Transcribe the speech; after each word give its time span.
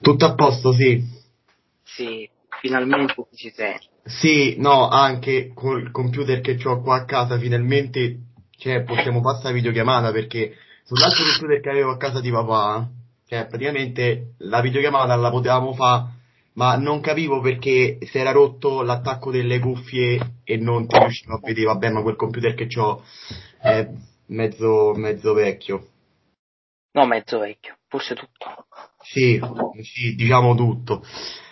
Tutto 0.00 0.24
a 0.24 0.34
posto, 0.34 0.72
sì. 0.72 1.02
Sì, 1.82 2.28
finalmente 2.60 3.14
ci 3.34 3.50
sei. 3.50 3.78
Sì, 4.04 4.54
no, 4.58 4.88
anche 4.88 5.52
col 5.54 5.90
computer 5.90 6.40
che 6.40 6.58
ho 6.64 6.80
qua 6.80 6.96
a 6.96 7.04
casa, 7.04 7.38
finalmente 7.38 8.20
cioè, 8.56 8.82
possiamo 8.82 9.20
passare 9.20 9.54
videochiamata 9.54 10.10
perché 10.12 10.56
sull'altro 10.84 11.24
computer 11.24 11.60
che 11.60 11.70
avevo 11.70 11.90
a 11.92 11.96
casa 11.96 12.20
di 12.20 12.30
papà, 12.30 12.88
cioè 13.26 13.46
praticamente 13.46 14.34
la 14.38 14.60
videochiamata 14.60 15.14
la 15.14 15.30
potevamo 15.30 15.74
fare, 15.74 16.04
ma 16.54 16.76
non 16.76 17.00
capivo 17.00 17.40
perché 17.40 17.98
si 18.00 18.18
era 18.18 18.32
rotto 18.32 18.82
l'attacco 18.82 19.30
delle 19.30 19.60
cuffie 19.60 20.38
e 20.44 20.56
non 20.56 20.86
ti 20.86 20.98
riuscivo 20.98 21.34
a 21.34 21.40
vedere, 21.42 21.66
vabbè, 21.66 21.90
ma 21.90 22.02
quel 22.02 22.16
computer 22.16 22.54
che 22.54 22.68
ho 22.80 23.02
è 23.60 23.88
mezzo, 24.26 24.92
mezzo 24.94 25.34
vecchio. 25.34 25.86
No, 26.92 27.06
mezzo 27.06 27.38
vecchio, 27.38 27.76
forse 27.86 28.14
tutto. 28.14 28.66
Sì, 29.02 29.40
sì, 29.82 30.14
diciamo 30.14 30.54
tutto. 30.54 31.02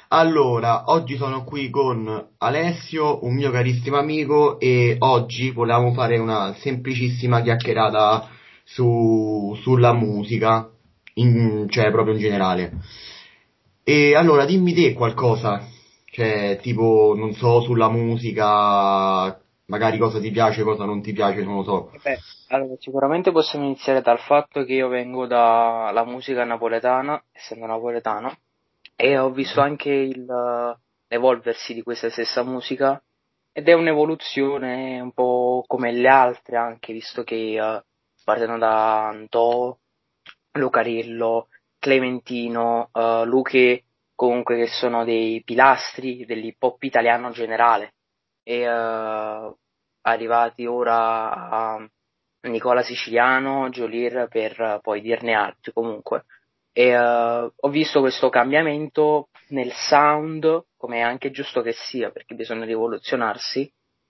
Allora, 0.09 0.84
oggi 0.87 1.16
sono 1.16 1.43
qui 1.45 1.69
con 1.71 2.29
Alessio, 2.38 3.25
un 3.25 3.34
mio 3.34 3.51
carissimo 3.51 3.97
amico, 3.98 4.59
e 4.61 4.97
oggi 4.98 5.51
volevamo 5.51 5.93
fare 5.93 6.19
una 6.19 6.55
semplicissima 6.59 7.43
chiacchierata 7.43 8.29
su, 8.65 9.57
sulla 9.62 9.93
musica, 9.93 10.69
in, 11.15 11.66
cioè 11.69 11.91
proprio 11.91 12.15
in 12.15 12.21
generale. 12.21 12.73
E 13.83 14.15
allora, 14.15 14.45
dimmi 14.45 14.74
te 14.74 14.93
qualcosa, 14.93 15.66
cioè 16.10 16.59
tipo, 16.60 17.15
non 17.16 17.33
so, 17.35 17.60
sulla 17.63 17.88
musica, 17.88 19.41
magari 19.66 19.98
cosa 19.98 20.20
ti 20.20 20.30
piace, 20.30 20.62
cosa 20.62 20.84
non 20.84 21.02
ti 21.02 21.12
piace, 21.12 21.43
non 21.43 21.56
lo 21.56 21.62
so. 21.62 21.91
Beh, 22.02 22.19
allora, 22.48 22.74
sicuramente 22.79 23.33
possiamo 23.33 23.65
iniziare 23.65 24.01
dal 24.01 24.19
fatto 24.19 24.65
che 24.65 24.74
io 24.74 24.88
vengo 24.88 25.27
dalla 25.27 26.05
musica 26.05 26.45
napoletana, 26.45 27.23
essendo 27.33 27.66
napoletano, 27.66 28.37
e 28.95 29.19
ho 29.19 29.30
visto 29.30 29.60
anche 29.60 29.91
il, 29.91 30.27
l'evolversi 31.09 31.74
di 31.74 31.82
questa 31.82 32.10
stessa 32.10 32.43
musica 32.43 33.01
ed 33.52 33.68
è 33.68 33.73
un'evoluzione 33.73 35.01
un 35.01 35.13
po' 35.13 35.65
come 35.66 35.93
le 35.93 36.09
altre 36.09 36.57
anche, 36.57 36.93
visto 36.93 37.24
che 37.24 37.59
uh, 37.59 37.82
partono 38.23 38.59
da 38.59 39.09
Antò, 39.09 39.76
Lucarillo, 40.52 41.48
Clementino, 41.79 42.91
uh, 42.93 43.24
Luche, 43.24 43.85
comunque 44.15 44.57
che 44.57 44.66
sono 44.66 45.04
dei 45.04 45.43
pilastri 45.43 46.24
dell'hip 46.26 46.63
hop 46.63 46.82
italiano 46.82 47.30
generale 47.30 47.95
e 48.49 48.69
uh, 48.69 49.57
arrivati 50.02 50.66
ora 50.66 51.49
a 51.51 51.91
Nicola 52.43 52.83
Siciliano, 52.83 53.69
Jolier 53.71 54.29
per 54.29 54.79
poi 54.83 55.01
dirne 55.01 55.35
altri 55.35 55.73
comunque. 55.73 56.27
E 56.73 56.97
uh, 56.97 57.53
ho 57.57 57.69
visto 57.71 57.99
questo 57.99 58.29
cambiamento 58.29 59.30
nel 59.49 59.73
sound, 59.73 60.66
come 60.77 60.99
è 60.99 61.01
anche 61.01 61.33
giusto 61.33 61.61
che 61.61 61.73
sia, 61.73 62.13
perché 62.13 62.37
bisogna 62.37 62.65
rivoluzionarsi, 62.65 63.69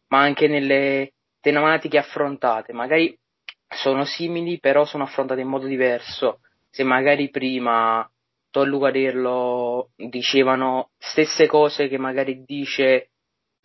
ma 0.09 0.21
anche 0.21 0.49
nelle 0.49 1.13
tematiche 1.41 1.97
affrontate. 1.97 2.75
Magari 2.75 3.19
sono 3.67 4.05
simili, 4.05 4.61
però 4.61 4.85
sono 4.85 5.05
affrontate 5.05 5.41
in 5.41 5.49
modo 5.49 5.67
diverso. 5.67 6.41
Se 6.69 6.83
magari 6.83 7.31
prima 7.31 8.07
Tollu 8.51 8.81
Carillo 8.81 9.93
dicevano 9.97 10.91
stesse 10.99 11.47
cose 11.47 11.89
che 11.89 11.97
magari 11.97 12.45
dice 12.45 13.13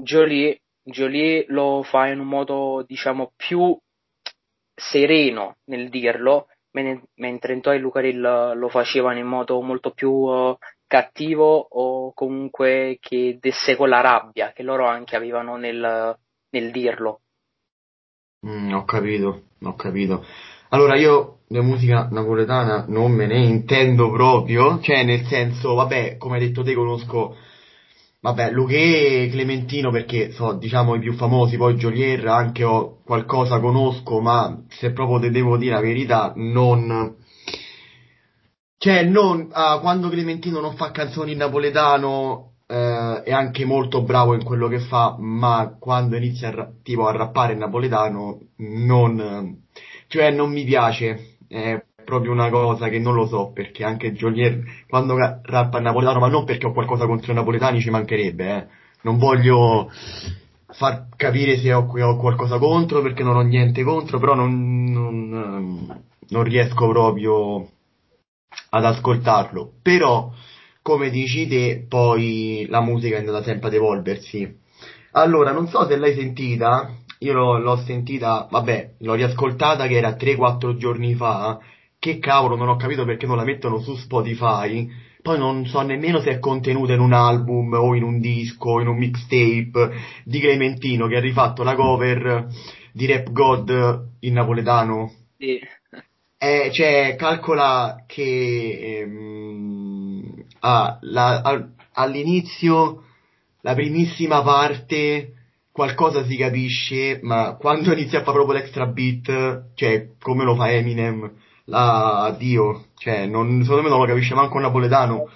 Jolie, 0.01 0.61
Jolie 0.83 1.45
lo 1.49 1.83
fa 1.83 2.07
in 2.07 2.19
un 2.19 2.27
modo, 2.27 2.83
diciamo, 2.87 3.33
più 3.35 3.77
sereno 4.73 5.57
nel 5.65 5.89
dirlo, 5.89 6.47
mentre 6.71 7.53
in 7.53 7.61
Toy 7.61 7.79
Lucaril 7.79 8.53
lo 8.55 8.69
facevano 8.69 9.19
in 9.19 9.27
modo 9.27 9.61
molto 9.61 9.91
più 9.91 10.11
uh, 10.11 10.57
cattivo 10.87 11.67
o 11.69 12.13
comunque 12.13 12.97
che 12.99 13.37
desse 13.39 13.75
con 13.75 13.89
la 13.89 14.01
rabbia 14.01 14.53
che 14.53 14.63
loro 14.63 14.87
anche 14.87 15.15
avevano 15.15 15.57
nel, 15.57 16.17
nel 16.49 16.71
dirlo. 16.71 17.21
Mm, 18.47 18.73
ho 18.73 18.83
capito, 18.85 19.43
ho 19.61 19.75
capito. 19.75 20.25
Allora 20.69 20.95
io 20.95 21.41
di 21.47 21.59
musica 21.59 22.07
napoletana 22.09 22.85
non 22.87 23.11
me 23.11 23.27
ne 23.27 23.39
intendo 23.39 24.09
proprio, 24.09 24.79
cioè 24.79 25.03
nel 25.03 25.25
senso, 25.25 25.73
vabbè, 25.75 26.17
come 26.17 26.37
hai 26.37 26.47
detto 26.47 26.63
te 26.63 26.73
conosco 26.73 27.35
Vabbè, 28.23 28.51
Luché 28.51 29.23
e 29.23 29.29
Clementino 29.31 29.89
perché 29.89 30.31
sono, 30.31 30.53
diciamo, 30.53 30.93
i 30.93 30.99
più 30.99 31.13
famosi, 31.13 31.57
poi 31.57 31.73
Jolier 31.73 32.27
anche 32.27 32.63
ho 32.63 33.01
qualcosa 33.03 33.59
conosco, 33.59 34.19
ma 34.21 34.63
se 34.69 34.91
proprio 34.91 35.19
te 35.19 35.31
devo 35.31 35.57
dire 35.57 35.73
la 35.73 35.81
verità, 35.81 36.31
non... 36.35 37.15
Cioè, 38.77 39.03
non... 39.05 39.49
Ah, 39.51 39.79
quando 39.79 40.09
Clementino 40.09 40.59
non 40.59 40.75
fa 40.75 40.91
canzoni 40.91 41.31
in 41.31 41.39
napoletano 41.39 42.57
eh, 42.67 43.23
è 43.23 43.31
anche 43.31 43.65
molto 43.65 44.03
bravo 44.03 44.35
in 44.35 44.43
quello 44.43 44.67
che 44.67 44.79
fa, 44.79 45.15
ma 45.17 45.75
quando 45.79 46.15
inizia 46.15 46.49
a, 46.49 46.69
tipo, 46.83 47.07
a 47.07 47.11
rappare 47.11 47.53
in 47.53 47.59
napoletano 47.59 48.39
non... 48.57 49.63
Cioè, 50.07 50.29
non 50.29 50.51
mi 50.51 50.63
piace. 50.63 51.37
Eh, 51.47 51.85
proprio 52.11 52.33
una 52.33 52.49
cosa 52.49 52.89
che 52.89 52.99
non 52.99 53.13
lo 53.13 53.25
so, 53.25 53.51
perché 53.53 53.85
anche 53.85 54.11
Jolier 54.11 54.61
quando 54.89 55.15
rappa 55.15 55.79
napoletano, 55.79 56.19
ma 56.19 56.27
non 56.27 56.43
perché 56.43 56.67
ho 56.67 56.73
qualcosa 56.73 57.05
contro 57.05 57.31
i 57.31 57.35
napoletani, 57.35 57.79
ci 57.79 57.89
mancherebbe, 57.89 58.55
eh. 58.57 58.67
Non 59.03 59.17
voglio 59.17 59.89
far 60.67 61.07
capire 61.15 61.57
se 61.57 61.71
ho, 61.73 61.87
ho, 61.87 62.17
qualcosa 62.17 62.57
contro, 62.57 63.01
perché 63.01 63.23
non 63.23 63.37
ho 63.37 63.41
niente 63.41 63.81
contro, 63.83 64.19
però 64.19 64.35
non, 64.35 64.91
non, 64.91 66.03
non 66.27 66.43
riesco 66.43 66.89
proprio 66.89 67.69
ad 68.69 68.85
ascoltarlo. 68.85 69.71
Però, 69.81 70.31
come 70.81 71.09
dici 71.09 71.47
te, 71.47 71.85
poi 71.87 72.65
la 72.69 72.81
musica 72.81 73.15
è 73.15 73.19
andata 73.19 73.41
sempre 73.41 73.69
ad 73.69 73.73
evolversi. 73.73 74.59
Allora, 75.13 75.51
non 75.51 75.67
so 75.67 75.87
se 75.87 75.95
l'hai 75.95 76.13
sentita, 76.13 76.93
io 77.19 77.33
l'ho, 77.33 77.57
l'ho 77.57 77.77
sentita, 77.77 78.47
vabbè, 78.51 78.95
l'ho 78.99 79.13
riascoltata 79.13 79.87
che 79.87 79.95
era 79.95 80.15
3-4 80.15 80.75
giorni 80.77 81.15
fa, 81.15 81.59
che 82.01 82.17
cavolo, 82.17 82.55
non 82.55 82.67
ho 82.67 82.77
capito 82.77 83.05
perché 83.05 83.27
non 83.27 83.37
la 83.37 83.43
mettono 83.43 83.79
su 83.79 83.95
Spotify. 83.95 84.89
Poi 85.21 85.37
non 85.37 85.67
so 85.67 85.81
nemmeno 85.81 86.19
se 86.19 86.31
è 86.31 86.39
contenuta 86.39 86.93
in 86.93 86.99
un 86.99 87.13
album 87.13 87.73
o 87.73 87.93
in 87.93 88.01
un 88.01 88.19
disco 88.19 88.71
o 88.71 88.81
in 88.81 88.87
un 88.87 88.97
mixtape 88.97 89.91
di 90.23 90.39
Clementino 90.39 91.05
che 91.05 91.17
ha 91.17 91.19
rifatto 91.19 91.61
la 91.61 91.75
cover 91.75 92.47
di 92.91 93.05
Rap 93.05 93.31
God 93.31 94.07
in 94.21 94.33
napoletano. 94.33 95.13
Sì. 95.37 95.59
Eh, 96.39 96.71
cioè, 96.73 97.15
calcola 97.19 98.03
che 98.07 99.01
ehm, 99.03 100.43
ah, 100.61 100.97
la, 101.01 101.41
al, 101.41 101.71
all'inizio, 101.93 103.03
la 103.61 103.75
primissima 103.75 104.41
parte, 104.41 105.33
qualcosa 105.71 106.25
si 106.25 106.35
capisce, 106.35 107.19
ma 107.21 107.57
quando 107.59 107.93
inizia 107.93 108.21
a 108.21 108.23
fare 108.23 108.37
proprio 108.37 108.57
l'extra 108.57 108.87
beat, 108.87 109.73
cioè 109.75 110.07
come 110.19 110.43
lo 110.43 110.55
fa 110.55 110.71
Eminem, 110.71 111.31
la 111.65 112.35
Dio, 112.37 112.85
cioè, 112.97 113.25
non, 113.25 113.61
secondo 113.61 113.83
me 113.83 113.89
non 113.89 113.99
lo 113.99 114.05
capisce 114.05 114.33
manco 114.33 114.55
un 114.55 114.63
napoletano. 114.63 115.29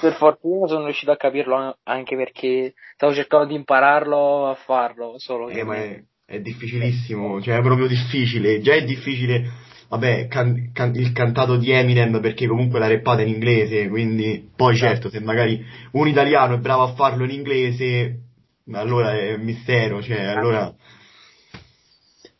Per 0.00 0.12
fortuna 0.14 0.66
sono 0.66 0.84
riuscito 0.84 1.10
a 1.10 1.16
capirlo 1.16 1.78
anche 1.82 2.14
perché 2.14 2.74
stavo 2.94 3.14
cercando 3.14 3.46
di 3.46 3.54
impararlo 3.54 4.48
a 4.48 4.54
farlo, 4.54 5.14
solo 5.18 5.48
eh, 5.48 5.64
ma 5.64 5.76
è, 5.76 6.02
è, 6.26 6.40
difficilissimo, 6.40 7.40
cioè 7.40 7.56
è 7.56 7.62
proprio 7.62 7.86
difficile, 7.86 8.60
già 8.60 8.74
è 8.74 8.84
difficile, 8.84 9.50
vabbè, 9.88 10.26
can, 10.28 10.72
can, 10.74 10.94
il 10.94 11.12
cantato 11.12 11.56
di 11.56 11.70
Eminem 11.70 12.20
perché 12.20 12.46
comunque 12.46 12.78
la 12.78 12.86
reppata 12.86 13.22
in 13.22 13.28
inglese, 13.28 13.88
quindi 13.88 14.50
poi 14.54 14.74
esatto. 14.74 14.90
certo, 14.90 15.10
se 15.10 15.20
magari 15.20 15.64
un 15.92 16.06
italiano 16.06 16.54
è 16.54 16.58
bravo 16.58 16.82
a 16.82 16.94
farlo 16.94 17.24
in 17.24 17.30
inglese, 17.30 18.18
allora 18.72 19.16
è 19.16 19.34
un 19.34 19.42
mistero, 19.42 20.02
cioè, 20.02 20.22
allora 20.22 20.74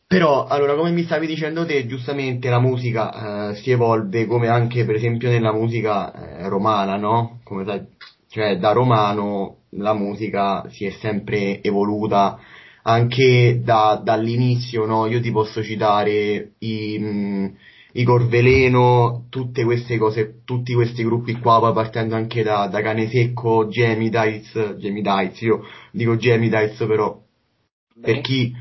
però, 0.08 0.46
allora, 0.46 0.74
come 0.74 0.90
mi 0.90 1.02
stavi 1.02 1.26
dicendo 1.26 1.66
te, 1.66 1.86
giustamente 1.86 2.48
la 2.48 2.58
musica 2.60 3.50
eh, 3.50 3.54
si 3.56 3.70
evolve 3.70 4.24
come 4.24 4.48
anche 4.48 4.86
per 4.86 4.94
esempio 4.94 5.28
nella 5.28 5.52
musica 5.52 6.12
eh, 6.38 6.48
romana, 6.48 6.96
no? 6.96 7.40
Come 7.44 7.66
sai, 7.66 7.86
cioè 8.28 8.56
da 8.56 8.72
romano 8.72 9.56
la 9.72 9.92
musica 9.92 10.66
si 10.70 10.86
è 10.86 10.90
sempre 10.92 11.62
evoluta 11.62 12.38
anche 12.84 13.60
da, 13.62 14.00
dall'inizio, 14.02 14.86
no? 14.86 15.04
Io 15.04 15.20
ti 15.20 15.30
posso 15.30 15.62
citare 15.62 16.52
i, 16.60 16.96
mh, 16.98 17.06
mm, 17.06 17.46
i 17.92 18.04
Corveleno, 18.04 19.26
tutte 19.28 19.62
queste 19.62 19.98
cose, 19.98 20.40
tutti 20.46 20.72
questi 20.72 21.04
gruppi 21.04 21.38
qua, 21.38 21.58
poi 21.58 21.74
partendo 21.74 22.14
anche 22.14 22.42
da, 22.42 22.66
da 22.68 22.80
Cane 22.80 23.10
Secco, 23.10 23.68
Gemidites, 23.68 24.76
Gemidites, 24.78 25.42
io 25.42 25.66
dico 25.92 26.16
Gemidites 26.16 26.78
però, 26.86 27.20
Beh. 27.94 28.00
per 28.00 28.20
chi 28.22 28.54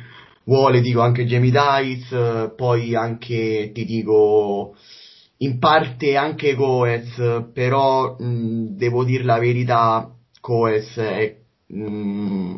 vuole, 0.47 0.81
dico 0.81 1.01
anche 1.01 1.25
Jamie 1.25 1.51
Dice, 1.83 2.53
poi 2.55 2.95
anche, 2.95 3.71
ti 3.73 3.85
dico, 3.85 4.75
in 5.37 5.59
parte 5.59 6.15
anche 6.15 6.55
Coes, 6.55 7.49
però 7.53 8.15
mh, 8.17 8.75
devo 8.77 9.03
dire 9.03 9.23
la 9.23 9.39
verità, 9.39 10.09
Coes 10.41 10.95
è, 10.95 11.35
mh, 11.67 12.55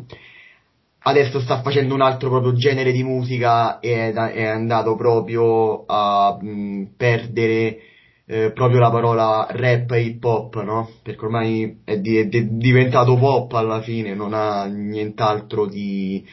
adesso 1.00 1.40
sta 1.40 1.62
facendo 1.62 1.96
un 1.96 2.02
altro 2.02 2.30
proprio 2.30 2.54
genere 2.54 2.92
di 2.92 3.04
musica 3.04 3.80
e 3.80 4.12
è, 4.12 4.14
è 4.14 4.46
andato 4.46 4.96
proprio 4.96 5.86
a 5.86 6.38
mh, 6.40 6.94
perdere 6.96 7.80
eh, 8.26 8.52
proprio 8.52 8.80
la 8.80 8.92
parola 8.92 9.48
rap 9.50 9.92
e 9.92 10.02
hip 10.02 10.24
hop, 10.24 10.62
no? 10.62 10.90
Perché 11.02 11.26
ormai 11.26 11.82
è, 11.84 11.98
di, 11.98 12.18
è 12.18 12.28
diventato 12.28 13.18
pop 13.18 13.52
alla 13.54 13.82
fine, 13.82 14.14
non 14.14 14.34
ha 14.36 14.66
nient'altro 14.66 15.66
di, 15.66 16.24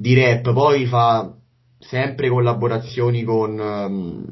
di 0.00 0.14
rap. 0.14 0.52
Poi 0.54 0.86
fa 0.86 1.30
sempre 1.78 2.30
collaborazioni 2.30 3.22
con, 3.22 3.58
um, 3.58 4.24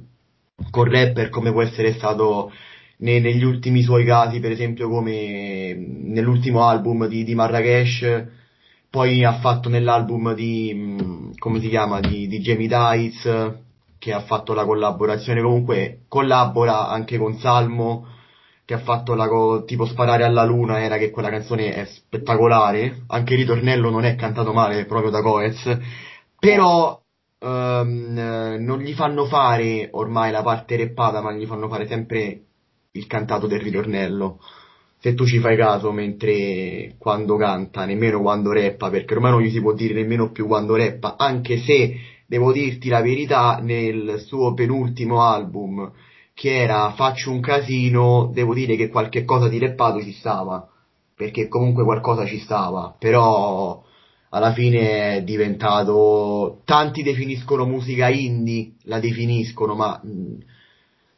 con 0.70 0.84
rapper 0.84 1.28
come 1.28 1.52
può 1.52 1.62
essere 1.62 1.92
stato 1.92 2.50
ne, 2.98 3.20
negli 3.20 3.44
ultimi 3.44 3.82
suoi 3.82 4.06
casi, 4.06 4.40
per 4.40 4.50
esempio 4.50 4.88
come 4.88 5.74
nell'ultimo 5.76 6.66
album 6.66 7.06
di, 7.06 7.22
di 7.22 7.34
Marrakesh, 7.34 8.26
poi 8.88 9.24
ha 9.24 9.38
fatto 9.40 9.68
nell'album 9.68 10.34
di, 10.34 10.72
mm, 10.74 11.30
come 11.38 11.60
si 11.60 11.68
chiama, 11.68 12.00
di, 12.00 12.26
di 12.26 12.40
Jamie 12.40 12.68
Dice, 12.68 13.62
che 13.98 14.12
ha 14.14 14.20
fatto 14.20 14.54
la 14.54 14.64
collaborazione, 14.64 15.42
comunque 15.42 16.00
collabora 16.08 16.88
anche 16.88 17.18
con 17.18 17.36
Salmo, 17.38 18.06
che 18.68 18.74
ha 18.74 18.80
fatto 18.80 19.14
la 19.14 19.28
co- 19.28 19.64
tipo 19.64 19.86
Sparare 19.86 20.24
alla 20.24 20.44
Luna, 20.44 20.82
era 20.82 20.98
che 20.98 21.08
quella 21.08 21.30
canzone 21.30 21.72
è 21.72 21.86
spettacolare, 21.86 23.04
anche 23.06 23.32
il 23.32 23.38
ritornello 23.38 23.88
non 23.88 24.04
è 24.04 24.14
cantato 24.14 24.52
male 24.52 24.84
proprio 24.84 25.10
da 25.10 25.22
Coez, 25.22 25.78
però 26.38 27.00
um, 27.38 28.56
non 28.58 28.78
gli 28.80 28.92
fanno 28.92 29.24
fare 29.24 29.88
ormai 29.92 30.30
la 30.30 30.42
parte 30.42 30.76
reppata, 30.76 31.22
ma 31.22 31.32
gli 31.32 31.46
fanno 31.46 31.66
fare 31.66 31.86
sempre 31.86 32.42
il 32.92 33.06
cantato 33.06 33.46
del 33.46 33.60
ritornello. 33.60 34.38
Se 34.98 35.14
tu 35.14 35.24
ci 35.24 35.38
fai 35.38 35.56
caso 35.56 35.90
mentre 35.90 36.96
quando 36.98 37.36
canta, 37.36 37.86
nemmeno 37.86 38.20
quando 38.20 38.52
rappa, 38.52 38.90
perché 38.90 39.14
ormai 39.14 39.30
non 39.30 39.40
gli 39.40 39.50
si 39.50 39.62
può 39.62 39.72
dire 39.72 39.94
nemmeno 39.94 40.30
più 40.30 40.46
quando 40.46 40.76
rappa, 40.76 41.16
anche 41.16 41.56
se 41.56 41.94
devo 42.26 42.52
dirti 42.52 42.90
la 42.90 43.00
verità, 43.00 43.60
nel 43.62 44.22
suo 44.26 44.52
penultimo 44.52 45.22
album, 45.22 45.90
che 46.38 46.54
era 46.56 46.92
Faccio 46.92 47.32
un 47.32 47.40
casino, 47.40 48.30
devo 48.32 48.54
dire 48.54 48.76
che 48.76 48.90
qualche 48.90 49.24
cosa 49.24 49.48
di 49.48 49.58
rappato 49.58 50.00
ci 50.00 50.12
stava, 50.12 50.64
perché 51.12 51.48
comunque 51.48 51.82
qualcosa 51.82 52.24
ci 52.26 52.38
stava, 52.38 52.94
però 52.96 53.82
alla 54.28 54.52
fine 54.52 55.16
è 55.16 55.22
diventato, 55.24 56.60
tanti 56.64 57.02
definiscono 57.02 57.66
musica 57.66 58.08
indie, 58.08 58.74
la 58.84 59.00
definiscono, 59.00 59.74
ma 59.74 60.00
mh, 60.00 60.36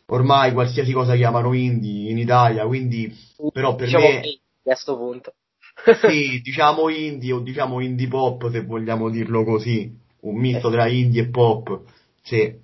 ormai 0.07 0.55
qualsiasi 0.55 0.93
cosa 0.93 1.15
chiamano 1.17 1.53
indie 1.53 2.11
in 2.11 2.17
Italia, 2.17 2.65
quindi 2.65 3.15
però 3.53 3.75
per 3.75 3.89
diciamo 3.89 4.07
me... 4.07 4.21
a 4.21 4.23
questo 4.63 4.97
punto. 4.97 5.35
sì, 6.09 6.41
diciamo 6.41 6.89
indie 6.89 7.33
o 7.35 7.41
diciamo 7.41 7.81
indie 7.81 8.09
pop 8.09 8.51
se 8.51 8.65
vogliamo 8.65 9.11
dirlo 9.11 9.45
così, 9.45 9.95
un 10.21 10.37
misto 10.37 10.71
tra 10.71 10.89
indie 10.89 11.25
e 11.25 11.29
pop, 11.29 11.83
se 12.23 12.61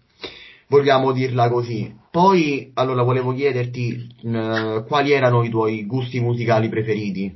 vogliamo 0.68 1.12
dirla 1.12 1.50
così. 1.50 2.04
Poi, 2.16 2.70
allora, 2.72 3.02
volevo 3.02 3.34
chiederti 3.34 4.16
mh, 4.22 4.86
quali 4.86 5.12
erano 5.12 5.44
i 5.44 5.50
tuoi 5.50 5.84
gusti 5.84 6.18
musicali 6.18 6.70
preferiti? 6.70 7.30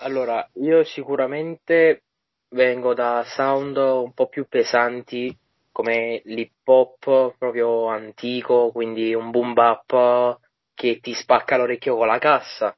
Allora, 0.00 0.46
io 0.56 0.84
sicuramente 0.84 2.02
vengo 2.50 2.92
da 2.92 3.24
sound 3.24 3.78
un 3.78 4.12
po' 4.12 4.28
più 4.28 4.46
pesanti 4.46 5.34
come 5.72 6.20
l'hip 6.26 6.68
hop 6.68 7.34
proprio 7.38 7.86
antico, 7.86 8.70
quindi 8.72 9.14
un 9.14 9.30
boom 9.30 9.54
bap 9.54 10.38
che 10.74 11.00
ti 11.00 11.14
spacca 11.14 11.56
l'orecchio 11.56 11.96
con 11.96 12.06
la 12.06 12.18
cassa, 12.18 12.76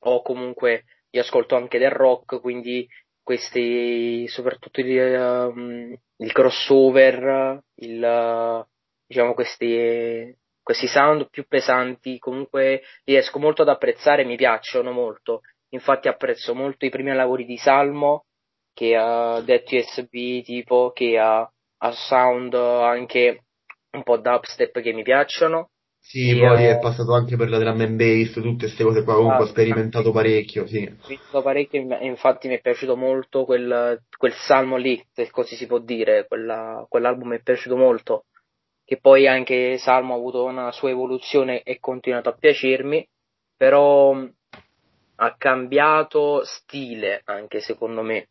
o 0.00 0.20
comunque 0.22 0.82
io 1.10 1.20
ascolto 1.20 1.54
anche 1.54 1.78
del 1.78 1.92
rock, 1.92 2.40
quindi 2.40 2.88
questi, 3.22 4.26
soprattutto 4.26 4.80
il, 4.80 5.48
um, 5.54 5.96
il 6.16 6.32
crossover, 6.32 7.62
il, 7.76 8.66
diciamo 9.06 9.32
questi, 9.32 10.36
questi 10.66 10.88
sound 10.88 11.28
più 11.30 11.46
pesanti, 11.46 12.18
comunque 12.18 12.82
riesco 13.04 13.38
molto 13.38 13.62
ad 13.62 13.68
apprezzare, 13.68 14.24
mi 14.24 14.34
piacciono 14.34 14.90
molto. 14.90 15.42
Infatti 15.68 16.08
apprezzo 16.08 16.56
molto 16.56 16.86
i 16.86 16.90
primi 16.90 17.14
lavori 17.14 17.44
di 17.44 17.56
Salmo, 17.56 18.24
che 18.74 18.96
ha 18.96 19.40
detto 19.42 19.76
USB 19.76 20.42
tipo, 20.42 20.90
che 20.92 21.20
ha 21.20 21.48
a 21.78 21.90
sound 21.92 22.52
anche 22.54 23.44
un 23.92 24.02
po' 24.02 24.16
dubstep 24.16 24.80
che 24.80 24.92
mi 24.92 25.04
piacciono. 25.04 25.70
Sì, 26.00 26.36
poi 26.36 26.64
è 26.64 26.80
passato 26.80 27.14
anche 27.14 27.36
per 27.36 27.48
la 27.48 27.58
drum 27.58 27.80
and 27.82 27.96
bass, 27.96 28.32
tutte 28.32 28.66
queste 28.66 28.82
cose 28.82 29.04
qua, 29.04 29.14
comunque 29.14 29.44
ho 29.44 29.46
sperimentato 29.46 30.10
parecchio, 30.10 30.66
sì. 30.66 30.78
Ho 30.78 30.96
sperimentato 30.98 31.42
parecchio 31.42 31.98
e 32.00 32.06
infatti 32.06 32.48
mi 32.48 32.56
è 32.56 32.60
piaciuto 32.60 32.96
molto 32.96 33.44
quel, 33.44 34.02
quel 34.16 34.32
salmo 34.32 34.76
lì, 34.76 35.00
se 35.12 35.30
così 35.30 35.54
si 35.54 35.66
può 35.66 35.78
dire, 35.78 36.26
quella, 36.26 36.84
quell'album 36.88 37.28
mi 37.28 37.36
è 37.36 37.40
piaciuto 37.40 37.76
molto, 37.76 38.24
che 38.86 38.98
poi 38.98 39.26
anche 39.26 39.78
Salmo 39.78 40.14
ha 40.14 40.16
avuto 40.16 40.44
una 40.44 40.70
sua 40.70 40.90
evoluzione 40.90 41.64
e 41.64 41.80
continuato 41.80 42.28
a 42.28 42.36
piacermi, 42.38 43.04
però 43.56 44.16
ha 45.16 45.34
cambiato 45.36 46.44
stile 46.44 47.22
anche 47.24 47.58
secondo 47.58 48.02
me, 48.02 48.28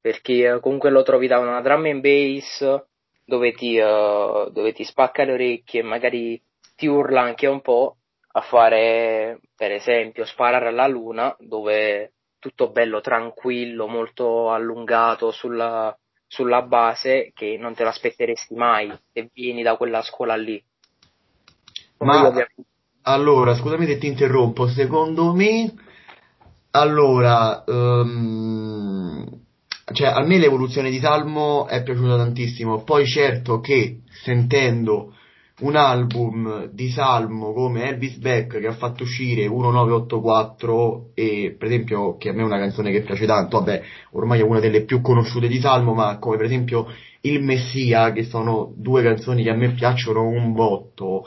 perché 0.00 0.46
eh, 0.46 0.60
comunque 0.60 0.90
lo 0.90 1.02
trovi 1.02 1.26
da 1.26 1.40
una 1.40 1.60
drum 1.60 1.86
and 1.86 2.00
bass 2.00 2.84
dove 3.24 3.52
ti, 3.52 3.78
uh, 3.78 4.48
dove 4.50 4.72
ti 4.72 4.84
spacca 4.84 5.24
le 5.24 5.32
orecchie 5.32 5.80
e 5.80 5.84
magari 5.84 6.40
ti 6.76 6.86
urla 6.86 7.22
anche 7.22 7.48
un 7.48 7.60
po' 7.60 7.96
a 8.32 8.40
fare, 8.42 9.40
per 9.56 9.72
esempio, 9.72 10.24
sparare 10.24 10.68
alla 10.68 10.86
luna, 10.86 11.34
dove 11.40 12.12
tutto 12.38 12.70
bello 12.70 13.00
tranquillo, 13.00 13.88
molto 13.88 14.52
allungato 14.52 15.32
sulla, 15.32 15.96
sulla 16.30 16.62
base, 16.62 17.32
che 17.34 17.56
non 17.58 17.74
te 17.74 17.82
l'aspetteresti 17.82 18.54
mai 18.54 18.96
se 19.12 19.30
vieni 19.34 19.62
da 19.64 19.76
quella 19.76 20.00
scuola 20.00 20.36
lì. 20.36 20.62
Ma 21.98 22.32
allora, 23.02 23.54
scusami 23.54 23.84
se 23.84 23.98
ti 23.98 24.06
interrompo, 24.06 24.68
secondo 24.68 25.34
me, 25.34 25.74
allora, 26.70 27.64
um, 27.66 29.26
cioè 29.92 30.06
a 30.06 30.22
me 30.22 30.38
l'evoluzione 30.38 30.88
di 30.88 31.00
Salmo 31.00 31.66
è 31.66 31.82
piaciuta 31.82 32.16
tantissimo, 32.16 32.84
poi 32.84 33.06
certo 33.06 33.58
che 33.58 34.02
sentendo 34.22 35.16
un 35.60 35.76
album 35.76 36.70
di 36.72 36.90
Salmo 36.90 37.52
come 37.52 37.88
Elvis 37.88 38.16
Beck 38.16 38.58
che 38.58 38.66
ha 38.66 38.74
fatto 38.74 39.02
uscire 39.02 39.48
1984 39.48 41.10
e 41.14 41.54
per 41.58 41.68
esempio 41.68 42.16
che 42.16 42.30
a 42.30 42.32
me 42.32 42.42
è 42.42 42.44
una 42.44 42.58
canzone 42.58 42.90
che 42.90 43.02
piace 43.02 43.26
tanto, 43.26 43.58
vabbè 43.58 43.82
ormai 44.12 44.40
è 44.40 44.42
una 44.42 44.60
delle 44.60 44.84
più 44.84 45.00
conosciute 45.00 45.48
di 45.48 45.60
Salmo, 45.60 45.94
ma 45.94 46.18
come 46.18 46.36
per 46.36 46.46
esempio 46.46 46.86
Il 47.22 47.42
Messia 47.42 48.12
che 48.12 48.24
sono 48.24 48.72
due 48.76 49.02
canzoni 49.02 49.42
che 49.42 49.50
a 49.50 49.54
me 49.54 49.72
piacciono 49.72 50.26
un 50.26 50.52
botto. 50.52 51.26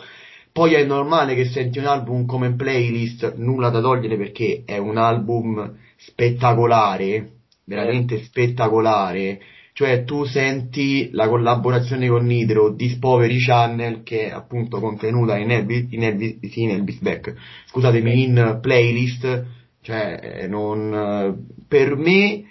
Poi 0.52 0.74
è 0.74 0.84
normale 0.84 1.36
che 1.36 1.46
senti 1.46 1.80
un 1.80 1.86
album 1.86 2.26
come 2.26 2.54
playlist, 2.54 3.36
nulla 3.38 3.70
da 3.70 3.82
togliere 3.82 4.18
perché 4.18 4.64
è 4.66 4.78
un 4.78 4.98
album 4.98 5.78
spettacolare, 5.98 7.32
veramente 7.66 8.24
spettacolare. 8.24 9.40
Cioè 9.74 10.04
tu 10.04 10.24
senti 10.24 11.10
la 11.14 11.28
collaborazione 11.28 12.08
con 12.08 12.26
Nitro, 12.26 12.74
Discovery 12.74 13.40
Channel, 13.40 14.04
che 14.04 14.28
è 14.28 14.32
appunto 14.32 14.80
contenuta 14.80 15.36
in 15.36 15.50
Elvis, 15.50 15.88
in 15.90 16.04
Elvis, 16.04 16.38
sì, 16.52 16.62
in 16.62 16.70
Elvis 16.70 17.00
Back, 17.00 17.34
scusatemi, 17.66 18.24
in 18.24 18.60
playlist, 18.62 19.46
cioè 19.82 20.46
non, 20.48 21.48
per 21.68 21.96
me 21.96 22.44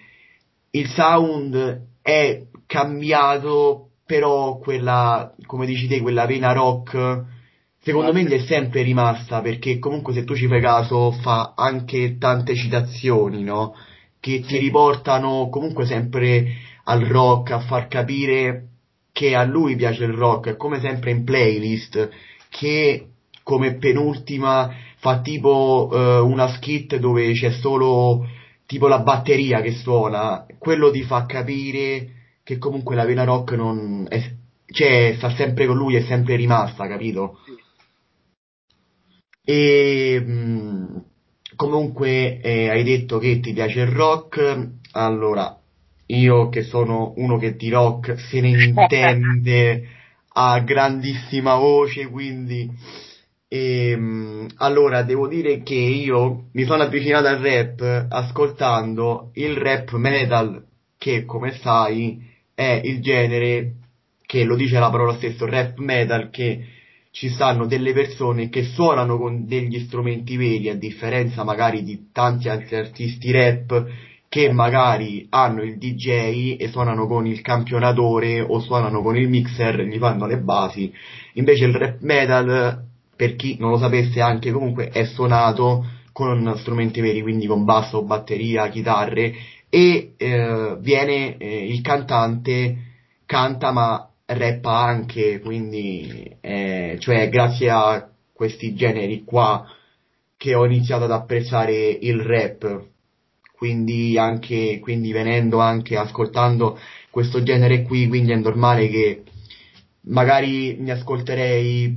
il 0.71 0.89
sound 0.89 1.87
è 2.03 2.43
cambiato, 2.67 3.91
però 4.05 4.59
quella, 4.59 5.33
come 5.47 5.67
dici 5.67 5.87
te, 5.87 6.01
quella 6.01 6.27
vena 6.27 6.53
rock, 6.53 7.25
secondo 7.79 8.13
me 8.13 8.25
gli 8.25 8.33
è 8.33 8.41
sempre 8.41 8.83
rimasta, 8.83 9.41
perché 9.43 9.79
comunque 9.79 10.13
se 10.13 10.25
tu 10.25 10.35
ci 10.35 10.49
fai 10.49 10.61
caso 10.61 11.13
fa 11.13 11.55
anche 11.57 12.19
tante 12.19 12.57
citazioni, 12.57 13.45
no? 13.45 13.75
Che 14.19 14.41
ti 14.41 14.59
riportano 14.59 15.49
comunque 15.51 15.85
sempre 15.87 16.47
al 16.85 17.01
rock, 17.05 17.51
a 17.51 17.61
far 17.61 17.89
capire 17.89 18.69
che 19.13 19.35
a 19.35 19.45
lui 19.45 19.77
piace 19.77 20.05
il 20.05 20.13
rock, 20.13 20.51
è 20.51 20.57
come 20.57 20.81
sempre 20.81 21.11
in 21.11 21.25
playlist, 21.25 22.11
che 22.49 23.07
come 23.43 23.75
penultima 23.75 24.73
fa 24.99 25.21
tipo 25.21 25.89
uh, 25.91 26.27
una 26.27 26.49
skit 26.49 26.97
dove 26.97 27.33
c'è 27.33 27.51
solo 27.51 28.27
tipo 28.67 28.87
la 28.89 29.01
batteria 29.01 29.61
che 29.61 29.73
suona, 29.73 30.47
quello 30.59 30.91
ti 30.91 31.03
fa 31.03 31.27
capire 31.27 32.11
che 32.43 32.59
comunque 32.59 32.95
la 32.95 33.05
vena 33.05 33.25
rock 33.25 33.53
non 33.53 34.07
è, 34.09 34.33
cioè 34.67 35.15
sta 35.17 35.35
sempre 35.35 35.67
con 35.67 35.77
lui, 35.77 35.97
è 35.97 36.03
sempre 36.03 36.37
rimasta, 36.37 36.87
capito? 36.87 37.39
E 39.45 40.23
mh, 40.25 40.33
mm, 40.33 40.97
comunque 41.57 42.41
eh, 42.41 42.71
hai 42.71 42.83
detto 42.85 43.19
che 43.19 43.41
ti 43.41 43.53
piace 43.53 43.81
il 43.81 43.89
rock, 43.89 44.69
allora 44.93 45.62
io 46.15 46.49
che 46.49 46.63
sono 46.63 47.13
uno 47.17 47.39
che 47.39 47.57
di 47.57 47.71
rock 47.71 48.19
se 48.19 48.41
ne 48.41 48.49
intende 48.65 49.89
a 50.35 50.61
grandissima 50.61 51.57
voce, 51.57 52.07
quindi 52.09 52.71
ehm, 53.49 54.47
allora 54.57 55.03
devo 55.03 55.29
dire 55.29 55.63
che 55.63 55.75
io 55.75 56.45
mi 56.53 56.65
sono 56.65 56.83
avvicinato 56.83 57.27
al 57.27 57.39
rap 57.39 58.07
ascoltando 58.09 59.31
il 59.35 59.57
rap 59.57 59.93
metal 59.93 60.65
che 60.99 61.25
come 61.25 61.53
sai 61.53 62.31
è 62.55 62.81
il 62.85 63.01
genere 63.01 63.73
che 64.25 64.45
lo 64.45 64.57
dice 64.57 64.79
la 64.79 64.91
parola 64.91 65.15
stesso 65.17 65.47
rap 65.47 65.79
metal 65.79 66.31
che 66.31 66.65
ci 67.11 67.29
stanno 67.29 67.67
delle 67.67 67.93
persone 67.93 68.49
che 68.49 68.63
suonano 68.65 69.19
con 69.19 69.47
degli 69.47 69.81
strumenti 69.81 70.37
veri, 70.37 70.71
a 70.71 70.75
differenza 70.75 71.45
magari 71.45 71.83
di 71.83 72.09
tanti 72.11 72.49
altri 72.49 72.77
artisti 72.77 73.31
rap 73.31 73.87
che 74.33 74.51
magari 74.51 75.27
hanno 75.29 75.63
il 75.63 75.77
DJ 75.77 76.57
e 76.59 76.69
suonano 76.69 77.07
con 77.07 77.27
il 77.27 77.43
campionatore 77.43 78.41
o 78.41 78.61
suonano 78.61 79.03
con 79.03 79.15
il 79.15 79.29
mixer, 79.29 79.83
gli 79.83 79.99
fanno 79.99 80.25
le 80.27 80.39
basi. 80.39 80.91
Invece 81.35 81.67
il 81.67 81.75
rap 81.75 82.01
metal, 82.01 82.83
per 83.15 83.37
chi 83.37 83.59
non 83.59 83.73
lo 83.73 83.77
sapesse 83.77 84.23
anche 84.23 84.51
comunque, 84.51 84.89
è 84.89 85.05
suonato 85.05 85.85
con 86.13 86.51
strumenti 86.57 87.03
veri, 87.03 87.21
quindi 87.21 87.47
con 87.47 87.67
basso, 87.67 88.05
batteria, 88.05 88.71
chitarre 88.71 89.35
e 89.69 90.15
eh, 90.17 90.77
viene 90.81 91.37
eh, 91.37 91.67
il 91.67 91.83
cantante 91.83 92.77
canta 93.27 93.71
ma 93.71 94.09
rappa 94.25 94.79
anche, 94.79 95.41
quindi 95.41 96.39
eh, 96.41 96.97
cioè 97.01 97.29
grazie 97.29 97.69
a 97.69 98.09
questi 98.33 98.75
generi 98.75 99.25
qua 99.25 99.67
che 100.39 100.55
ho 100.55 100.65
iniziato 100.65 101.05
ad 101.05 101.13
apprezzare 101.13 101.99
il 102.01 102.23
rap. 102.23 102.92
Quindi 103.63 104.19
anche 104.19 104.81
quindi 104.81 105.13
venendo 105.13 105.61
anche 105.61 105.97
ascoltando 105.97 106.77
questo 107.11 107.45
genere 107.45 107.83
qui, 107.83 108.09
quindi 108.09 108.33
è 108.33 108.35
normale 108.35 108.89
che 108.89 109.23
magari 110.07 110.75
mi 110.81 110.91
ascolterei 110.91 111.97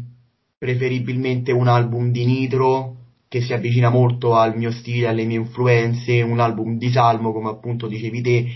preferibilmente 0.60 1.51
un 1.51 1.67
album 1.67 2.12
di 2.12 2.24
Nitro 2.24 2.98
che 3.27 3.41
si 3.41 3.51
avvicina 3.51 3.89
molto 3.89 4.36
al 4.36 4.55
mio 4.55 4.69
stile, 4.69 5.07
alle 5.07 5.25
mie 5.25 5.38
influenze, 5.38 6.22
un 6.22 6.39
album 6.39 6.77
di 6.77 6.91
Salmo 6.91 7.34
come 7.34 7.50
appunto 7.50 7.88
dicevi 7.88 8.22
te 8.22 8.48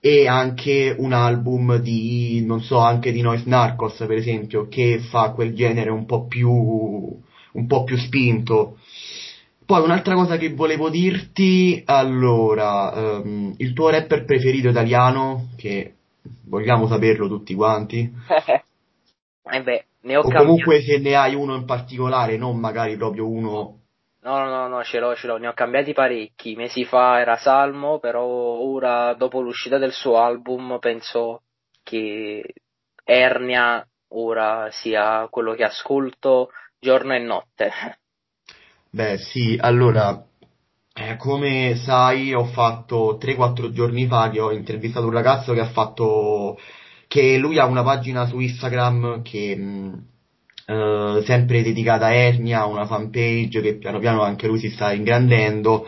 e 0.00 0.26
anche 0.26 0.96
un 0.96 1.12
album 1.12 1.76
di, 1.76 2.42
non 2.42 2.62
so, 2.62 2.78
anche 2.78 3.12
di 3.12 3.20
Noise 3.20 3.50
Narcos 3.50 3.96
per 3.98 4.12
esempio, 4.12 4.66
che 4.68 4.98
fa 5.10 5.32
quel 5.32 5.54
genere 5.54 5.90
un 5.90 6.06
po' 6.06 6.26
più, 6.26 6.50
un 6.50 7.66
po' 7.66 7.84
più 7.84 7.98
spinto. 7.98 8.78
Poi 9.66 9.82
un'altra 9.82 10.14
cosa 10.14 10.36
che 10.36 10.54
volevo 10.54 10.88
dirti, 10.88 11.82
allora, 11.84 13.18
um, 13.18 13.52
il 13.56 13.72
tuo 13.72 13.90
rapper 13.90 14.24
preferito 14.24 14.68
italiano, 14.68 15.48
che 15.56 15.94
vogliamo 16.44 16.86
saperlo 16.86 17.26
tutti 17.26 17.54
quanti. 17.54 18.08
eh 19.42 19.62
beh, 19.62 19.84
ne 20.02 20.16
ho 20.16 20.20
o 20.20 20.30
comunque 20.30 20.80
se 20.82 20.98
ne 20.98 21.16
hai 21.16 21.34
uno 21.34 21.56
in 21.56 21.64
particolare, 21.64 22.36
non 22.36 22.58
magari 22.58 22.96
proprio 22.96 23.28
uno 23.28 23.80
No, 24.26 24.44
no, 24.44 24.66
no, 24.66 24.82
ce 24.82 24.98
l'ho, 24.98 25.14
ce 25.14 25.28
l'ho, 25.28 25.36
ne 25.36 25.46
ho 25.46 25.52
cambiati 25.52 25.92
parecchi. 25.92 26.56
Mesi 26.56 26.84
fa 26.84 27.20
era 27.20 27.36
Salmo, 27.36 28.00
però 28.00 28.24
ora, 28.24 29.14
dopo 29.14 29.40
l'uscita 29.40 29.78
del 29.78 29.92
suo 29.92 30.18
album, 30.18 30.78
penso 30.80 31.42
che 31.84 32.42
Ernia 33.04 33.86
ora 34.08 34.68
sia 34.72 35.28
quello 35.30 35.54
che 35.54 35.62
ascolto 35.62 36.50
giorno 36.80 37.14
e 37.14 37.18
notte. 37.20 37.70
Beh, 38.90 39.18
sì, 39.18 39.56
allora, 39.60 40.24
eh, 40.94 41.16
come 41.16 41.76
sai, 41.76 42.32
ho 42.34 42.44
fatto 42.46 43.18
3-4 43.20 43.70
giorni 43.72 44.06
fa 44.06 44.30
che 44.30 44.40
ho 44.40 44.52
intervistato 44.52 45.06
un 45.06 45.12
ragazzo 45.12 45.52
che 45.52 45.60
ha 45.60 45.68
fatto, 45.70 46.58
che 47.06 47.36
lui 47.38 47.58
ha 47.58 47.66
una 47.66 47.82
pagina 47.82 48.26
su 48.26 48.38
Instagram 48.40 49.22
che... 49.22 49.56
Mh, 49.56 50.04
eh, 50.68 51.22
sempre 51.24 51.62
dedicata 51.62 52.06
a 52.06 52.12
Ernia, 52.12 52.64
una 52.66 52.86
fanpage 52.86 53.60
che 53.60 53.76
piano 53.76 54.00
piano 54.00 54.22
anche 54.22 54.48
lui 54.48 54.58
si 54.58 54.70
sta 54.70 54.92
ingrandendo. 54.92 55.86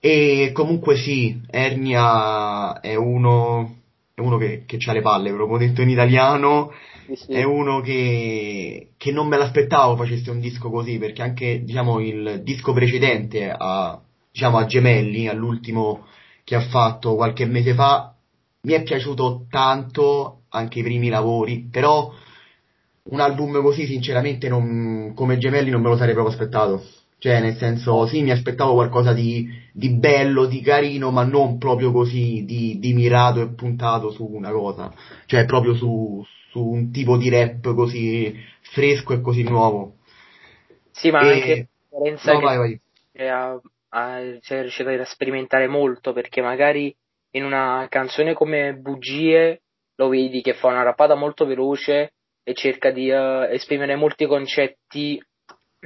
E 0.00 0.50
comunque 0.52 0.96
sì, 0.96 1.40
Ernia 1.50 2.80
è 2.80 2.94
uno, 2.94 3.76
è 4.14 4.20
uno 4.20 4.36
che, 4.36 4.64
che 4.66 4.78
ha 4.84 4.92
le 4.92 5.00
palle, 5.00 5.32
proprio 5.32 5.58
detto 5.58 5.80
in 5.82 5.88
italiano, 5.88 6.72
sì, 7.06 7.16
sì. 7.16 7.32
è 7.32 7.42
uno 7.42 7.80
che, 7.80 8.90
che 8.96 9.12
non 9.12 9.28
me 9.28 9.36
l'aspettavo 9.36 9.96
facesse 9.96 10.30
un 10.30 10.40
disco 10.40 10.70
così, 10.70 10.98
perché 10.98 11.22
anche 11.22 11.62
diciamo, 11.62 12.00
il 12.00 12.40
disco 12.42 12.72
precedente 12.72 13.50
a, 13.56 14.00
diciamo, 14.30 14.58
a 14.58 14.66
Gemelli, 14.66 15.28
all'ultimo 15.28 16.06
che 16.44 16.54
ha 16.54 16.60
fatto 16.60 17.14
qualche 17.14 17.46
mese 17.46 17.74
fa, 17.74 18.14
mi 18.62 18.72
è 18.72 18.82
piaciuto 18.82 19.46
tanto 19.48 20.42
anche 20.48 20.80
i 20.80 20.82
primi 20.82 21.08
lavori, 21.08 21.68
però 21.70 22.12
un 23.08 23.20
album 23.20 23.62
così 23.62 23.86
sinceramente 23.86 24.48
non, 24.48 25.12
come 25.14 25.38
Gemelli 25.38 25.70
non 25.70 25.82
me 25.82 25.88
lo 25.88 25.96
sarei 25.96 26.14
proprio 26.14 26.34
aspettato. 26.34 26.84
Cioè, 27.18 27.40
nel 27.40 27.56
senso, 27.56 28.06
sì, 28.06 28.22
mi 28.22 28.30
aspettavo 28.30 28.74
qualcosa 28.74 29.14
di, 29.14 29.48
di 29.72 29.90
bello, 29.90 30.44
di 30.44 30.60
carino, 30.60 31.10
ma 31.10 31.24
non 31.24 31.56
proprio 31.58 31.90
così 31.90 32.44
di, 32.44 32.78
di, 32.78 32.92
mirato 32.92 33.40
e 33.40 33.54
puntato 33.54 34.10
su 34.10 34.24
una 34.24 34.50
cosa. 34.50 34.92
Cioè, 35.24 35.46
proprio 35.46 35.74
su, 35.74 36.22
su 36.50 36.62
un 36.62 36.90
tipo 36.90 37.16
di 37.16 37.30
rap 37.30 37.74
così 37.74 38.34
fresco 38.60 39.14
e 39.14 39.20
così 39.22 39.42
nuovo. 39.44 39.94
Sì, 40.90 41.10
ma 41.10 41.20
e... 41.20 41.32
anche 41.32 41.56
la 41.56 41.98
differenza 41.98 42.32
no, 42.32 42.40
vai, 42.40 42.56
vai. 42.56 43.28
A, 43.28 43.60
a, 43.88 44.20
cioè, 44.40 44.60
riuscito 44.60 44.90
a 44.90 45.04
sperimentare 45.04 45.68
molto, 45.68 46.12
perché 46.12 46.42
magari 46.42 46.94
in 47.30 47.44
una 47.44 47.86
canzone 47.88 48.34
come 48.34 48.74
Bugie 48.74 49.62
lo 49.96 50.08
vedi 50.08 50.42
che 50.42 50.52
fa 50.52 50.68
una 50.68 50.82
rappata 50.82 51.14
molto 51.14 51.46
veloce 51.46 52.12
e 52.42 52.54
cerca 52.54 52.90
di 52.90 53.10
uh, 53.10 53.42
esprimere 53.50 53.96
molti 53.96 54.26
concetti 54.26 55.20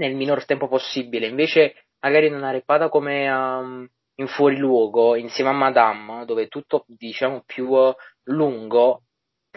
nel 0.01 0.15
minor 0.15 0.45
tempo 0.45 0.67
possibile. 0.67 1.27
Invece, 1.27 1.85
magari 2.01 2.27
in 2.27 2.35
una 2.35 2.51
reppata 2.51 2.89
come 2.89 3.31
um, 3.31 3.89
in 4.17 4.27
Fuori 4.27 4.57
Luogo, 4.57 5.15
insieme 5.15 5.51
a 5.51 5.55
Madame, 5.55 6.25
dove 6.25 6.45
è 6.45 6.49
tutto 6.49 6.85
diciamo 6.89 7.43
più 7.47 7.69
uh, 7.69 7.95
lungo, 8.25 9.03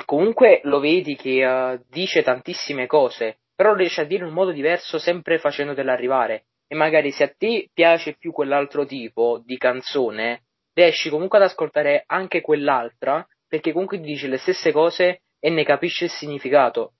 comunque 0.06 0.60
lo 0.64 0.80
vedi 0.80 1.16
che 1.16 1.46
uh, 1.46 1.82
dice 1.90 2.22
tantissime 2.22 2.86
cose, 2.86 3.40
però 3.56 3.74
riesce 3.74 4.02
a 4.02 4.06
dire 4.06 4.24
in 4.24 4.30
un 4.30 4.36
modo 4.36 4.52
diverso, 4.52 5.00
sempre 5.00 5.40
facendotela 5.40 5.94
arrivare. 5.94 6.46
E 6.68 6.76
magari 6.76 7.12
se 7.12 7.24
a 7.24 7.34
te 7.36 7.70
piace 7.74 8.16
più 8.18 8.32
quell'altro 8.32 8.86
tipo 8.86 9.42
di 9.46 9.58
canzone, 9.58 10.44
riesci 10.74 11.10
comunque 11.10 11.38
ad 11.38 11.46
ascoltare 11.46 12.04
anche 12.08 12.42
quell'altra, 12.42 13.26
perché 13.48 13.72
comunque 13.72 14.00
ti 14.00 14.06
dice 14.06 14.28
le 14.28 14.38
stesse 14.38 14.72
cose 14.72 15.22
e 15.40 15.50
ne 15.50 15.64
capisce 15.64 16.06
il 16.06 16.10
significato. 16.10 16.94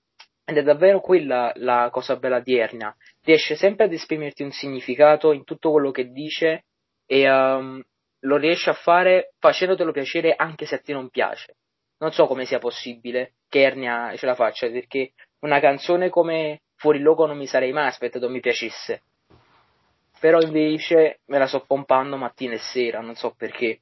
Ed 0.44 0.58
è 0.58 0.62
davvero 0.62 1.00
quella 1.00 1.50
la 1.56 1.88
cosa 1.90 2.16
bella 2.16 2.38
di 2.38 2.56
Ernia. 2.56 2.94
Riesce 3.24 3.56
sempre 3.56 3.86
ad 3.86 3.92
esprimerti 3.92 4.42
un 4.42 4.52
significato 4.52 5.32
in 5.32 5.44
tutto 5.44 5.70
quello 5.70 5.90
che 5.90 6.10
dice 6.10 6.64
e 7.06 7.30
um, 7.30 7.82
lo 8.20 8.36
riesce 8.36 8.70
a 8.70 8.74
fare 8.74 9.32
facendotelo 9.38 9.92
piacere 9.92 10.34
anche 10.36 10.66
se 10.66 10.76
a 10.76 10.78
te 10.78 10.92
non 10.92 11.08
piace. 11.08 11.56
Non 11.98 12.12
so 12.12 12.26
come 12.26 12.44
sia 12.44 12.58
possibile 12.58 13.34
che 13.48 13.62
Ernia 13.62 14.14
ce 14.16 14.26
la 14.26 14.34
faccia, 14.34 14.68
perché 14.68 15.12
una 15.40 15.60
canzone 15.60 16.10
come 16.10 16.62
Fuori 16.76 16.98
Loco 16.98 17.24
non 17.26 17.38
mi 17.38 17.46
sarei 17.46 17.72
mai 17.72 17.86
aspettato 17.86 18.28
mi 18.28 18.40
piacesse. 18.40 19.02
Però 20.20 20.40
invece 20.40 21.20
me 21.26 21.38
la 21.38 21.46
sto 21.46 21.64
pompando 21.66 22.16
mattina 22.16 22.54
e 22.54 22.58
sera, 22.58 23.00
non 23.00 23.14
so 23.14 23.34
perché. 23.36 23.80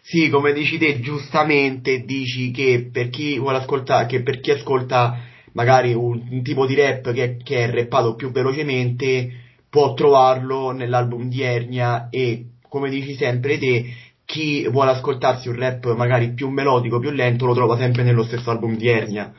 Sì, 0.00 0.30
come 0.30 0.52
dici 0.52 0.78
te, 0.78 1.00
giustamente 1.00 2.00
dici 2.00 2.50
che 2.50 2.88
per 2.90 3.10
chi 3.10 3.38
vuole 3.38 3.58
ascoltare, 3.58 4.06
che 4.06 4.22
per 4.22 4.40
chi 4.40 4.52
ascolta 4.52 5.27
magari 5.52 5.92
un, 5.94 6.26
un 6.30 6.42
tipo 6.42 6.66
di 6.66 6.74
rap 6.74 7.12
che, 7.12 7.36
che, 7.42 7.64
è 7.64 7.70
rappato 7.70 8.14
più 8.14 8.30
velocemente 8.30 9.30
può 9.68 9.94
trovarlo 9.94 10.70
nell'album 10.70 11.28
di 11.28 11.42
Ernia 11.42 12.08
e 12.10 12.46
come 12.68 12.90
dici 12.90 13.14
sempre 13.14 13.58
te, 13.58 13.84
chi 14.24 14.68
vuole 14.68 14.90
ascoltarsi 14.90 15.48
un 15.48 15.56
rap 15.56 15.94
magari 15.94 16.32
più 16.32 16.48
melodico, 16.48 16.98
più 16.98 17.10
lento, 17.10 17.46
lo 17.46 17.54
trova 17.54 17.76
sempre 17.78 18.02
nello 18.02 18.24
stesso 18.24 18.50
album 18.50 18.76
di 18.76 18.88
Ernia. 18.88 19.32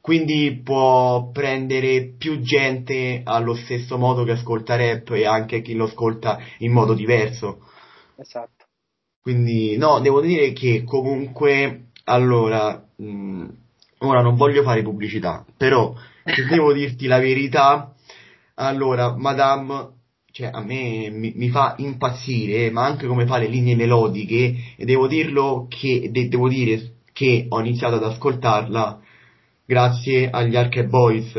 Quindi 0.00 0.60
può 0.62 1.30
prendere 1.32 2.12
più 2.18 2.40
gente 2.40 3.22
allo 3.24 3.54
stesso 3.54 3.96
modo 3.96 4.22
che 4.22 4.32
ascolta 4.32 4.76
rap 4.76 5.12
e 5.12 5.24
anche 5.24 5.62
chi 5.62 5.74
lo 5.74 5.84
ascolta 5.84 6.38
in 6.58 6.72
modo 6.72 6.92
diverso. 6.92 7.62
Esatto. 8.16 8.66
Quindi, 9.22 9.78
no, 9.78 10.00
devo 10.00 10.20
dire 10.20 10.52
che 10.52 10.84
comunque, 10.84 11.86
allora, 12.04 12.86
mh, 12.96 13.46
ora 14.06 14.22
non 14.22 14.36
voglio 14.36 14.62
fare 14.62 14.82
pubblicità, 14.82 15.44
però 15.56 15.94
se 16.24 16.44
devo 16.48 16.72
dirti 16.72 17.06
la 17.06 17.18
verità, 17.18 17.92
allora, 18.54 19.14
Madame, 19.16 19.88
cioè 20.30 20.50
a 20.52 20.62
me 20.62 21.10
mi, 21.10 21.32
mi, 21.36 21.48
fa 21.48 21.74
impazzire, 21.78 22.70
ma 22.70 22.84
anche 22.84 23.06
come 23.06 23.26
fa 23.26 23.38
le 23.38 23.48
linee 23.48 23.76
melodiche, 23.76 24.54
e 24.76 24.84
devo 24.84 25.06
dirlo 25.06 25.66
che, 25.68 26.08
de, 26.10 26.28
devo 26.28 26.48
dire 26.48 26.92
che 27.12 27.46
ho 27.48 27.60
iniziato 27.60 27.96
ad 27.96 28.04
ascoltarla 28.04 29.00
grazie 29.64 30.30
agli 30.30 30.56
Arche 30.56 30.84
Boys, 30.84 31.32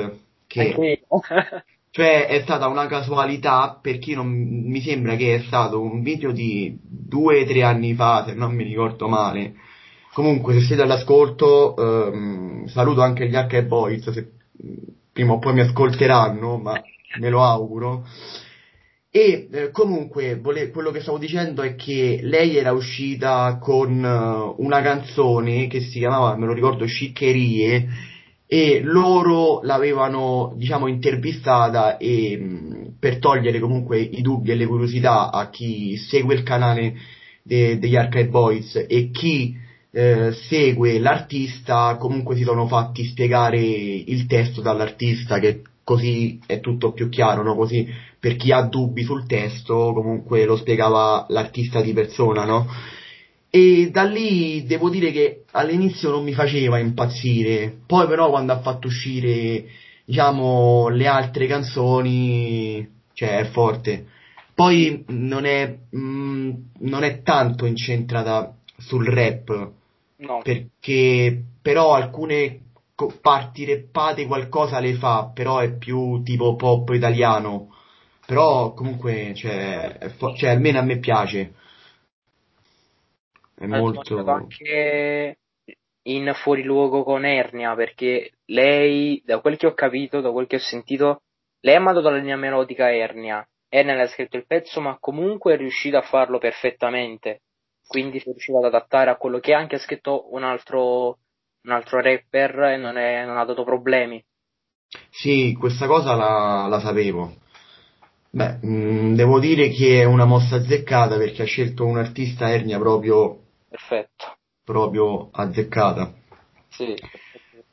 che... 0.47 1.01
Cioè 1.95 2.27
è 2.27 2.41
stata 2.41 2.67
una 2.67 2.87
casualità 2.87 3.79
per 3.81 3.99
chi 3.99 4.15
non 4.15 4.27
mi 4.27 4.81
sembra 4.81 5.15
che 5.15 5.35
è 5.35 5.39
stato 5.43 5.79
un 5.79 6.01
video 6.01 6.33
di 6.33 6.77
due 6.81 7.43
o 7.43 7.45
tre 7.45 7.63
anni 7.63 7.93
fa, 7.93 8.25
se 8.27 8.33
non 8.33 8.53
mi 8.53 8.65
ricordo 8.65 9.07
male. 9.07 9.53
Comunque 10.15 10.53
se 10.53 10.61
siete 10.61 10.81
all'ascolto 10.81 11.75
ehm, 11.75 12.67
saluto 12.67 13.01
anche 13.01 13.27
gli 13.27 13.35
Arcade 13.35 13.67
Boys, 13.67 14.09
se 14.11 14.31
prima 15.11 15.33
o 15.33 15.39
poi 15.39 15.53
mi 15.55 15.59
ascolteranno, 15.59 16.55
ma 16.55 16.81
me 17.19 17.29
lo 17.29 17.43
auguro. 17.43 18.07
E 19.11 19.49
eh, 19.51 19.71
comunque 19.71 20.37
vole- 20.37 20.69
quello 20.69 20.91
che 20.91 21.01
stavo 21.01 21.17
dicendo 21.17 21.63
è 21.63 21.75
che 21.75 22.19
lei 22.21 22.55
era 22.55 22.71
uscita 22.71 23.57
con 23.61 24.01
uh, 24.01 24.63
una 24.63 24.81
canzone 24.81 25.67
che 25.67 25.81
si 25.81 25.99
chiamava, 25.99 26.37
me 26.37 26.45
lo 26.45 26.53
ricordo, 26.53 26.85
Sciccherie, 26.85 27.85
e 28.47 28.79
loro 28.85 29.59
l'avevano, 29.63 30.53
diciamo, 30.55 30.87
intervistata 30.87 31.97
e 31.97 32.37
mh, 32.37 32.93
per 33.01 33.19
togliere 33.19 33.59
comunque 33.59 33.99
i 33.99 34.21
dubbi 34.21 34.51
e 34.51 34.55
le 34.55 34.65
curiosità 34.65 35.29
a 35.29 35.49
chi 35.49 35.97
segue 35.97 36.35
il 36.35 36.43
canale 36.43 36.93
de- 37.43 37.77
degli 37.79 37.97
Archive 37.97 38.29
Boys 38.29 38.85
e 38.87 39.09
chi 39.11 39.63
eh, 39.97 40.33
segue 40.33 40.99
l'artista, 40.99 41.95
comunque 41.97 42.35
si 42.35 42.43
sono 42.43 42.67
fatti 42.67 43.05
spiegare 43.05 43.59
il 43.61 44.25
testo 44.25 44.59
dall'artista 44.59 45.39
che 45.39 45.61
così 45.85 46.37
è 46.45 46.59
tutto 46.59 46.91
più 46.91 47.07
chiaro, 47.07 47.43
no? 47.43 47.55
Così 47.55 47.87
per 48.19 48.35
chi 48.35 48.51
ha 48.51 48.63
dubbi 48.63 49.03
sul 49.03 49.25
testo 49.25 49.93
comunque 49.93 50.43
lo 50.43 50.57
spiegava 50.57 51.25
l'artista 51.29 51.81
di 51.81 51.93
persona, 51.93 52.43
no? 52.43 52.67
E 53.49 53.89
da 53.89 54.03
lì 54.03 54.65
devo 54.65 54.89
dire 54.89 55.13
che 55.13 55.45
all'inizio 55.51 56.09
non 56.09 56.25
mi 56.25 56.33
faceva 56.33 56.77
impazzire, 56.77 57.73
poi 57.85 58.05
però 58.05 58.29
quando 58.29 58.51
ha 58.51 58.59
fatto 58.59 58.87
uscire, 58.87 59.63
diciamo, 60.03 60.89
le 60.89 61.07
altre 61.07 61.47
canzoni, 61.47 62.85
cioè 63.13 63.37
è 63.37 63.45
forte. 63.45 64.07
Poi 64.53 65.05
non 65.07 65.45
è, 65.45 65.73
mh, 65.89 66.51
non 66.79 67.03
è 67.03 67.21
tanto 67.21 67.65
incentrata 67.65 68.53
sul 68.77 69.05
rap, 69.05 69.83
No, 70.19 70.41
perché 70.41 71.43
però 71.61 71.93
alcune 71.95 72.71
co- 72.95 73.13
parti 73.21 73.65
rappate 73.65 74.25
qualcosa 74.25 74.79
le 74.79 74.93
fa, 74.95 75.31
però 75.33 75.59
è 75.59 75.75
più 75.75 76.21
tipo 76.23 76.55
pop 76.55 76.89
italiano. 76.89 77.73
Però 78.25 78.73
comunque, 78.73 79.33
cioè, 79.35 79.97
fo- 80.17 80.33
cioè, 80.35 80.49
almeno 80.51 80.79
a 80.79 80.83
me 80.83 80.97
piace. 80.99 81.53
È 83.55 83.65
dimostrato 83.65 84.31
molto... 84.31 84.31
anche 84.31 85.37
in 86.03 86.31
fuoriluogo 86.33 87.03
con 87.03 87.25
Ernia, 87.25 87.75
perché 87.75 88.31
lei, 88.45 89.21
da 89.25 89.39
quel 89.41 89.57
che 89.57 89.67
ho 89.67 89.73
capito, 89.73 90.21
da 90.21 90.31
quel 90.31 90.47
che 90.47 90.57
ho 90.57 90.59
sentito, 90.59 91.23
lei 91.61 91.75
ha 91.75 91.79
mandato 91.79 92.09
la 92.09 92.17
linea 92.17 92.35
melodica 92.37 92.93
Ernia. 92.93 93.45
Ernia 93.67 93.95
le 93.95 94.03
ha 94.03 94.07
scritto 94.07 94.37
il 94.37 94.45
pezzo, 94.45 94.81
ma 94.81 94.97
comunque 94.99 95.53
è 95.53 95.57
riuscita 95.57 95.99
a 95.99 96.03
farlo 96.03 96.37
perfettamente. 96.37 97.41
Quindi 97.87 98.19
si 98.19 98.29
è 98.29 98.31
riuscita 98.31 98.57
ad 98.57 98.65
adattare 98.65 99.09
a 99.09 99.15
quello 99.17 99.39
che 99.39 99.53
anche 99.53 99.75
ha 99.75 99.79
scritto 99.79 100.33
un 100.33 100.43
altro, 100.43 101.19
un 101.63 101.71
altro 101.71 102.01
rapper 102.01 102.59
e 102.59 102.77
non, 102.77 102.97
è- 102.97 103.25
non 103.25 103.37
ha 103.37 103.45
dato 103.45 103.63
problemi. 103.63 104.23
Sì, 105.09 105.55
questa 105.59 105.87
cosa 105.87 106.15
la, 106.15 106.67
la 106.67 106.79
sapevo. 106.79 107.35
Beh, 108.31 108.57
mh, 108.61 109.15
devo 109.15 109.39
dire 109.39 109.69
che 109.69 110.01
è 110.01 110.03
una 110.03 110.25
mossa 110.25 110.57
azzeccata 110.57 111.17
perché 111.17 111.43
ha 111.43 111.45
scelto 111.45 111.85
un 111.85 111.97
artista 111.97 112.51
Ernia 112.51 112.77
proprio, 112.79 113.39
Perfetto. 113.69 114.37
proprio 114.63 115.29
azzeccata. 115.31 116.13
Sì. 116.69 116.95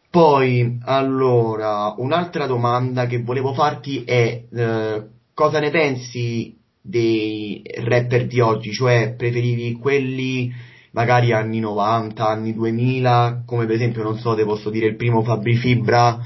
Poi, 0.08 0.78
allora, 0.84 1.94
un'altra 1.96 2.46
domanda 2.46 3.06
che 3.06 3.22
volevo 3.22 3.54
farti 3.54 4.04
è 4.04 4.44
eh, 4.52 5.08
cosa 5.32 5.58
ne 5.58 5.70
pensi 5.70 6.61
dei 6.82 7.62
rapper 7.84 8.26
di 8.26 8.40
oggi? 8.40 8.72
Cioè, 8.72 9.14
preferivi 9.16 9.72
quelli 9.74 10.52
magari 10.92 11.32
anni 11.32 11.60
90, 11.60 12.26
anni 12.26 12.52
2000, 12.52 13.44
come 13.46 13.66
per 13.66 13.76
esempio, 13.76 14.02
non 14.02 14.18
so, 14.18 14.34
te 14.34 14.44
posso 14.44 14.70
dire 14.70 14.86
il 14.86 14.96
primo 14.96 15.22
Fabri 15.22 15.56
Fibra, 15.56 16.18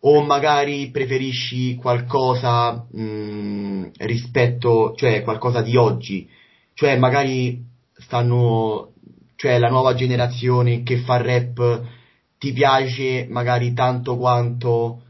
o 0.00 0.22
magari 0.22 0.90
preferisci 0.90 1.76
qualcosa 1.76 2.86
mh, 2.90 3.90
rispetto, 3.98 4.94
cioè 4.96 5.22
qualcosa 5.22 5.62
di 5.62 5.76
oggi? 5.76 6.28
Cioè, 6.74 6.96
magari 6.96 7.62
stanno, 7.98 8.92
cioè 9.36 9.58
la 9.58 9.68
nuova 9.68 9.94
generazione 9.94 10.82
che 10.82 10.98
fa 10.98 11.20
rap 11.20 11.82
ti 12.38 12.52
piace 12.52 13.26
magari 13.28 13.74
tanto 13.74 14.16
quanto, 14.16 15.02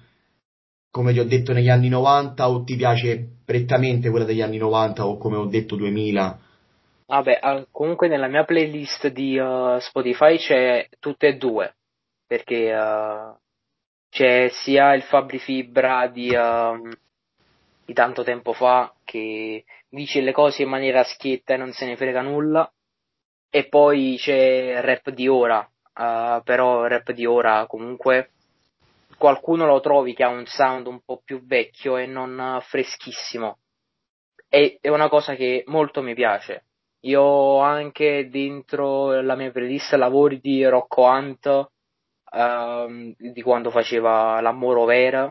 come 0.90 1.12
ti 1.12 1.20
ho 1.20 1.24
detto, 1.24 1.52
negli 1.52 1.68
anni 1.68 1.88
90 1.88 2.48
o 2.48 2.64
ti 2.64 2.74
piace 2.76 3.39
prettamente 3.50 4.10
quella 4.10 4.24
degli 4.24 4.42
anni 4.42 4.58
90 4.58 5.04
o 5.04 5.18
come 5.18 5.36
ho 5.36 5.46
detto 5.46 5.74
2000? 5.74 6.38
Vabbè, 7.06 7.66
comunque 7.72 8.06
nella 8.06 8.28
mia 8.28 8.44
playlist 8.44 9.08
di 9.08 9.36
eh, 9.36 9.76
Spotify 9.80 10.36
c'è 10.36 10.88
tutte 11.00 11.26
e 11.26 11.36
due, 11.36 11.74
perché 12.24 12.70
eh, 12.70 13.32
c'è 14.08 14.48
sia 14.50 14.94
il 14.94 15.02
Fabri 15.02 15.40
Fibra 15.40 16.06
di, 16.06 16.32
ehm, 16.32 16.92
di 17.84 17.92
tanto 17.92 18.22
tempo 18.22 18.52
fa 18.52 18.94
che 19.04 19.64
dice 19.88 20.20
le 20.20 20.30
cose 20.30 20.62
in 20.62 20.68
maniera 20.68 21.02
schietta 21.02 21.54
e 21.54 21.56
non 21.56 21.72
se 21.72 21.86
ne 21.86 21.96
frega 21.96 22.22
nulla, 22.22 22.72
e 23.50 23.66
poi 23.66 24.14
c'è 24.16 24.76
il 24.76 24.82
rap 24.82 25.10
di 25.10 25.26
ora, 25.26 25.68
eh, 25.92 26.40
però 26.44 26.84
il 26.84 26.90
rap 26.90 27.10
di 27.10 27.26
ora 27.26 27.66
comunque 27.66 28.30
qualcuno 29.20 29.66
lo 29.66 29.80
trovi 29.80 30.14
che 30.14 30.24
ha 30.24 30.28
un 30.28 30.46
sound 30.46 30.86
un 30.86 31.02
po' 31.04 31.20
più 31.22 31.44
vecchio 31.44 31.98
e 31.98 32.06
non 32.06 32.40
eh, 32.40 32.60
freschissimo. 32.62 33.58
E, 34.48 34.78
è 34.80 34.88
una 34.88 35.10
cosa 35.10 35.34
che 35.34 35.62
molto 35.66 36.00
mi 36.00 36.14
piace. 36.14 36.64
Io 37.00 37.20
ho 37.20 37.60
anche 37.60 38.30
dentro 38.30 39.20
la 39.20 39.36
mia 39.36 39.50
playlist 39.50 39.92
lavori 39.92 40.40
di 40.40 40.64
Rocco 40.64 41.02
Hunt, 41.02 41.70
ehm, 42.32 43.14
di 43.18 43.42
quando 43.42 43.70
faceva 43.70 44.40
L'Amoro 44.40 44.86
Vera, 44.86 45.30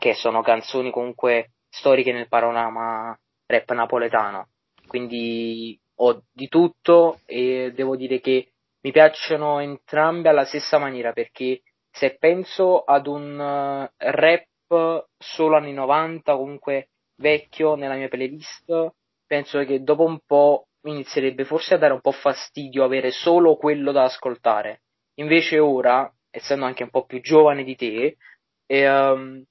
che 0.00 0.14
sono 0.14 0.42
canzoni 0.42 0.90
comunque 0.90 1.52
storiche 1.68 2.10
nel 2.10 2.28
panorama 2.28 3.16
rap 3.46 3.70
napoletano. 3.70 4.48
Quindi 4.88 5.80
ho 5.96 6.24
di 6.32 6.48
tutto 6.48 7.20
e 7.26 7.70
devo 7.72 7.94
dire 7.94 8.18
che 8.18 8.52
mi 8.80 8.90
piacciono 8.90 9.60
entrambe 9.60 10.28
alla 10.28 10.44
stessa 10.44 10.78
maniera 10.78 11.12
perché 11.12 11.62
se 11.92 12.16
penso 12.18 12.80
ad 12.80 13.06
un 13.06 13.38
eh, 13.38 14.10
rap 14.10 14.46
solo 15.18 15.56
anni 15.56 15.72
90, 15.72 16.34
comunque 16.34 16.88
vecchio 17.16 17.74
nella 17.74 17.94
mia 17.94 18.08
playlist, 18.08 18.92
penso 19.26 19.62
che 19.64 19.82
dopo 19.82 20.04
un 20.04 20.18
po' 20.26 20.66
inizierebbe 20.84 21.44
forse 21.44 21.74
a 21.74 21.78
dare 21.78 21.92
un 21.92 22.00
po' 22.00 22.10
fastidio 22.12 22.82
avere 22.82 23.10
solo 23.10 23.56
quello 23.56 23.92
da 23.92 24.04
ascoltare. 24.04 24.82
Invece 25.16 25.58
ora, 25.58 26.10
essendo 26.30 26.64
anche 26.64 26.82
un 26.82 26.90
po' 26.90 27.04
più 27.04 27.20
giovane 27.20 27.62
di 27.62 27.76
te, 27.76 28.16
ehm, 28.66 29.44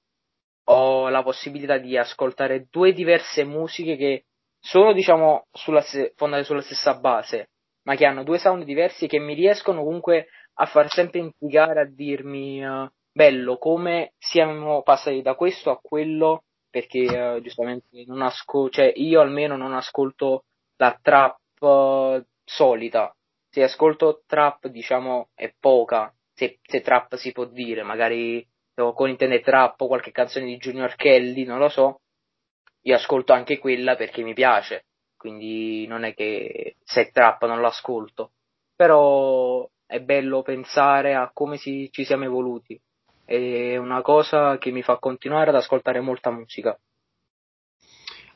ho 0.64 1.08
la 1.08 1.22
possibilità 1.22 1.78
di 1.78 1.96
ascoltare 1.96 2.66
due 2.70 2.92
diverse 2.92 3.44
musiche 3.44 3.96
che 3.96 4.24
sono, 4.60 4.92
diciamo, 4.92 5.46
sulla, 5.52 5.80
se- 5.80 6.12
fondate 6.16 6.44
sulla 6.44 6.60
stessa 6.60 6.94
base, 6.98 7.50
ma 7.84 7.96
che 7.96 8.04
hanno 8.04 8.24
due 8.24 8.38
sound 8.38 8.64
diversi 8.64 9.04
e 9.04 9.08
che 9.08 9.18
mi 9.18 9.34
riescono 9.34 9.82
comunque 9.82 10.26
a 10.54 10.66
far 10.66 10.90
sempre 10.90 11.20
intrigare, 11.20 11.80
a 11.80 11.86
dirmi, 11.86 12.62
eh, 12.62 12.90
bello, 13.12 13.58
come 13.58 14.12
siamo 14.18 14.82
passati 14.82 15.22
da 15.22 15.34
questo 15.34 15.70
a 15.70 15.78
quello, 15.80 16.44
perché 16.70 17.00
eh, 17.00 17.40
giustamente 17.42 18.04
non 18.06 18.22
ascolto, 18.22 18.76
cioè 18.76 18.92
io 18.96 19.20
almeno 19.20 19.56
non 19.56 19.72
ascolto 19.74 20.44
la 20.76 20.98
trap 21.00 21.38
eh, 21.60 22.24
solita. 22.44 23.14
Se 23.50 23.62
ascolto 23.62 24.22
trap, 24.26 24.68
diciamo, 24.68 25.28
è 25.34 25.52
poca, 25.58 26.12
se, 26.32 26.58
se 26.62 26.80
trap 26.80 27.16
si 27.16 27.32
può 27.32 27.44
dire, 27.44 27.82
magari 27.82 28.46
con 28.74 29.08
intende 29.08 29.40
trap 29.40 29.80
o 29.82 29.86
qualche 29.86 30.10
canzone 30.10 30.46
di 30.46 30.56
Junior 30.56 30.94
Kelly, 30.96 31.44
non 31.44 31.58
lo 31.58 31.68
so, 31.68 32.00
io 32.82 32.94
ascolto 32.94 33.32
anche 33.32 33.58
quella 33.58 33.96
perché 33.96 34.22
mi 34.22 34.34
piace, 34.34 34.86
quindi 35.16 35.86
non 35.86 36.04
è 36.04 36.14
che 36.14 36.76
se 36.82 37.08
è 37.08 37.10
trap 37.12 37.44
non 37.46 37.60
l'ascolto, 37.60 38.32
però 38.74 39.68
è 39.92 40.00
bello 40.00 40.40
pensare 40.40 41.14
a 41.14 41.30
come 41.34 41.58
si- 41.58 41.88
ci 41.92 42.04
siamo 42.04 42.24
evoluti, 42.24 42.80
è 43.26 43.76
una 43.76 44.00
cosa 44.00 44.56
che 44.56 44.70
mi 44.70 44.82
fa 44.82 44.96
continuare 44.96 45.50
ad 45.50 45.56
ascoltare 45.56 46.00
molta 46.00 46.30
musica. 46.30 46.78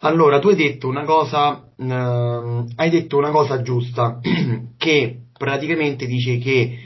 Allora, 0.00 0.38
tu 0.38 0.48
hai 0.48 0.56
detto 0.56 0.86
una 0.86 1.04
cosa, 1.04 1.72
ehm, 1.78 2.66
hai 2.76 2.90
detto 2.90 3.16
una 3.16 3.30
cosa 3.30 3.62
giusta, 3.62 4.20
che 4.76 5.20
praticamente 5.32 6.06
dice 6.06 6.36
che 6.36 6.78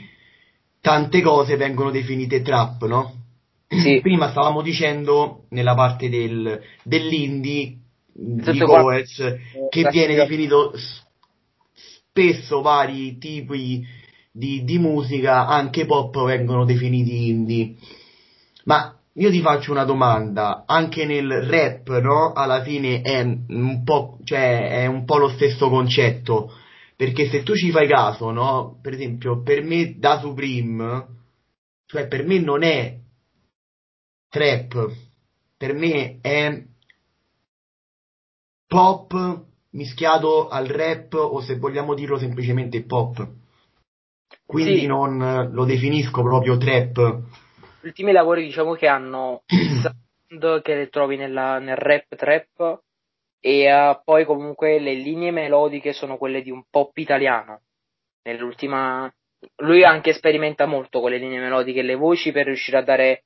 tante 0.79 1.21
cose 1.21 1.57
vengono 1.57 1.91
definite 1.91 2.41
trap, 2.41 2.85
no? 2.85 3.13
Sì, 3.67 3.99
Prima 4.01 4.29
stavamo 4.29 4.61
dicendo 4.61 5.47
nella 5.49 5.75
parte 5.75 6.07
del, 6.07 6.61
dell'indie 6.83 7.75
di 8.13 8.57
Goetz 8.59 9.19
eh, 9.19 9.39
che 9.69 9.81
la 9.81 9.89
viene 9.89 10.15
definito 10.15 10.73
spesso 11.73 12.61
vari 12.61 13.17
tipi 13.17 13.85
di, 14.31 14.63
di 14.63 14.77
musica, 14.79 15.47
anche 15.47 15.85
pop, 15.85 16.23
vengono 16.25 16.65
definiti 16.65 17.27
indie. 17.29 17.75
Ma 18.65 18.95
io 19.13 19.29
ti 19.29 19.41
faccio 19.41 19.71
una 19.71 19.83
domanda, 19.83 20.63
anche 20.65 21.05
nel 21.05 21.29
rap, 21.43 21.89
no? 21.99 22.31
Alla 22.33 22.63
fine 22.63 23.01
è 23.01 23.21
un 23.21 23.81
po', 23.83 24.17
cioè, 24.23 24.83
è 24.83 24.85
un 24.85 25.03
po' 25.03 25.17
lo 25.17 25.29
stesso 25.29 25.69
concetto, 25.69 26.53
perché 26.95 27.27
se 27.27 27.43
tu 27.43 27.53
ci 27.55 27.71
fai 27.71 27.87
caso, 27.87 28.31
no? 28.31 28.79
Per 28.81 28.93
esempio, 28.93 29.41
per 29.41 29.63
me 29.63 29.95
da 29.97 30.19
Supreme, 30.19 31.07
cioè 31.85 32.07
per 32.07 32.25
me 32.25 32.39
non 32.39 32.63
è 32.63 32.97
trap, 34.29 34.91
per 35.57 35.73
me 35.73 36.19
è 36.21 36.63
pop 38.65 39.43
mischiato 39.71 40.47
al 40.47 40.67
rap 40.67 41.13
o 41.13 41.41
se 41.41 41.57
vogliamo 41.57 41.93
dirlo 41.93 42.17
semplicemente 42.17 42.81
pop. 42.83 43.40
Quindi 44.51 44.79
sì, 44.79 44.85
non 44.85 45.49
lo 45.53 45.63
definisco 45.63 46.21
proprio 46.23 46.57
trap. 46.57 47.21
ultimi 47.83 48.11
lavori 48.11 48.43
diciamo 48.43 48.73
che 48.73 48.85
hanno 48.85 49.43
il 49.47 49.79
sound 49.79 50.61
che 50.61 50.75
le 50.75 50.89
trovi 50.89 51.15
nella, 51.15 51.57
nel 51.59 51.77
rap 51.77 52.13
trap 52.15 52.81
e 53.39 53.73
uh, 53.73 54.01
poi 54.03 54.25
comunque 54.25 54.77
le 54.79 54.93
linee 54.93 55.31
melodiche 55.31 55.93
sono 55.93 56.17
quelle 56.17 56.41
di 56.41 56.51
un 56.51 56.65
pop 56.69 56.97
italiano. 56.97 57.61
Nell'ultima 58.23 59.09
lui 59.59 59.85
anche 59.85 60.11
sperimenta 60.11 60.65
molto 60.65 60.99
con 60.99 61.11
le 61.11 61.17
linee 61.17 61.39
melodiche 61.39 61.79
e 61.79 61.83
le 61.83 61.95
voci 61.95 62.33
per 62.33 62.45
riuscire 62.45 62.77
a 62.77 62.83
dare 62.83 63.23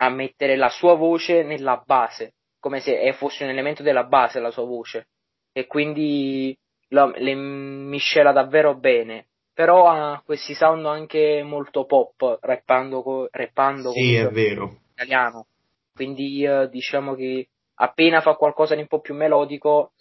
a 0.00 0.08
mettere 0.08 0.56
la 0.56 0.70
sua 0.70 0.94
voce 0.94 1.42
nella 1.42 1.82
base, 1.84 2.36
come 2.58 2.80
se 2.80 3.12
fosse 3.12 3.44
un 3.44 3.50
elemento 3.50 3.82
della 3.82 4.04
base 4.04 4.40
la 4.40 4.50
sua 4.50 4.64
voce 4.64 5.08
e 5.52 5.66
quindi 5.66 6.56
lo, 6.88 7.12
le 7.16 7.34
miscela 7.34 8.32
davvero 8.32 8.74
bene. 8.74 9.26
Però 9.58 9.88
ha 9.88 10.22
questi 10.24 10.54
sound 10.54 10.86
anche 10.86 11.42
molto 11.42 11.84
pop, 11.84 12.38
rappando, 12.42 13.26
rappando 13.32 13.90
sì, 13.90 14.14
è 14.14 14.28
vero. 14.28 14.82
italiano. 14.92 15.48
Quindi 15.92 16.44
eh, 16.44 16.68
diciamo 16.68 17.16
che 17.16 17.48
appena 17.80 18.20
fa 18.20 18.36
qualcosa 18.36 18.76
di 18.76 18.82
un 18.82 18.86
po' 18.86 19.00
più 19.00 19.16
melodico 19.16 19.94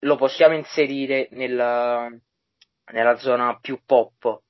lo 0.00 0.16
possiamo 0.16 0.54
inserire 0.54 1.28
nella, 1.30 2.10
nella 2.92 3.16
zona 3.16 3.58
più 3.58 3.80
pop. 3.86 4.42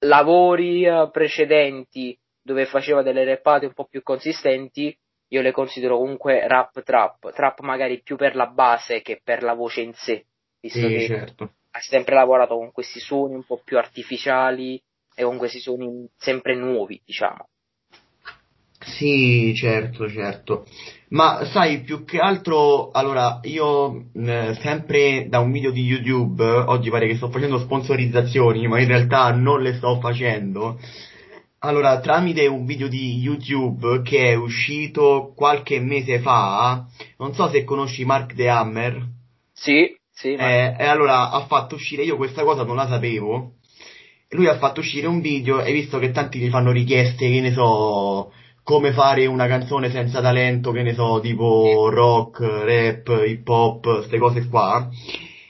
Lavori 0.00 0.84
eh, 0.84 1.08
precedenti 1.12 2.18
dove 2.42 2.66
faceva 2.66 3.02
delle 3.02 3.24
rappate 3.24 3.66
un 3.66 3.72
po' 3.72 3.84
più 3.84 4.02
consistenti, 4.02 4.98
io 5.28 5.42
le 5.42 5.52
considero 5.52 5.96
comunque 5.96 6.48
rap 6.48 6.82
trap, 6.82 7.32
trap 7.32 7.60
magari 7.60 8.02
più 8.02 8.16
per 8.16 8.34
la 8.34 8.48
base 8.48 9.00
che 9.00 9.20
per 9.22 9.44
la 9.44 9.54
voce 9.54 9.82
in 9.82 9.92
sé, 9.92 10.26
visto 10.58 10.88
sì, 10.88 10.88
che 10.88 11.06
certo. 11.06 11.52
Ha 11.70 11.80
sempre 11.80 12.14
lavorato 12.14 12.56
con 12.56 12.72
questi 12.72 13.00
suoni 13.00 13.34
un 13.34 13.44
po' 13.44 13.60
più 13.64 13.78
artificiali 13.78 14.80
e 15.14 15.22
con 15.22 15.36
questi 15.36 15.58
suoni 15.58 16.08
sempre 16.16 16.54
nuovi, 16.56 17.00
diciamo. 17.04 17.48
Sì, 18.82 19.52
certo, 19.54 20.08
certo. 20.08 20.64
Ma 21.08 21.44
sai, 21.44 21.82
più 21.82 22.04
che 22.04 22.18
altro, 22.18 22.90
allora, 22.90 23.40
io 23.42 24.06
eh, 24.14 24.56
sempre 24.60 25.26
da 25.28 25.40
un 25.40 25.52
video 25.52 25.70
di 25.70 25.82
YouTube, 25.82 26.42
oggi 26.42 26.88
pare 26.88 27.06
che 27.06 27.16
sto 27.16 27.28
facendo 27.28 27.58
sponsorizzazioni, 27.58 28.66
ma 28.68 28.80
in 28.80 28.88
realtà 28.88 29.32
non 29.32 29.60
le 29.60 29.74
sto 29.74 30.00
facendo. 30.00 30.80
Allora, 31.58 32.00
tramite 32.00 32.46
un 32.46 32.64
video 32.64 32.88
di 32.88 33.18
YouTube 33.18 34.00
che 34.02 34.30
è 34.30 34.34
uscito 34.34 35.34
qualche 35.36 35.78
mese 35.78 36.20
fa, 36.20 36.86
non 37.18 37.34
so 37.34 37.50
se 37.50 37.64
conosci 37.64 38.06
Mark 38.06 38.34
The 38.34 38.48
Hammer. 38.48 39.06
Sì, 39.52 39.94
sì. 40.20 40.36
Ma... 40.36 40.48
Eh, 40.48 40.76
e 40.78 40.84
allora 40.84 41.30
ha 41.30 41.46
fatto 41.46 41.74
uscire, 41.74 42.02
io 42.02 42.16
questa 42.16 42.42
cosa 42.44 42.64
non 42.64 42.76
la 42.76 42.86
sapevo, 42.86 43.52
lui 44.30 44.46
ha 44.46 44.58
fatto 44.58 44.80
uscire 44.80 45.06
un 45.06 45.20
video 45.20 45.60
e 45.60 45.72
visto 45.72 45.98
che 45.98 46.10
tanti 46.10 46.38
gli 46.38 46.50
fanno 46.50 46.70
richieste, 46.70 47.30
che 47.30 47.40
ne 47.40 47.52
so, 47.52 48.32
come 48.62 48.92
fare 48.92 49.26
una 49.26 49.46
canzone 49.46 49.90
senza 49.90 50.20
talento, 50.20 50.72
che 50.72 50.82
ne 50.82 50.94
so, 50.94 51.20
tipo 51.20 51.88
rock, 51.90 52.40
rap, 52.40 53.22
hip 53.26 53.48
hop, 53.48 53.94
queste 53.96 54.18
cose 54.18 54.46
qua. 54.48 54.88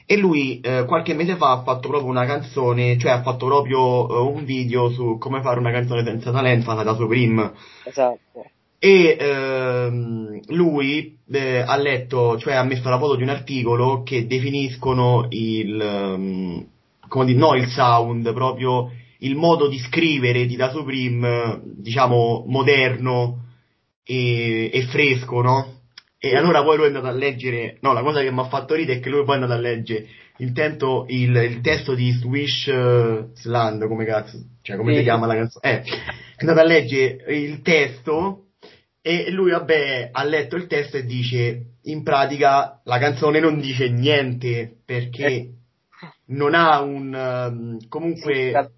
E 0.07 0.17
lui 0.17 0.61
eh, 0.61 0.87
qualche 0.87 1.15
mese 1.15 1.37
fa 1.37 1.53
ha 1.53 1.63
fatto 1.63 1.89
proprio 1.89 2.11
una 2.11 2.27
canzone, 2.27 2.99
cioè 2.99 3.13
ha 3.13 3.23
fatto 3.23 3.47
proprio 3.47 4.09
eh, 4.09 4.21
un 4.21 4.45
video 4.45 4.91
su 4.91 5.19
come 5.19 5.41
fare 5.41 5.61
una 5.61 5.71
canzone 5.71 6.03
senza 6.03 6.33
talento 6.33 6.65
fatta 6.65 6.83
da 6.83 6.95
Supreme. 6.95 7.53
Esatto. 7.85 8.51
E 8.83 9.15
ehm, 9.21 10.41
lui 10.47 11.19
eh, 11.31 11.59
ha 11.59 11.77
letto, 11.77 12.39
cioè 12.39 12.55
ha 12.55 12.65
messo 12.65 12.89
la 12.89 12.99
foto 12.99 13.15
di 13.15 13.23
un 13.23 13.29
articolo 13.29 14.03
che 14.03 14.27
definiscono 14.27 15.27
il, 15.29 15.79
um, 15.79 16.67
come 17.07 17.27
dire, 17.27 17.39
no 17.39 17.55
il 17.57 17.69
sound, 17.69 18.33
proprio 18.33 18.91
il 19.19 19.35
modo 19.37 19.69
di 19.69 19.79
scrivere 19.79 20.47
di 20.47 20.57
Da 20.57 20.71
Supreme, 20.71 21.61
diciamo, 21.63 22.45
moderno 22.47 23.49
e, 24.03 24.71
e 24.73 24.83
fresco, 24.85 25.43
no? 25.43 25.81
E 26.19 26.35
allora 26.35 26.63
poi 26.63 26.77
lui 26.77 26.85
è 26.85 26.89
andato 26.89 27.07
a 27.07 27.13
leggere, 27.13 27.77
no, 27.81 27.93
la 27.93 28.03
cosa 28.03 28.23
che 28.23 28.33
mi 28.33 28.41
ha 28.41 28.49
fatto 28.49 28.73
ridere 28.73 28.99
è 28.99 29.03
che 29.03 29.11
lui 29.11 29.25
poi 29.25 29.39
è 29.39 29.43
andato 29.43 29.59
a 29.59 29.63
leggere 29.63 30.07
il, 30.39 30.53
tento, 30.53 31.05
il, 31.09 31.37
il 31.37 31.61
testo 31.61 31.95
di 31.95 32.11
Swish 32.13 32.67
uh, 32.67 33.31
Sland, 33.35 33.87
come 33.87 34.07
cazzo, 34.07 34.39
cioè 34.63 34.77
come 34.79 34.93
sì. 34.93 34.99
si 34.99 35.05
chiama 35.05 35.27
la 35.27 35.35
canzone? 35.35 35.71
Eh, 35.71 35.83
è 35.83 36.41
andato 36.41 36.61
a 36.61 36.65
leggere 36.65 37.25
il 37.35 37.61
testo 37.61 38.45
e 39.03 39.31
lui, 39.31 39.51
vabbè, 39.51 40.11
ha 40.13 40.25
letto 40.25 40.57
il 40.57 40.67
testo 40.67 40.97
e 40.97 41.05
dice, 41.05 41.77
in 41.85 42.03
pratica 42.03 42.81
la 42.85 42.99
canzone 42.99 43.41
non 43.41 43.59
dice 43.61 43.89
niente 43.89 44.79
perché 44.85 45.27
eh. 45.27 45.51
non 46.27 46.55
ha 46.55 46.81
un, 46.81 47.15
um, 47.15 47.89
comunque, 47.89 48.73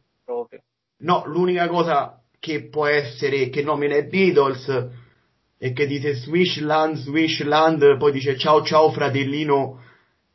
no, 0.99 1.25
l'unica 1.27 1.67
cosa 1.67 2.21
che 2.39 2.69
può 2.69 2.87
essere, 2.87 3.49
che 3.49 3.63
nomina 3.63 3.97
i 3.97 4.07
Beatles, 4.07 4.91
e 5.59 5.73
che 5.73 5.87
dice 5.87 6.15
Swishland, 6.15 6.97
Swishland, 6.97 7.97
poi 7.97 8.11
dice 8.11 8.37
ciao 8.37 8.65
ciao 8.65 8.91
fratellino, 8.91 9.81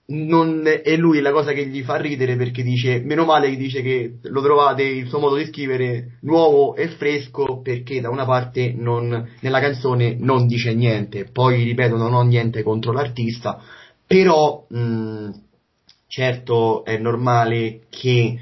non 0.10 0.63
è 0.65 0.96
lui 0.96 1.20
la 1.20 1.32
cosa 1.32 1.52
che 1.52 1.65
gli 1.67 1.82
fa 1.82 1.98
ridere 1.98 2.38
perché 2.38 2.63
dice, 2.63 3.00
meno 3.00 3.26
male 3.26 3.50
che 3.50 3.58
dice 3.58 3.82
che 3.82 4.20
lo 4.22 4.41
trovate 4.41 4.84
il 4.84 5.08
suo 5.08 5.20
modo 5.20 5.36
di 5.36 5.46
scrivere 5.46 6.17
nuovo 6.22 6.76
e 6.76 6.88
fresco 6.89 7.60
perché 7.62 8.00
da 8.00 8.10
una 8.10 8.24
parte 8.24 8.74
non, 8.74 9.30
nella 9.41 9.60
canzone 9.60 10.15
non 10.17 10.48
dice 10.48 10.74
niente, 10.74 11.26
poi 11.26 11.63
ripeto 11.63 11.98
non 11.98 12.13
ho 12.13 12.22
niente 12.22 12.63
contro 12.63 12.93
l'artista, 12.93 13.62
però 14.06 14.65
mh, 14.70 15.30
certo 16.08 16.86
è 16.86 16.98
normale 16.98 17.82
che 17.89 18.39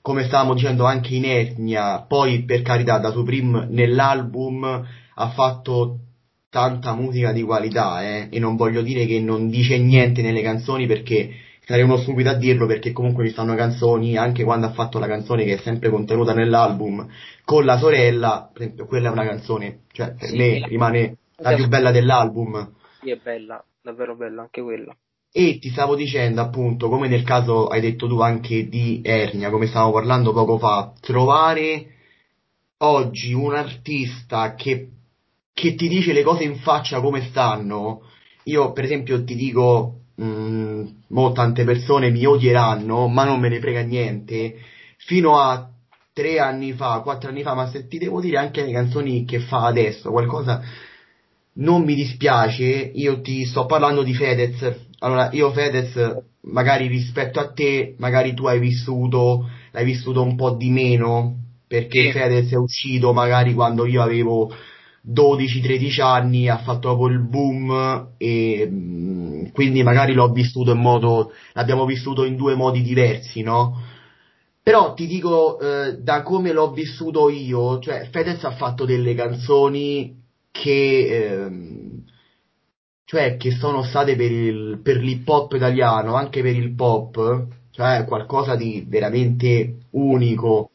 come 0.00 0.24
stavamo 0.24 0.54
dicendo 0.54 0.84
anche 0.84 1.14
in 1.14 1.24
Etnia, 1.24 2.04
poi 2.06 2.44
per 2.44 2.62
carità 2.62 2.98
da 2.98 3.10
Supreme 3.10 3.66
nell'album 3.68 4.64
ha 5.14 5.28
fatto 5.30 5.98
tanta 6.50 6.94
musica 6.94 7.32
di 7.32 7.42
qualità, 7.42 8.02
eh, 8.02 8.28
e 8.30 8.38
non 8.38 8.56
voglio 8.56 8.82
dire 8.82 9.06
che 9.06 9.20
non 9.20 9.48
dice 9.48 9.78
niente 9.78 10.20
nelle 10.20 10.42
canzoni 10.42 10.86
perché 10.86 11.30
sarei 11.64 11.84
uno 11.84 11.96
stupido 11.98 12.28
a 12.30 12.34
dirlo 12.34 12.66
perché 12.66 12.90
comunque 12.90 13.24
ci 13.24 13.30
stanno 13.32 13.54
canzoni, 13.54 14.16
anche 14.16 14.42
quando 14.42 14.66
ha 14.66 14.72
fatto 14.72 14.98
la 14.98 15.06
canzone 15.06 15.44
che 15.44 15.54
è 15.54 15.58
sempre 15.58 15.88
contenuta 15.88 16.34
nell'album 16.34 17.08
con 17.44 17.64
la 17.64 17.78
sorella, 17.78 18.50
per 18.52 18.62
esempio, 18.62 18.86
quella 18.86 19.08
è 19.08 19.12
una 19.12 19.24
canzone, 19.24 19.82
cioè 19.92 20.14
per 20.14 20.28
sì, 20.28 20.36
me 20.36 20.66
rimane 20.66 21.16
la 21.36 21.54
più 21.54 21.68
bella 21.68 21.92
dell'album. 21.92 22.74
Sì, 23.00 23.10
è 23.10 23.16
bella, 23.16 23.64
davvero 23.80 24.16
bella 24.16 24.42
anche 24.42 24.60
quella. 24.60 24.94
E 25.32 25.58
ti 25.60 25.70
stavo 25.70 25.94
dicendo 25.94 26.40
appunto, 26.40 26.88
come 26.88 27.06
nel 27.06 27.22
caso 27.22 27.68
hai 27.68 27.80
detto 27.80 28.08
tu 28.08 28.20
anche 28.20 28.68
di 28.68 29.00
Ernia, 29.04 29.50
come 29.50 29.66
stavamo 29.66 29.92
parlando 29.92 30.32
poco 30.32 30.58
fa, 30.58 30.92
trovare 31.00 31.86
oggi 32.78 33.32
un 33.32 33.54
artista 33.54 34.54
che 34.56 34.88
che 35.52 35.74
ti 35.74 35.88
dice 35.88 36.12
le 36.12 36.22
cose 36.22 36.44
in 36.44 36.56
faccia 36.56 37.00
come 37.00 37.22
stanno, 37.28 38.02
io 38.44 38.72
per 38.72 38.84
esempio 38.84 39.22
ti 39.24 39.34
dico, 39.34 40.00
mh, 40.16 40.24
mm, 40.24 40.86
mo 41.08 41.32
tante 41.32 41.64
persone 41.64 42.10
mi 42.10 42.24
odieranno, 42.24 43.08
ma 43.08 43.24
non 43.24 43.40
me 43.40 43.48
ne 43.48 43.60
frega 43.60 43.82
niente, 43.82 44.56
fino 44.96 45.38
a 45.38 45.68
tre 46.12 46.38
anni 46.38 46.72
fa, 46.72 47.00
quattro 47.00 47.30
anni 47.30 47.42
fa, 47.42 47.54
ma 47.54 47.68
se 47.68 47.86
ti 47.86 47.98
devo 47.98 48.20
dire 48.20 48.38
anche 48.38 48.64
le 48.64 48.72
canzoni 48.72 49.24
che 49.24 49.40
fa 49.40 49.66
adesso, 49.66 50.10
qualcosa 50.10 50.62
non 51.52 51.82
mi 51.82 51.94
dispiace, 51.94 52.90
io 52.94 53.20
ti 53.20 53.44
sto 53.44 53.66
parlando 53.66 54.02
di 54.02 54.14
Fedez, 54.14 54.88
allora 55.00 55.30
io 55.32 55.50
Fedez 55.50 56.18
magari 56.42 56.86
rispetto 56.86 57.40
a 57.40 57.52
te, 57.52 57.94
magari 57.98 58.34
tu 58.34 58.46
hai 58.46 58.58
vissuto, 58.58 59.48
l'hai 59.72 59.84
vissuto 59.84 60.22
un 60.22 60.36
po' 60.36 60.52
di 60.52 60.70
meno, 60.70 61.36
perché 61.66 62.04
sì. 62.04 62.12
Fedez 62.12 62.50
è 62.52 62.56
uscito 62.56 63.12
magari 63.12 63.52
quando 63.52 63.86
io 63.86 64.02
avevo 64.02 64.52
12-13 65.08 66.02
anni 66.02 66.48
ha 66.48 66.58
fatto 66.58 66.94
proprio 66.94 67.08
il 67.08 67.26
boom 67.26 68.12
e 68.18 68.68
mm, 68.70 69.46
quindi 69.52 69.82
magari 69.82 70.12
l'ho 70.12 70.30
vissuto 70.30 70.72
in 70.72 70.78
modo 70.78 71.32
l'abbiamo 71.54 71.86
vissuto 71.86 72.24
in 72.24 72.36
due 72.36 72.54
modi 72.54 72.82
diversi 72.82 73.42
no? 73.42 73.88
Però 74.62 74.92
ti 74.92 75.06
dico 75.06 75.58
eh, 75.58 75.98
da 76.00 76.22
come 76.22 76.52
l'ho 76.52 76.70
vissuto 76.72 77.30
io 77.30 77.78
cioè 77.78 78.08
Fedez 78.10 78.44
ha 78.44 78.50
fatto 78.52 78.84
delle 78.84 79.14
canzoni 79.14 80.18
che 80.50 81.06
ehm, 81.08 82.02
cioè 83.04 83.36
che 83.36 83.50
sono 83.52 83.82
state 83.82 84.16
per, 84.16 84.30
il, 84.30 84.80
per 84.82 84.98
l'hip 84.98 85.26
hop 85.26 85.54
italiano 85.54 86.14
anche 86.14 86.42
per 86.42 86.54
il 86.54 86.74
pop 86.74 87.46
cioè 87.70 88.04
qualcosa 88.04 88.54
di 88.54 88.84
veramente 88.86 89.78
unico 89.92 90.69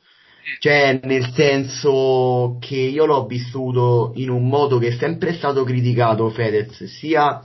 cioè, 0.60 1.00
nel 1.04 1.32
senso 1.34 2.58
che 2.60 2.76
io 2.76 3.06
l'ho 3.06 3.26
vissuto 3.26 4.12
in 4.16 4.30
un 4.30 4.48
modo 4.48 4.78
che 4.78 4.90
è 4.90 4.92
sempre 4.98 5.34
stato 5.34 5.64
criticato 5.64 6.30
Fedez, 6.30 6.84
sia 6.84 7.42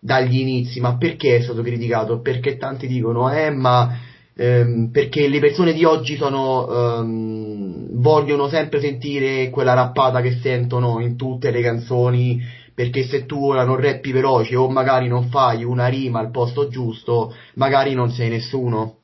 dagli 0.00 0.38
inizi, 0.40 0.80
ma 0.80 0.96
perché 0.98 1.36
è 1.36 1.40
stato 1.42 1.62
criticato? 1.62 2.20
Perché 2.20 2.56
tanti 2.56 2.86
dicono, 2.86 3.32
eh, 3.32 3.50
ma 3.50 3.98
ehm, 4.36 4.90
perché 4.90 5.28
le 5.28 5.38
persone 5.40 5.72
di 5.72 5.84
oggi 5.84 6.16
sono, 6.16 6.98
ehm, 6.98 8.00
vogliono 8.00 8.48
sempre 8.48 8.80
sentire 8.80 9.48
quella 9.50 9.72
rappata 9.72 10.20
che 10.20 10.38
sentono 10.42 11.00
in 11.00 11.16
tutte 11.16 11.50
le 11.50 11.62
canzoni, 11.62 12.40
perché 12.74 13.04
se 13.04 13.24
tu 13.24 13.42
ora 13.42 13.64
non 13.64 13.80
rappi 13.80 14.12
veloce 14.12 14.56
o 14.56 14.68
magari 14.68 15.08
non 15.08 15.28
fai 15.30 15.64
una 15.64 15.86
rima 15.86 16.18
al 16.20 16.30
posto 16.30 16.68
giusto, 16.68 17.34
magari 17.54 17.94
non 17.94 18.10
sei 18.10 18.28
nessuno. 18.28 18.98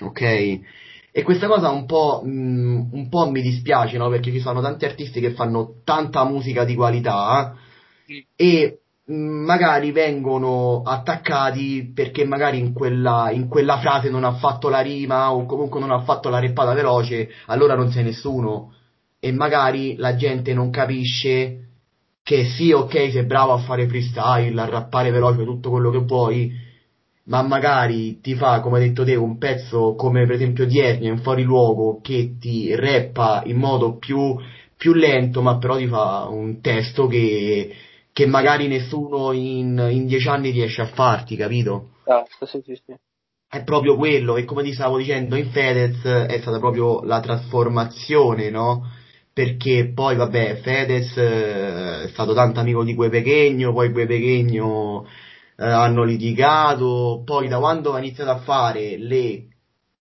Ok? 0.00 0.60
E 1.18 1.24
questa 1.24 1.48
cosa 1.48 1.68
un 1.70 1.84
po', 1.84 2.22
mh, 2.22 2.30
mm, 2.30 2.92
un 2.92 3.08
po' 3.08 3.28
mi 3.28 3.42
dispiace, 3.42 3.98
no? 3.98 4.08
Perché 4.08 4.30
ci 4.30 4.38
sono 4.38 4.60
tanti 4.60 4.84
artisti 4.84 5.18
che 5.18 5.32
fanno 5.32 5.80
tanta 5.82 6.22
musica 6.22 6.64
di 6.64 6.76
qualità 6.76 7.56
eh? 8.06 8.26
e 8.36 8.78
mh, 9.04 9.12
mm, 9.12 9.44
magari 9.44 9.90
vengono 9.90 10.82
attaccati 10.82 11.90
perché 11.92 12.24
magari 12.24 12.60
in 12.60 12.72
quella, 12.72 13.30
in 13.32 13.48
quella 13.48 13.80
frase 13.80 14.10
non 14.10 14.22
ha 14.22 14.34
fatto 14.34 14.68
la 14.68 14.78
rima 14.78 15.32
o 15.32 15.44
comunque 15.44 15.80
non 15.80 15.90
ha 15.90 16.02
fatto 16.02 16.28
la 16.28 16.38
reppata 16.38 16.72
veloce, 16.72 17.28
allora 17.46 17.74
non 17.74 17.90
sei 17.90 18.04
nessuno. 18.04 18.74
E 19.18 19.32
magari 19.32 19.96
la 19.96 20.14
gente 20.14 20.54
non 20.54 20.70
capisce 20.70 21.64
che 22.22 22.44
sì, 22.44 22.70
ok, 22.70 22.92
sei 23.10 23.24
bravo 23.24 23.54
a 23.54 23.58
fare 23.58 23.88
freestyle, 23.88 24.60
a 24.60 24.66
rappare 24.66 25.10
veloce, 25.10 25.42
tutto 25.42 25.70
quello 25.70 25.90
che 25.90 25.98
vuoi, 25.98 26.52
ma 27.28 27.42
magari 27.42 28.20
ti 28.20 28.34
fa, 28.34 28.60
come 28.60 28.78
hai 28.78 28.88
detto 28.88 29.04
te, 29.04 29.14
un 29.14 29.38
pezzo 29.38 29.94
come 29.94 30.26
per 30.26 30.36
esempio 30.36 30.66
di 30.66 30.80
Ernia 30.80 31.10
in 31.10 31.20
fuori 31.20 31.42
luogo 31.42 32.00
che 32.02 32.36
ti 32.38 32.74
rappa 32.74 33.42
in 33.44 33.56
modo 33.56 33.96
più, 33.96 34.36
più 34.76 34.94
lento, 34.94 35.42
ma 35.42 35.58
però 35.58 35.76
ti 35.76 35.86
fa 35.86 36.26
un 36.30 36.60
testo 36.60 37.06
che, 37.06 37.74
che 38.12 38.26
magari 38.26 38.66
nessuno 38.66 39.32
in, 39.32 39.88
in, 39.90 40.06
dieci 40.06 40.28
anni 40.28 40.50
riesce 40.50 40.80
a 40.82 40.86
farti, 40.86 41.36
capito? 41.36 41.90
Esatto, 42.04 42.46
sì, 42.46 42.62
sì, 42.64 42.80
sì. 42.86 42.94
È 43.50 43.62
proprio 43.62 43.96
quello, 43.96 44.36
e 44.36 44.44
come 44.44 44.62
ti 44.62 44.72
stavo 44.72 44.98
dicendo, 44.98 45.36
in 45.36 45.50
Fedez 45.50 46.02
è 46.04 46.38
stata 46.40 46.58
proprio 46.58 47.02
la 47.02 47.20
trasformazione, 47.20 48.50
no? 48.50 48.90
Perché 49.32 49.92
poi, 49.94 50.16
vabbè, 50.16 50.60
Fedez 50.62 51.16
eh, 51.16 52.02
è 52.04 52.08
stato 52.08 52.34
tanto 52.34 52.60
amico 52.60 52.84
di 52.84 52.94
Gue 52.94 53.08
Pechegno, 53.08 53.72
poi 53.72 53.90
Gue 53.90 54.06
Pechegno 54.06 55.06
eh, 55.60 55.66
hanno 55.66 56.04
litigato, 56.04 57.22
poi 57.24 57.48
da 57.48 57.58
quando 57.58 57.92
ha 57.92 57.98
iniziato 57.98 58.30
a 58.30 58.38
fare 58.38 58.96
le 58.96 59.48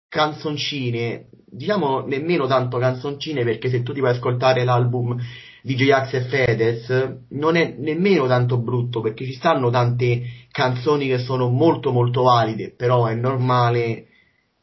canzoncine, 0.08 1.28
diciamo 1.46 2.06
nemmeno 2.06 2.48
tanto 2.48 2.78
canzoncine 2.78 3.44
perché 3.44 3.70
se 3.70 3.84
tu 3.84 3.92
ti 3.92 4.00
vai 4.00 4.12
ad 4.12 4.16
ascoltare 4.16 4.64
l'album 4.64 5.18
di 5.62 5.76
J-Ax 5.76 6.14
e 6.14 6.22
Fedez 6.22 7.18
non 7.30 7.56
è 7.58 7.76
nemmeno 7.78 8.28
tanto 8.28 8.58
brutto 8.58 9.02
perché 9.02 9.26
ci 9.26 9.34
stanno 9.34 9.70
tante 9.70 10.24
canzoni 10.52 11.08
che 11.08 11.18
sono 11.18 11.50
molto 11.50 11.92
molto 11.92 12.24
valide, 12.24 12.72
però 12.72 13.06
è 13.08 13.14
normale 13.14 14.08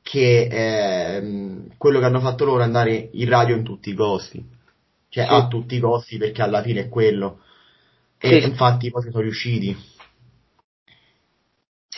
che 0.02 0.48
eh, 0.50 1.64
quello 1.76 1.98
che 1.98 2.04
hanno 2.06 2.20
fatto 2.20 2.46
loro 2.46 2.60
è 2.60 2.64
andare 2.64 3.10
in 3.12 3.28
radio 3.28 3.56
in 3.56 3.62
tutti 3.62 3.90
i 3.90 3.94
costi, 3.94 4.42
cioè 5.10 5.26
sì. 5.26 5.30
a 5.30 5.46
tutti 5.48 5.76
i 5.76 5.80
costi 5.80 6.16
perché 6.16 6.40
alla 6.40 6.62
fine 6.62 6.80
è 6.80 6.88
quello. 6.88 7.40
E 8.18 8.40
sì. 8.40 8.48
infatti 8.48 8.90
poi 8.90 9.02
sono 9.02 9.20
riusciti. 9.20 9.96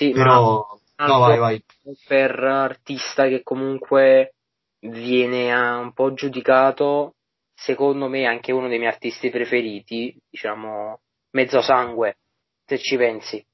Sì, 0.00 0.12
però... 0.12 0.66
No, 0.96 1.18
vai, 1.18 1.38
vai. 1.38 1.64
Per 2.06 2.30
artista 2.38 3.28
che 3.28 3.42
comunque 3.42 4.34
viene 4.80 5.52
un 5.52 5.92
po' 5.92 6.14
giudicato, 6.14 7.16
secondo 7.52 8.08
me 8.08 8.24
anche 8.24 8.50
uno 8.50 8.68
dei 8.68 8.78
miei 8.78 8.90
artisti 8.90 9.28
preferiti, 9.28 10.18
diciamo, 10.30 11.00
Mezzo 11.32 11.60
Sangue, 11.60 12.16
se 12.64 12.78
ci 12.78 12.96
pensi. 12.96 13.44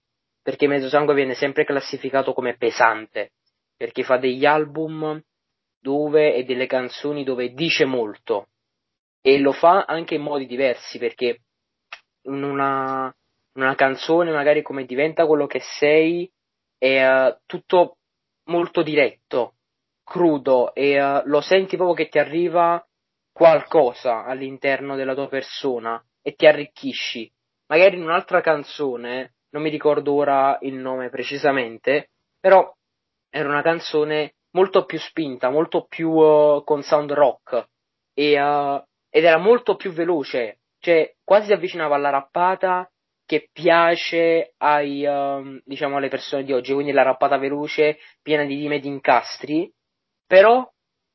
Perché 0.41 0.69
Mezzo 0.69 0.89
Sangue 0.89 1.15
viene 1.15 1.35
sempre 1.35 1.65
classificato 1.65 2.33
come 2.33 2.57
pesante, 2.57 3.33
perché 3.77 4.05
fa 4.05 4.17
degli 4.17 4.45
album 4.45 5.21
dove 5.81 6.33
e 6.33 6.45
delle 6.45 6.67
canzoni 6.67 7.25
dove 7.25 7.55
dice 7.55 7.85
molto 7.85 8.51
e 9.21 9.39
lo 9.39 9.51
fa 9.53 9.85
anche 9.85 10.15
in 10.15 10.23
modi 10.23 10.47
diversi 10.47 10.99
perché 10.99 11.41
in 12.23 12.43
una, 12.43 13.13
una 13.55 13.75
canzone 13.75 14.31
magari 14.31 14.63
come 14.63 14.85
diventa 14.85 15.27
quello 15.27 15.47
che 15.47 15.61
sei 15.61 16.29
è 16.79 17.07
uh, 17.07 17.39
tutto 17.47 17.99
molto 18.45 18.83
diretto, 18.83 19.55
crudo 20.05 20.75
e 20.75 21.01
uh, 21.03 21.23
lo 21.25 21.41
senti 21.41 21.77
proprio 21.77 21.97
che 21.97 22.09
ti 22.09 22.19
arriva 22.19 22.85
qualcosa 23.33 24.25
all'interno 24.25 24.97
della 24.97 25.15
tua 25.15 25.29
persona 25.29 26.03
e 26.23 26.35
ti 26.35 26.47
arricchisci. 26.47 27.31
Magari 27.69 27.97
in 27.97 28.03
un'altra 28.03 28.41
canzone, 28.41 29.35
non 29.51 29.63
mi 29.63 29.71
ricordo 29.71 30.13
ora 30.15 30.59
il 30.61 30.75
nome 30.75 31.11
precisamente, 31.11 32.11
però 32.39 32.73
era 33.29 33.49
una 33.49 33.63
canzone 33.63 34.35
molto 34.53 34.85
più 34.85 34.99
spinta, 34.99 35.51
molto 35.51 35.87
più 35.87 36.11
uh, 36.11 36.63
con 36.65 36.83
sound 36.83 37.13
rock 37.13 37.69
e, 38.15 38.33
ed 38.33 39.25
era 39.25 39.39
molto 39.39 39.77
più 39.77 39.93
veloce, 39.93 40.61
cioè 40.79 41.15
quasi 41.23 41.47
si 41.47 41.53
avvicinava 41.53 41.97
alla 41.97 42.11
rappata 42.11 42.91
che 43.27 43.49
piace 43.53 44.55
ai, 44.59 45.05
um, 45.05 45.61
diciamo, 45.65 45.97
alle 45.97 46.09
persone 46.09 46.45
di 46.45 46.53
oggi, 46.53 46.73
quindi 46.73 46.93
la 46.93 47.03
rappata 47.03 47.37
veloce, 47.37 47.99
piena 48.23 48.45
di 48.45 48.55
rime 48.55 48.79
di 48.79 48.87
incastri, 48.87 49.71
però 50.27 50.67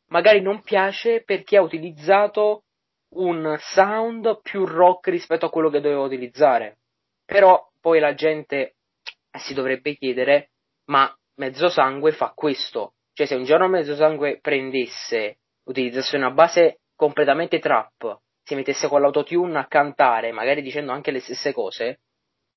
magari 0.08 0.42
non 0.42 0.62
piace 0.62 1.24
perché 1.24 1.58
ha 1.58 1.62
utilizzato 1.62 2.66
un 3.14 3.56
sound 3.60 4.42
più 4.42 4.66
rock 4.66 5.08
rispetto 5.08 5.46
a 5.46 5.50
quello 5.50 5.70
che 5.70 5.80
doveva 5.80 6.02
utilizzare. 6.02 6.80
Però 7.26 7.70
poi 7.80 8.00
la 8.00 8.14
gente 8.14 8.76
si 9.40 9.54
dovrebbe 9.54 9.96
chiedere, 9.96 10.52
ma 10.86 11.14
Mezzo 11.36 11.70
Sangue 11.70 12.12
fa 12.12 12.34
questo? 12.36 12.96
Cioè 13.14 13.26
se 13.26 13.36
un 13.36 13.46
giorno 13.46 13.68
Mezzo 13.68 13.96
Sangue 13.96 14.40
prendesse, 14.42 15.38
utilizzasse 15.64 16.18
una 16.18 16.32
base 16.32 16.82
completamente 16.96 17.60
trap, 17.60 18.20
si 18.44 18.56
mettesse 18.56 18.88
con 18.88 19.02
l'autotune 19.02 19.58
a 19.58 19.68
cantare, 19.68 20.32
magari 20.32 20.62
dicendo 20.62 20.92
anche 20.92 21.12
le 21.12 21.20
stesse 21.20 21.54
cose, 21.54 22.02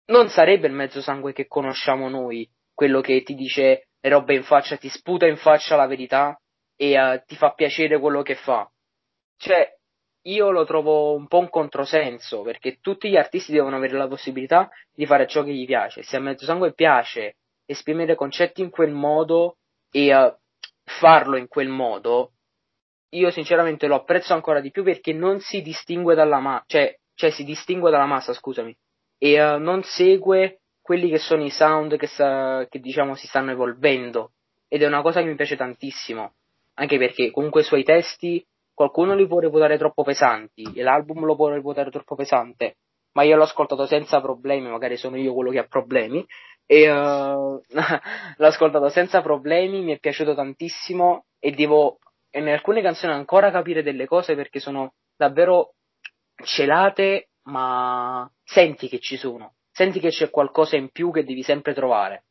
non 0.07 0.29
sarebbe 0.29 0.67
il 0.67 0.73
mezzo 0.73 1.01
sangue 1.01 1.33
che 1.33 1.47
conosciamo 1.47 2.09
noi, 2.09 2.49
quello 2.73 3.01
che 3.01 3.23
ti 3.23 3.35
dice 3.35 3.89
le 4.01 4.11
robe 4.11 4.35
in 4.35 4.43
faccia, 4.43 4.77
ti 4.77 4.89
sputa 4.89 5.27
in 5.27 5.37
faccia 5.37 5.77
la 5.77 5.87
verità 5.87 6.39
e 6.77 7.01
uh, 7.01 7.23
ti 7.25 7.37
fa 7.37 7.53
piacere 7.53 7.99
quello 7.99 8.23
che 8.23 8.35
fa. 8.35 8.71
Cioè, 9.37 9.73
io 10.27 10.51
lo 10.51 10.65
trovo 10.65 11.15
un 11.15 11.27
po' 11.27 11.39
un 11.39 11.49
controsenso, 11.49 12.43
perché 12.43 12.79
tutti 12.81 13.09
gli 13.09 13.17
artisti 13.17 13.53
devono 13.53 13.77
avere 13.77 13.97
la 13.97 14.09
possibilità 14.09 14.71
di 14.93 15.07
fare 15.07 15.27
ciò 15.27 15.43
che 15.43 15.53
gli 15.53 15.67
piace. 15.67 16.03
Se 16.03 16.17
a 16.17 16.21
mezzo 16.21 16.45
sangue 16.45 16.73
piace 16.73 17.37
esprimere 17.67 18.15
concetti 18.15 18.61
in 18.61 18.71
quel 18.71 18.91
modo 18.91 19.59
e 19.91 20.15
uh, 20.15 20.35
farlo 20.85 21.37
in 21.37 21.49
quel 21.49 21.69
modo, 21.69 22.33
io 23.17 23.31
sinceramente 23.31 23.87
lo 23.87 23.97
apprezzo 23.97 24.35
ancora 24.35 24.61
di 24.61 24.71
più 24.71 24.83
perché 24.83 25.13
non 25.13 25.41
si 25.41 25.63
distingue 25.63 26.15
dalla 26.15 26.41
massa, 26.41 26.65
cioè, 26.67 26.99
cioè, 27.15 27.31
si 27.31 27.45
distingue 27.45 27.91
dalla 27.91 28.07
massa, 28.07 28.33
scusami, 28.33 28.77
e 29.19 29.43
uh, 29.43 29.59
non 29.59 29.83
segue 29.83 30.61
quelli 30.81 31.09
che 31.09 31.19
sono 31.19 31.45
i 31.45 31.51
sound 31.51 31.97
che, 31.97 32.07
sa, 32.07 32.67
che 32.69 32.79
diciamo 32.81 33.15
si 33.15 33.27
stanno 33.27 33.53
evolvendo. 33.53 34.33
Ed 34.69 34.83
è 34.83 34.87
una 34.87 35.03
cosa 35.03 35.21
che 35.21 35.27
mi 35.27 35.37
piace 35.37 35.57
tantissimo, 35.57 36.35
anche 36.75 36.99
perché 36.99 37.31
comunque 37.31 37.61
i 37.61 37.65
suoi 37.65 37.85
testi 37.85 38.45
qualcuno 38.75 39.15
li 39.15 39.27
può 39.27 39.39
reputare 39.39 39.79
troppo 39.79 40.03
pesanti 40.03 40.73
e 40.75 40.83
l'album 40.83 41.25
lo 41.25 41.37
può 41.37 41.49
reputare 41.49 41.91
troppo 41.91 42.17
pesante, 42.17 42.79
ma 43.13 43.23
io 43.23 43.37
l'ho 43.37 43.45
ascoltato 43.45 43.87
senza 43.87 44.21
problemi, 44.21 44.69
magari 44.69 44.97
sono 44.97 45.17
io 45.17 45.33
quello 45.33 45.51
che 45.51 45.61
ha 45.61 45.67
problemi, 45.67 46.27
e 46.67 46.91
uh, 46.91 47.61
l'ho 48.37 48.47
ascoltato 48.47 48.89
senza 48.89 49.23
problemi, 49.23 49.83
mi 49.83 49.93
è 49.93 49.99
piaciuto 49.99 50.35
tantissimo 50.35 51.27
e 51.39 51.53
devo 51.53 51.99
e 52.35 52.41
in 52.41 52.49
alcune 52.49 52.83
canzoni 52.83 53.13
ancora 53.13 53.53
capire 53.53 53.85
delle 53.85 54.07
cose 54.07 54.35
perché 54.35 54.59
sono 54.59 54.95
davvero 55.17 55.75
celate, 56.45 57.29
ma 57.45 58.29
senti 58.43 58.89
che 58.89 58.99
ci 58.99 59.17
sono, 59.17 59.55
senti 59.71 60.01
che 60.01 60.09
c'è 60.09 60.31
qualcosa 60.31 60.75
in 60.75 60.89
più 60.91 61.13
che 61.13 61.23
devi 61.23 61.45
sempre 61.45 61.75
trovare. 61.75 62.25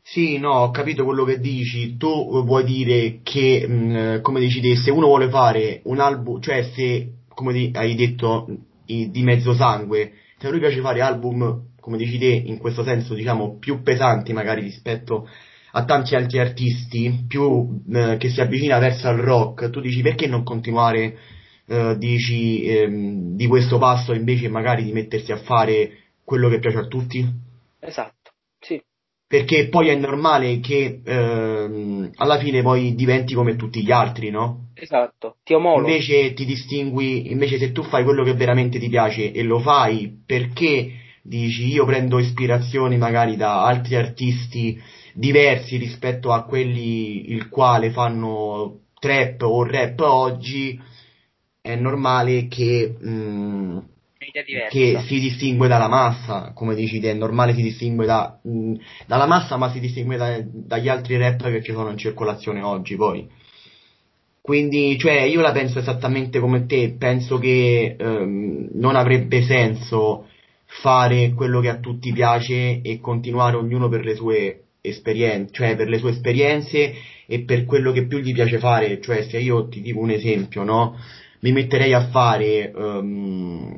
Sì, 0.00 0.38
no, 0.38 0.54
ho 0.54 0.70
capito 0.70 1.04
quello 1.04 1.24
che 1.24 1.40
dici. 1.40 1.98
Tu 1.98 2.42
vuoi 2.42 2.64
dire 2.64 3.20
che, 3.22 3.66
mh, 3.68 3.74
mm, 3.74 4.20
come 4.22 4.48
se 4.48 4.90
uno 4.90 5.06
vuole 5.08 5.28
fare 5.28 5.82
un 5.84 6.00
album, 6.00 6.40
cioè 6.40 6.62
se, 6.74 7.24
come 7.28 7.70
hai 7.74 7.94
detto, 7.94 8.46
di 8.86 9.22
mezzo 9.22 9.52
sangue, 9.52 10.14
se 10.38 10.46
a 10.46 10.50
lui 10.50 10.58
piace 10.58 10.80
fare 10.80 11.02
album, 11.02 11.74
come 11.78 11.98
dici 11.98 12.16
te, 12.16 12.32
in 12.32 12.56
questo 12.56 12.82
senso, 12.82 13.12
diciamo, 13.12 13.58
più 13.58 13.82
pesanti 13.82 14.32
magari 14.32 14.62
rispetto 14.62 15.28
a 15.72 15.84
tanti 15.84 16.14
altri 16.14 16.38
artisti 16.38 17.24
più 17.28 17.82
eh, 17.92 18.16
che 18.18 18.28
si 18.28 18.40
avvicina 18.40 18.78
verso 18.78 19.08
il 19.10 19.18
rock, 19.18 19.70
tu 19.70 19.80
dici 19.80 20.02
perché 20.02 20.26
non 20.26 20.42
continuare 20.42 21.16
eh, 21.66 21.96
dici, 21.98 22.64
ehm, 22.64 23.36
di 23.36 23.46
questo 23.46 23.78
passo 23.78 24.12
invece 24.12 24.48
magari 24.48 24.82
di 24.82 24.92
mettersi 24.92 25.30
a 25.30 25.36
fare 25.36 25.92
quello 26.24 26.48
che 26.48 26.58
piace 26.58 26.78
a 26.78 26.86
tutti? 26.86 27.24
Esatto, 27.78 28.32
sì. 28.58 28.82
Perché 29.26 29.68
poi 29.68 29.88
è 29.88 29.94
normale 29.94 30.58
che 30.58 31.00
ehm, 31.04 32.10
alla 32.16 32.38
fine 32.38 32.62
poi 32.62 32.96
diventi 32.96 33.34
come 33.34 33.54
tutti 33.54 33.84
gli 33.84 33.92
altri, 33.92 34.30
no? 34.30 34.70
Esatto, 34.74 35.36
ti 35.44 35.54
omologo. 35.54 35.88
Invece 35.88 36.32
ti 36.32 36.44
distingui, 36.44 37.30
invece 37.30 37.58
se 37.58 37.70
tu 37.70 37.84
fai 37.84 38.02
quello 38.02 38.24
che 38.24 38.34
veramente 38.34 38.80
ti 38.80 38.88
piace 38.88 39.30
e 39.30 39.42
lo 39.44 39.60
fai 39.60 40.22
perché 40.26 40.94
dici 41.22 41.68
io 41.68 41.84
prendo 41.84 42.18
ispirazioni 42.18 42.96
magari 42.96 43.36
da 43.36 43.64
altri 43.64 43.94
artisti 43.94 44.80
diversi 45.14 45.76
rispetto 45.76 46.32
a 46.32 46.44
quelli 46.44 47.30
il 47.32 47.48
quale 47.48 47.90
fanno 47.90 48.80
trap 48.98 49.42
o 49.42 49.64
rap 49.64 50.00
oggi, 50.00 50.80
è 51.60 51.74
normale 51.74 52.46
che, 52.48 52.94
mh, 52.98 53.10
mm, 53.10 53.78
che 54.70 55.02
si 55.06 55.18
distingue 55.18 55.68
dalla 55.68 55.88
massa, 55.88 56.52
come 56.54 56.74
dici 56.74 57.00
te, 57.00 57.10
è 57.10 57.14
normale 57.14 57.54
si 57.54 57.62
distingue 57.62 58.06
da, 58.06 58.38
mh, 58.42 58.50
mm, 58.50 58.74
dalla 59.06 59.26
massa 59.26 59.56
ma 59.56 59.70
si 59.70 59.80
distingue 59.80 60.16
da, 60.16 60.40
dagli 60.44 60.88
altri 60.88 61.16
rap 61.16 61.42
che 61.50 61.62
ci 61.62 61.72
sono 61.72 61.90
in 61.90 61.98
circolazione 61.98 62.62
oggi 62.62 62.96
poi. 62.96 63.28
Quindi, 64.42 64.98
cioè, 64.98 65.20
io 65.22 65.40
la 65.42 65.52
penso 65.52 65.78
esattamente 65.78 66.40
come 66.40 66.66
te, 66.66 66.96
penso 66.98 67.38
che 67.38 67.94
ehm, 67.98 68.70
non 68.72 68.96
avrebbe 68.96 69.42
senso 69.42 70.26
fare 70.64 71.32
quello 71.34 71.60
che 71.60 71.68
a 71.68 71.78
tutti 71.78 72.12
piace 72.12 72.80
e 72.80 73.00
continuare 73.00 73.56
ognuno 73.56 73.88
per 73.88 74.04
le 74.04 74.14
sue 74.14 74.64
esperienze, 74.80 75.52
cioè 75.52 75.76
per 75.76 75.88
le 75.88 75.98
sue 75.98 76.10
esperienze 76.10 76.94
e 77.26 77.40
per 77.40 77.64
quello 77.64 77.92
che 77.92 78.06
più 78.06 78.18
gli 78.18 78.32
piace 78.32 78.58
fare, 78.58 79.00
cioè 79.00 79.22
se 79.22 79.38
io 79.38 79.68
ti 79.68 79.80
dico 79.80 80.00
un 80.00 80.10
esempio, 80.10 80.62
no? 80.62 80.96
Mi 81.40 81.52
metterei 81.52 81.92
a 81.94 82.08
fare 82.08 82.72
um, 82.74 83.76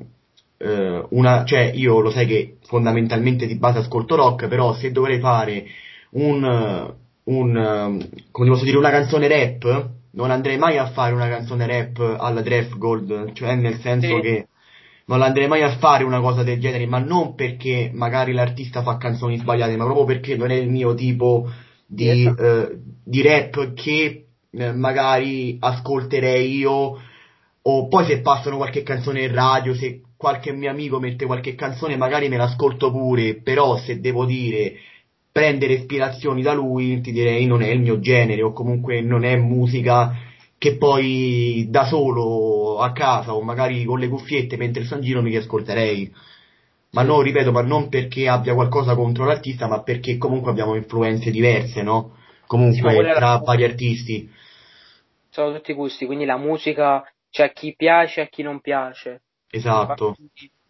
uh, 0.58 1.06
una, 1.10 1.44
cioè 1.44 1.70
io 1.74 2.00
lo 2.00 2.10
sai 2.10 2.26
che 2.26 2.56
fondamentalmente 2.66 3.46
di 3.46 3.56
base 3.56 3.78
ascolto 3.78 4.16
rock, 4.16 4.48
però 4.48 4.74
se 4.74 4.90
dovrei 4.90 5.20
fare 5.20 5.64
un, 6.10 6.94
un 7.24 8.08
come 8.30 8.48
posso 8.48 8.64
dire, 8.64 8.76
una 8.78 8.90
canzone 8.90 9.28
rap, 9.28 9.90
non 10.12 10.30
andrei 10.30 10.58
mai 10.58 10.78
a 10.78 10.90
fare 10.90 11.14
una 11.14 11.28
canzone 11.28 11.66
rap 11.66 12.16
alla 12.18 12.42
Draft 12.42 12.76
Gold, 12.76 13.32
cioè 13.32 13.54
nel 13.54 13.78
senso 13.80 14.16
sì. 14.16 14.20
che 14.20 14.46
non 15.16 15.26
andrei 15.26 15.48
mai 15.48 15.62
a 15.62 15.76
fare 15.76 16.04
una 16.04 16.20
cosa 16.20 16.42
del 16.42 16.60
genere, 16.60 16.86
ma 16.86 16.98
non 16.98 17.34
perché 17.34 17.90
magari 17.92 18.32
l'artista 18.32 18.82
fa 18.82 18.96
canzoni 18.96 19.38
sbagliate, 19.38 19.76
ma 19.76 19.84
proprio 19.84 20.04
perché 20.04 20.36
non 20.36 20.50
è 20.50 20.54
il 20.54 20.70
mio 20.70 20.94
tipo 20.94 21.50
di, 21.86 22.08
esatto. 22.08 22.42
eh, 22.42 22.78
di 23.04 23.22
rap 23.22 23.74
che 23.74 24.26
eh, 24.50 24.72
magari 24.72 25.56
ascolterei 25.60 26.56
io, 26.56 27.00
o 27.62 27.88
poi 27.88 28.04
se 28.06 28.20
passano 28.20 28.56
qualche 28.56 28.82
canzone 28.82 29.24
in 29.24 29.32
radio, 29.32 29.74
se 29.74 30.02
qualche 30.16 30.52
mio 30.52 30.70
amico 30.70 31.00
mette 31.00 31.26
qualche 31.26 31.54
canzone 31.54 31.96
magari 31.96 32.28
me 32.28 32.36
l'ascolto 32.36 32.90
pure, 32.90 33.40
però 33.42 33.76
se 33.76 34.00
devo 34.00 34.24
dire 34.24 34.74
prendere 35.32 35.72
ispirazioni 35.74 36.42
da 36.42 36.52
lui 36.52 37.00
ti 37.00 37.10
direi 37.10 37.46
non 37.46 37.62
è 37.62 37.68
il 37.68 37.80
mio 37.80 37.98
genere 37.98 38.42
o 38.42 38.52
comunque 38.52 39.00
non 39.00 39.24
è 39.24 39.34
musica 39.36 40.14
che 40.62 40.76
poi 40.76 41.66
da 41.70 41.84
solo 41.86 42.78
a 42.78 42.92
casa 42.92 43.34
o 43.34 43.42
magari 43.42 43.82
con 43.82 43.98
le 43.98 44.06
cuffiette 44.06 44.56
mentre 44.56 44.84
sto 44.84 44.94
in 44.94 45.00
giro 45.00 45.20
mi 45.20 45.34
ascolterei. 45.34 46.14
Ma 46.92 47.02
no, 47.02 47.20
ripeto, 47.20 47.50
ma 47.50 47.62
non 47.62 47.88
perché 47.88 48.28
abbia 48.28 48.54
qualcosa 48.54 48.94
contro 48.94 49.24
l'artista, 49.24 49.66
ma 49.66 49.82
perché 49.82 50.18
comunque 50.18 50.52
abbiamo 50.52 50.76
influenze 50.76 51.32
diverse, 51.32 51.82
no? 51.82 52.16
Comunque 52.46 52.92
sì, 52.92 53.12
tra 53.12 53.38
vari 53.38 53.64
artisti. 53.64 54.30
Sono 55.30 55.52
tutti 55.54 55.72
gusti, 55.72 56.06
quindi 56.06 56.26
la 56.26 56.36
musica 56.36 57.02
c'è 57.28 57.42
a 57.42 57.50
chi 57.50 57.74
piace 57.74 58.20
e 58.20 58.22
a 58.22 58.28
chi 58.28 58.42
non 58.42 58.60
piace. 58.60 59.22
Esatto. 59.50 60.14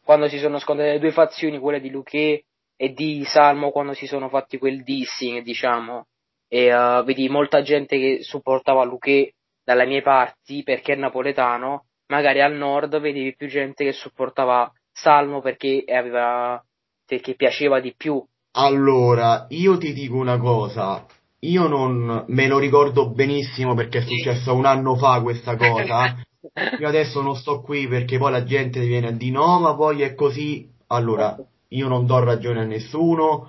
Quando 0.02 0.26
si 0.26 0.38
sono 0.38 0.58
scontrate 0.58 0.92
le 0.92 1.00
due 1.00 1.12
fazioni, 1.12 1.58
quelle 1.58 1.82
di 1.82 1.90
Luque 1.90 2.44
e 2.76 2.92
di 2.94 3.24
Salmo, 3.26 3.70
quando 3.70 3.92
si 3.92 4.06
sono 4.06 4.30
fatti 4.30 4.56
quel 4.56 4.82
dissing, 4.84 5.42
diciamo, 5.42 6.06
e 6.48 6.74
uh, 6.74 7.04
vedi 7.04 7.28
molta 7.28 7.60
gente 7.60 7.98
che 7.98 8.22
supportava 8.22 8.84
Luque 8.84 9.34
dalle 9.64 9.86
mie 9.86 10.02
parti 10.02 10.62
perché 10.62 10.94
è 10.94 10.96
napoletano, 10.96 11.86
magari 12.06 12.40
al 12.40 12.54
nord 12.54 13.00
vedevi 13.00 13.34
più 13.34 13.48
gente 13.48 13.84
che 13.84 13.92
supportava 13.92 14.70
Salmo 14.90 15.40
perché 15.40 15.84
aveva 15.86 16.62
perché 17.06 17.34
piaceva 17.34 17.80
di 17.80 17.94
più. 17.96 18.22
Allora, 18.52 19.46
io 19.50 19.78
ti 19.78 19.92
dico 19.92 20.16
una 20.16 20.38
cosa, 20.38 21.06
io 21.40 21.66
non 21.66 22.24
me 22.28 22.46
lo 22.46 22.58
ricordo 22.58 23.10
benissimo 23.10 23.74
perché 23.74 23.98
è 23.98 24.02
successo 24.02 24.54
un 24.54 24.66
anno 24.66 24.96
fa 24.96 25.20
questa 25.20 25.56
cosa. 25.56 26.16
Io 26.80 26.88
adesso 26.88 27.22
non 27.22 27.36
sto 27.36 27.60
qui 27.60 27.86
perché 27.86 28.18
poi 28.18 28.32
la 28.32 28.42
gente 28.42 28.80
viene 28.80 29.06
a 29.06 29.12
dire 29.12 29.30
no, 29.30 29.60
ma 29.60 29.76
poi 29.76 30.02
è 30.02 30.16
così. 30.16 30.68
Allora, 30.88 31.38
io 31.68 31.88
non 31.88 32.04
do 32.04 32.18
ragione 32.22 32.62
a 32.62 32.64
nessuno, 32.64 33.48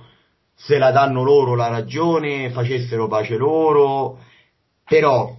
se 0.53 0.77
la 0.77 0.91
danno 0.91 1.23
loro 1.23 1.55
la 1.55 1.69
ragione, 1.69 2.51
facessero 2.51 3.07
pace 3.07 3.35
loro, 3.35 4.19
però 4.85 5.35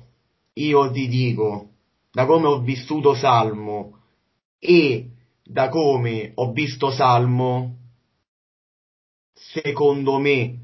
io 0.55 0.91
ti 0.91 1.09
dico, 1.09 1.71
da 2.11 2.27
come 2.27 2.47
ho 2.47 2.61
vissuto 2.61 3.15
Salmo 3.15 3.99
e 4.59 5.11
da 5.43 5.69
come 5.69 6.33
ho 6.35 6.53
visto 6.53 6.91
Salmo, 6.91 7.77
secondo 9.33 10.19
me, 10.19 10.59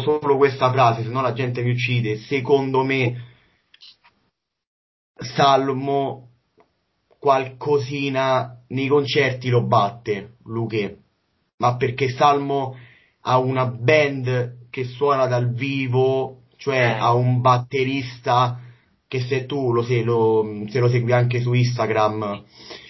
solo 0.00 0.36
questa 0.36 0.70
frase, 0.70 1.02
se 1.02 1.08
no 1.08 1.22
la 1.22 1.32
gente 1.32 1.62
mi 1.62 1.70
uccide, 1.70 2.18
secondo 2.18 2.84
me 2.84 3.30
Salmo 5.14 6.28
qualcosina 7.18 8.64
nei 8.68 8.88
concerti 8.88 9.48
lo 9.48 9.64
batte, 9.64 10.36
Luque, 10.44 10.98
ma 11.58 11.76
perché 11.76 12.10
Salmo 12.10 12.76
ha 13.20 13.38
una 13.38 13.66
band 13.66 14.68
che 14.70 14.84
suona 14.84 15.26
dal 15.26 15.52
vivo, 15.52 16.42
cioè 16.56 16.78
eh. 16.78 16.98
ha 16.98 17.12
un 17.12 17.40
batterista 17.40 18.60
che 19.12 19.20
se 19.20 19.44
tu 19.44 19.74
lo, 19.74 19.82
se 19.82 20.02
lo, 20.02 20.64
se 20.70 20.78
lo 20.78 20.88
segui 20.88 21.12
anche 21.12 21.42
su 21.42 21.52
Instagram, 21.52 22.44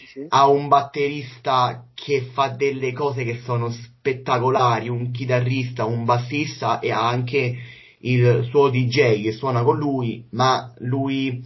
sì. 0.06 0.24
ha 0.28 0.46
un 0.46 0.68
batterista 0.68 1.86
che 1.94 2.28
fa 2.32 2.46
delle 2.50 2.92
cose 2.92 3.24
che 3.24 3.40
sono 3.42 3.72
spettacolari, 3.72 4.88
un 4.88 5.10
chitarrista, 5.10 5.84
un 5.84 6.04
bassista 6.04 6.78
e 6.78 6.92
ha 6.92 7.08
anche 7.08 7.56
il 8.02 8.46
suo 8.48 8.70
DJ 8.70 9.20
che 9.20 9.32
suona 9.32 9.64
con 9.64 9.78
lui, 9.78 10.24
ma 10.30 10.72
lui 10.78 11.42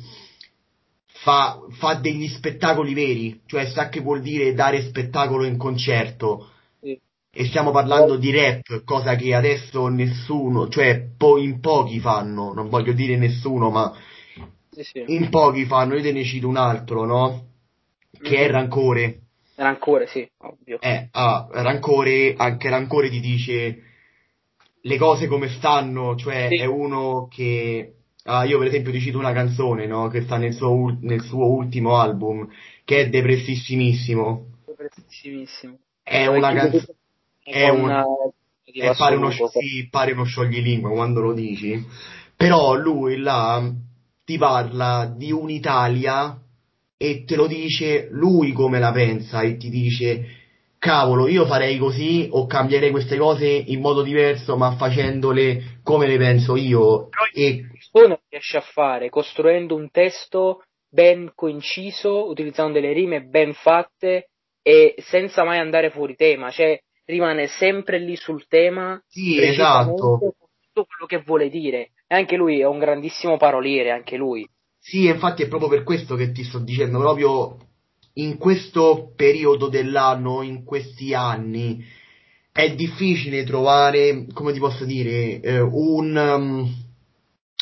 fa, 1.07 1.59
fa 1.71 1.95
degli 1.95 2.29
spettacoli 2.29 2.93
veri, 2.93 3.41
cioè 3.47 3.65
sa 3.71 3.89
che 3.89 4.01
vuol 4.01 4.21
dire 4.21 4.53
dare 4.53 4.83
spettacolo 4.83 5.45
in 5.45 5.57
concerto. 5.57 6.51
E 7.39 7.47
stiamo 7.47 7.71
parlando 7.71 8.17
di 8.17 8.31
rap, 8.31 8.85
cosa 8.85 9.15
che 9.17 9.35
adesso 9.35 9.89
nessuno, 9.89 10.69
cioè 10.69 11.03
po- 11.17 11.39
in 11.39 11.61
pochi 11.61 11.99
fanno, 11.99 12.53
non 12.53 12.69
voglio 12.69 12.93
dire 12.93 13.17
nessuno, 13.17 13.71
ma 13.71 13.95
sì, 14.83 15.05
sì. 15.05 15.15
In 15.15 15.31
pochi 15.31 15.65
fanno, 15.65 15.95
io 15.95 16.03
te 16.03 16.12
ne 16.12 16.25
cito 16.25 16.49
un 16.49 16.57
altro, 16.57 17.05
no? 17.05 17.47
Che 18.11 18.31
mm-hmm. 18.31 18.43
è 18.43 18.51
Rancore. 18.51 19.21
Rancore, 19.55 20.07
sì, 20.07 20.29
ovvio. 20.39 20.79
Eh, 20.81 21.09
ah, 21.12 21.49
Rancore, 21.51 22.35
anche 22.37 22.69
Rancore 22.69 23.09
ti 23.09 23.21
dice 23.21 23.83
le 24.81 24.99
cose 24.99 25.29
come 25.29 25.49
stanno, 25.49 26.15
cioè 26.17 26.49
sì. 26.49 26.57
è 26.57 26.67
uno 26.67 27.27
che... 27.31 27.93
Ah, 28.25 28.45
io 28.45 28.59
per 28.59 28.67
esempio 28.67 28.91
ti 28.91 29.01
cito 29.01 29.19
una 29.19 29.33
canzone, 29.33 29.87
no? 29.87 30.09
Che 30.09 30.23
sta 30.23 30.37
nel 30.37 30.53
suo, 30.53 30.97
nel 31.01 31.23
suo 31.23 31.47
ultimo 31.47 31.97
album, 31.97 32.49
che 32.85 33.03
è 33.03 33.09
depressissimissimo. 33.09 34.47
Depressissimissimo. 34.67 35.79
È 36.03 36.27
una 36.27 36.53
canzone... 36.53 36.85
È 37.43 37.69
una... 37.69 38.05
È 38.65 38.95
pare 38.95 39.17
uno, 39.17 39.31
sì, 39.31 39.89
pare 39.89 40.12
uno 40.12 40.25
scioglilingua 40.25 40.91
quando 40.91 41.21
lo 41.21 41.33
dici. 41.33 41.83
Però 42.37 42.75
lui 42.75 43.17
là 43.17 43.73
ti 44.27 44.39
parla 44.39 45.15
di 45.17 45.31
un'Italia 45.31 46.37
e 46.99 47.25
te 47.25 47.37
lo 47.37 47.47
dice 47.47 48.09
lui 48.11 48.53
come 48.53 48.81
la 48.81 48.91
pensa 48.91 49.43
e 49.43 49.57
ti 49.57 49.71
dice 49.71 50.25
cavolo 50.79 51.29
io 51.29 51.47
farei 51.47 51.79
così 51.79 52.29
o 52.33 52.47
cambierei 52.47 52.91
queste 52.91 53.17
cose 53.17 53.47
in 53.47 53.81
modo 53.81 54.03
diverso 54.03 54.57
ma 54.57 54.75
facendole 54.77 55.79
come 55.85 56.09
le 56.09 56.19
penso 56.19 56.57
io? 56.57 57.09
E 57.33 57.69
questo 57.69 58.21
riesce 58.29 58.57
a 58.57 58.62
fare 58.62 59.11
costruendo 59.11 59.77
un 59.77 59.91
testo 59.91 60.65
ben 60.89 61.31
coinciso 61.35 62.29
utilizzando 62.29 62.73
delle 62.73 62.93
rime 62.93 63.23
ben 63.23 63.53
fatte 63.53 64.31
e 64.61 64.97
senza 64.99 65.45
mai 65.45 65.59
andare 65.59 65.91
fuori 65.91 66.17
tema 66.17 66.51
cioè 66.51 66.77
rimane 67.05 67.47
sempre 67.47 68.01
lì 68.01 68.17
sul 68.17 68.49
tema 68.49 69.01
sì 69.07 69.41
esatto. 69.41 70.19
tutto 70.19 70.87
quello 70.87 71.07
che 71.07 71.23
vuole 71.25 71.49
dire 71.49 71.91
e 72.07 72.14
anche 72.14 72.37
lui 72.37 72.61
è 72.61 72.66
un 72.66 72.79
grandissimo 72.79 73.37
paroliere, 73.37 73.90
anche 73.90 74.16
lui. 74.16 74.49
Sì, 74.79 75.07
infatti 75.07 75.42
è 75.42 75.49
proprio 75.49 75.69
per 75.69 75.83
questo 75.83 76.14
che 76.14 76.31
ti 76.33 76.45
sto 76.45 76.61
dicendo, 76.61 76.99
proprio 76.99 77.59
in 78.14 78.38
questo 78.38 79.12
periodo 79.16 79.69
dell'anno, 79.69 80.42
in 80.42 80.64
questi 80.64 81.12
anni, 81.12 81.85
è 82.53 82.75
difficile 82.75 83.45
trovare, 83.45 84.27
come 84.33 84.53
ti 84.53 84.59
posso 84.59 84.85
dire, 84.85 85.40
eh, 85.40 85.61
un, 85.61 86.16
um, 86.16 86.75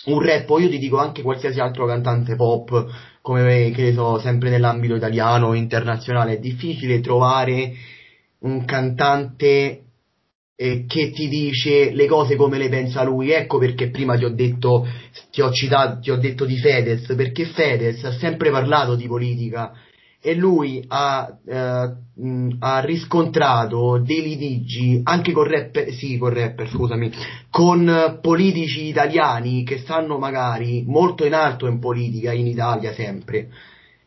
un 0.06 0.22
rap, 0.22 0.50
o 0.50 0.60
io 0.60 0.68
ti 0.68 0.78
dico 0.78 0.98
anche 0.98 1.22
qualsiasi 1.22 1.58
altro 1.58 1.86
cantante 1.86 2.36
pop, 2.36 2.86
come 3.22 3.72
che 3.74 3.82
ne 3.82 3.92
so, 3.92 4.18
sempre 4.18 4.50
nell'ambito 4.50 4.94
italiano 4.94 5.48
o 5.48 5.54
internazionale, 5.54 6.34
è 6.34 6.38
difficile 6.38 7.00
trovare 7.00 7.72
un 8.40 8.64
cantante 8.66 9.83
eh, 10.56 10.84
che 10.86 11.10
ti 11.10 11.28
dice 11.28 11.90
le 11.92 12.06
cose 12.06 12.36
come 12.36 12.58
le 12.58 12.68
pensa 12.68 13.02
lui. 13.02 13.30
Ecco 13.30 13.58
perché 13.58 13.90
prima 13.90 14.16
ti 14.16 14.24
ho 14.24 14.34
detto, 14.34 14.86
ti 15.30 15.40
ho 15.40 15.50
citato, 15.50 16.00
ti 16.00 16.10
ho 16.10 16.16
detto 16.16 16.44
di 16.44 16.56
Fedez, 16.56 17.12
perché 17.16 17.46
Fedez 17.46 18.04
ha 18.04 18.12
sempre 18.12 18.50
parlato 18.50 18.94
di 18.94 19.06
politica 19.06 19.72
e 20.26 20.34
lui 20.34 20.82
ha, 20.88 21.36
eh, 21.46 21.92
ha 22.60 22.80
riscontrato 22.80 23.98
dei 24.02 24.22
litigi 24.22 25.00
anche 25.02 25.32
con 25.32 25.44
rapper, 25.44 25.92
sì, 25.92 26.16
con 26.16 26.32
rapper, 26.32 26.66
scusami, 26.70 27.12
con 27.50 28.20
politici 28.22 28.86
italiani 28.86 29.64
che 29.64 29.78
stanno 29.78 30.16
magari 30.16 30.82
molto 30.86 31.26
in 31.26 31.34
alto 31.34 31.66
in 31.66 31.78
politica 31.78 32.32
in 32.32 32.46
Italia 32.46 32.94
sempre. 32.94 33.48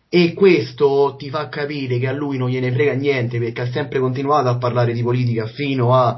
E 0.09 0.33
questo 0.33 1.15
ti 1.19 1.29
fa 1.29 1.49
capire 1.49 1.99
che 1.99 2.07
a 2.07 2.13
lui 2.13 2.37
non 2.37 2.49
gliene 2.49 2.71
frega 2.71 2.93
niente 2.93 3.37
perché 3.37 3.61
ha 3.61 3.69
sempre 3.69 3.99
continuato 3.99 4.47
a 4.47 4.57
parlare 4.57 4.93
di 4.93 5.03
politica 5.03 5.45
fino 5.45 5.93
a 5.93 6.17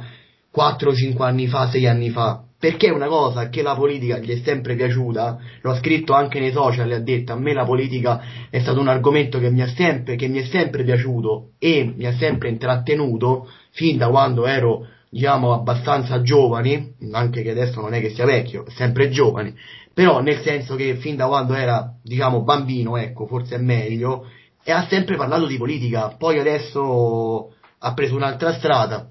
4-5 0.56 1.22
anni 1.24 1.48
fa, 1.48 1.70
6 1.70 1.88
anni 1.88 2.10
fa. 2.10 2.44
perché 2.60 2.90
una 2.90 3.08
cosa 3.08 3.48
che 3.48 3.62
la 3.62 3.74
politica 3.74 4.18
gli 4.18 4.32
è 4.32 4.42
sempre 4.44 4.76
piaciuta, 4.76 5.40
l'ho 5.62 5.76
scritto 5.76 6.12
anche 6.12 6.42
nei 6.42 6.52
social 6.52 6.92
ha 6.92 7.00
detto 7.00 7.32
a 7.32 7.38
me 7.38 7.54
la 7.54 7.64
politica 7.64 8.22
è 8.50 8.60
stato 8.60 8.82
un 8.82 8.90
argomento 8.90 9.40
che 9.40 9.50
mi, 9.50 9.66
sempre, 9.68 10.18
che 10.18 10.28
mi 10.28 10.40
è 10.40 10.44
sempre 10.44 10.84
piaciuto 10.84 11.52
e 11.58 11.94
mi 11.96 12.06
ha 12.06 12.14
sempre 12.18 12.50
intrattenuto 12.50 13.50
fin 13.72 13.98
da 13.98 14.10
quando 14.10 14.46
ero 14.46 14.86
diciamo 15.10 15.54
abbastanza 15.54 16.22
giovani, 16.22 16.96
anche 17.14 17.42
che 17.44 17.52
adesso 17.52 17.80
non 17.80 17.94
è 17.94 18.02
che 18.02 18.10
sia 18.10 18.26
vecchio, 18.26 18.66
sempre 18.68 19.10
giovane, 19.10 19.56
però 19.94 20.22
nel 20.22 20.42
senso 20.42 20.76
che 20.76 20.96
fin 20.96 21.16
da 21.16 21.28
quando 21.28 21.54
era 21.54 21.94
diciamo 22.04 22.44
bambino, 22.44 22.98
ecco, 22.98 23.26
forse 23.26 23.56
è 23.56 23.60
meglio, 23.60 24.26
e 24.64 24.72
ha 24.74 24.86
sempre 24.88 25.16
parlato 25.16 25.48
di 25.48 25.58
politica, 25.58 26.16
poi 26.18 26.38
adesso 26.40 27.54
ha 27.80 27.94
preso 27.94 28.16
un'altra 28.16 28.54
strada, 28.54 29.10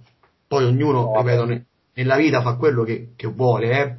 poi 0.48 0.64
ognuno, 0.64 1.12
ripeto, 1.16 1.64
nella 1.94 2.16
vita 2.16 2.40
fa 2.40 2.56
quello 2.56 2.82
che, 2.82 3.10
che 3.14 3.28
vuole, 3.28 3.70
eh. 3.70 3.94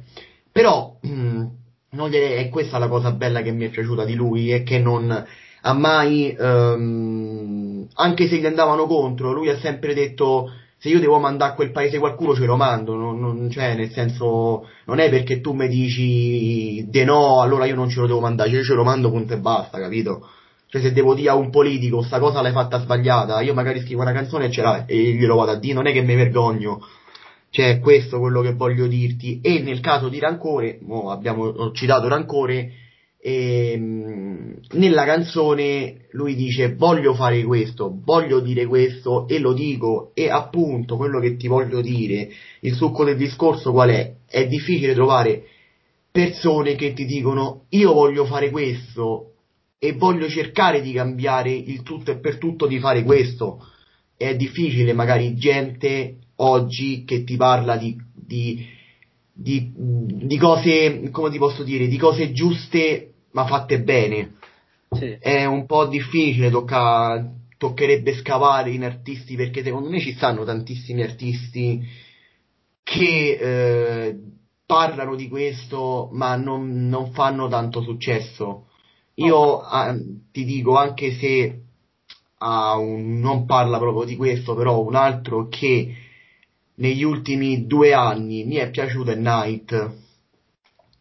però 0.50 0.96
mh, 1.00 1.46
mm, 1.92 2.12
è, 2.12 2.36
è 2.36 2.48
questa 2.48 2.78
la 2.78 2.88
cosa 2.88 3.12
bella 3.12 3.40
che 3.40 3.52
mi 3.52 3.66
è 3.66 3.70
piaciuta 3.70 4.04
di 4.04 4.14
lui, 4.14 4.50
è 4.50 4.62
che 4.64 4.78
non 4.78 5.26
ha 5.62 5.72
mai, 5.74 6.34
um, 6.38 7.86
anche 7.94 8.26
se 8.26 8.38
gli 8.38 8.46
andavano 8.46 8.86
contro, 8.86 9.32
lui 9.32 9.48
ha 9.48 9.58
sempre 9.58 9.94
detto 9.94 10.50
se 10.78 10.88
io 10.88 10.98
devo 10.98 11.18
mandare 11.18 11.52
a 11.52 11.54
quel 11.54 11.72
paese 11.72 11.98
qualcuno 11.98 12.34
ce 12.34 12.46
lo 12.46 12.56
mando, 12.56 12.96
non, 12.96 13.20
non, 13.20 13.50
cioè 13.50 13.74
nel 13.74 13.90
senso 13.90 14.66
non 14.86 14.98
è 14.98 15.10
perché 15.10 15.42
tu 15.42 15.52
mi 15.52 15.68
dici 15.68 16.86
de 16.88 17.04
no, 17.04 17.42
allora 17.42 17.66
io 17.66 17.74
non 17.74 17.90
ce 17.90 18.00
lo 18.00 18.06
devo 18.06 18.20
mandare, 18.20 18.48
io 18.48 18.62
ce 18.62 18.72
lo 18.72 18.82
mando 18.82 19.10
punto 19.10 19.34
e 19.34 19.38
basta, 19.38 19.78
capito? 19.78 20.26
Cioè 20.70 20.80
se 20.80 20.92
devo 20.92 21.14
dire 21.14 21.30
a 21.30 21.34
un 21.34 21.50
politico 21.50 22.00
sta 22.00 22.20
cosa 22.20 22.40
l'hai 22.40 22.52
fatta 22.52 22.78
sbagliata, 22.78 23.40
io 23.40 23.54
magari 23.54 23.80
scrivo 23.80 24.02
una 24.02 24.12
canzone 24.12 24.46
e 24.46 24.50
ce 24.52 24.62
l'hai 24.62 24.84
e 24.86 25.12
glielo 25.14 25.34
vado 25.34 25.50
a 25.50 25.56
dire, 25.56 25.74
non 25.74 25.88
è 25.88 25.92
che 25.92 26.00
mi 26.00 26.14
vergogno, 26.14 26.80
cioè, 27.50 27.80
questo 27.80 28.20
quello 28.20 28.40
che 28.40 28.54
voglio 28.54 28.86
dirti. 28.86 29.40
E 29.42 29.58
nel 29.60 29.80
caso 29.80 30.08
di 30.08 30.20
Rancore, 30.20 30.78
oh, 30.86 31.10
abbiamo 31.10 31.72
citato 31.72 32.06
Rancore, 32.06 32.70
ehm, 33.20 34.60
nella 34.74 35.04
canzone 35.04 36.06
lui 36.12 36.36
dice 36.36 36.74
voglio 36.76 37.14
fare 37.14 37.42
questo, 37.42 37.92
voglio 38.04 38.38
dire 38.38 38.66
questo 38.66 39.26
e 39.26 39.40
lo 39.40 39.52
dico 39.52 40.12
e 40.14 40.30
appunto 40.30 40.96
quello 40.96 41.18
che 41.18 41.36
ti 41.36 41.48
voglio 41.48 41.80
dire, 41.80 42.28
il 42.60 42.74
succo 42.74 43.04
del 43.04 43.16
discorso 43.16 43.72
qual 43.72 43.90
è? 43.90 44.14
È 44.26 44.46
difficile 44.46 44.94
trovare 44.94 45.42
persone 46.12 46.76
che 46.76 46.92
ti 46.92 47.04
dicono 47.04 47.64
io 47.70 47.92
voglio 47.92 48.24
fare 48.24 48.50
questo 48.50 49.29
e 49.82 49.94
voglio 49.94 50.28
cercare 50.28 50.82
di 50.82 50.92
cambiare 50.92 51.50
il 51.50 51.82
tutto 51.82 52.10
e 52.10 52.18
per 52.18 52.36
tutto 52.36 52.66
di 52.66 52.78
fare 52.78 53.02
questo. 53.02 53.66
È 54.14 54.36
difficile 54.36 54.92
magari 54.92 55.34
gente 55.36 56.18
oggi 56.36 57.04
che 57.04 57.24
ti 57.24 57.36
parla 57.36 57.78
di, 57.78 57.98
di, 58.14 58.62
di, 59.32 59.72
di 59.74 60.36
cose, 60.36 61.08
come 61.10 61.30
ti 61.30 61.38
posso 61.38 61.62
dire, 61.62 61.86
di 61.86 61.96
cose 61.96 62.30
giuste 62.32 63.14
ma 63.32 63.46
fatte 63.46 63.80
bene. 63.80 64.34
Sì. 64.90 65.16
È 65.18 65.46
un 65.46 65.64
po' 65.64 65.86
difficile, 65.86 66.50
tocca, 66.50 67.32
toccherebbe 67.56 68.12
scavare 68.16 68.72
in 68.72 68.84
artisti 68.84 69.34
perché 69.34 69.62
secondo 69.62 69.88
me 69.88 69.98
ci 69.98 70.12
stanno 70.12 70.44
tantissimi 70.44 71.02
artisti 71.02 71.80
che 72.82 73.38
eh, 73.40 74.18
parlano 74.66 75.16
di 75.16 75.26
questo 75.28 76.10
ma 76.12 76.36
non, 76.36 76.86
non 76.88 77.12
fanno 77.12 77.48
tanto 77.48 77.80
successo. 77.80 78.66
Io 79.20 79.62
eh, 79.62 80.02
ti 80.32 80.44
dico, 80.44 80.76
anche 80.76 81.12
se 81.12 81.62
un, 82.38 83.18
non 83.20 83.44
parla 83.44 83.78
proprio 83.78 84.04
di 84.04 84.16
questo, 84.16 84.54
però 84.54 84.80
un 84.80 84.94
altro 84.94 85.48
che 85.48 85.94
negli 86.76 87.02
ultimi 87.02 87.66
due 87.66 87.92
anni 87.92 88.44
mi 88.44 88.56
è 88.56 88.70
piaciuto 88.70 89.10
è 89.10 89.16
Night, 89.16 89.92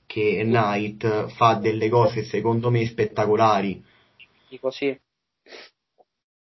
che 0.06 0.44
Night 0.44 1.28
fa 1.30 1.54
delle 1.56 1.88
cose 1.88 2.24
secondo 2.24 2.70
me 2.70 2.86
spettacolari. 2.86 3.82
Dico 4.50 4.70
sì. 4.70 4.98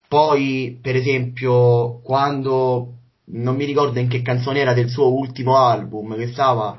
Poi, 0.06 0.78
per 0.82 0.96
esempio, 0.96 2.00
quando 2.02 2.96
non 3.24 3.56
mi 3.56 3.64
ricordo 3.64 3.98
in 3.98 4.08
che 4.08 4.20
canzone 4.20 4.60
era 4.60 4.74
del 4.74 4.90
suo 4.90 5.10
ultimo 5.10 5.56
album, 5.56 6.16
che 6.16 6.26
stava 6.28 6.78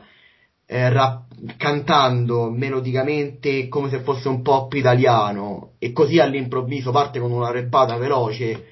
eh, 0.74 0.90
rap- 0.90 1.56
cantando 1.56 2.50
melodicamente 2.50 3.68
come 3.68 3.90
se 3.90 4.00
fosse 4.00 4.28
un 4.28 4.42
pop 4.42 4.74
italiano. 4.74 5.74
E 5.78 5.92
così 5.92 6.18
all'improvviso 6.20 6.90
parte 6.90 7.20
con 7.20 7.32
una 7.32 7.52
rappata 7.52 7.96
veloce. 7.98 8.66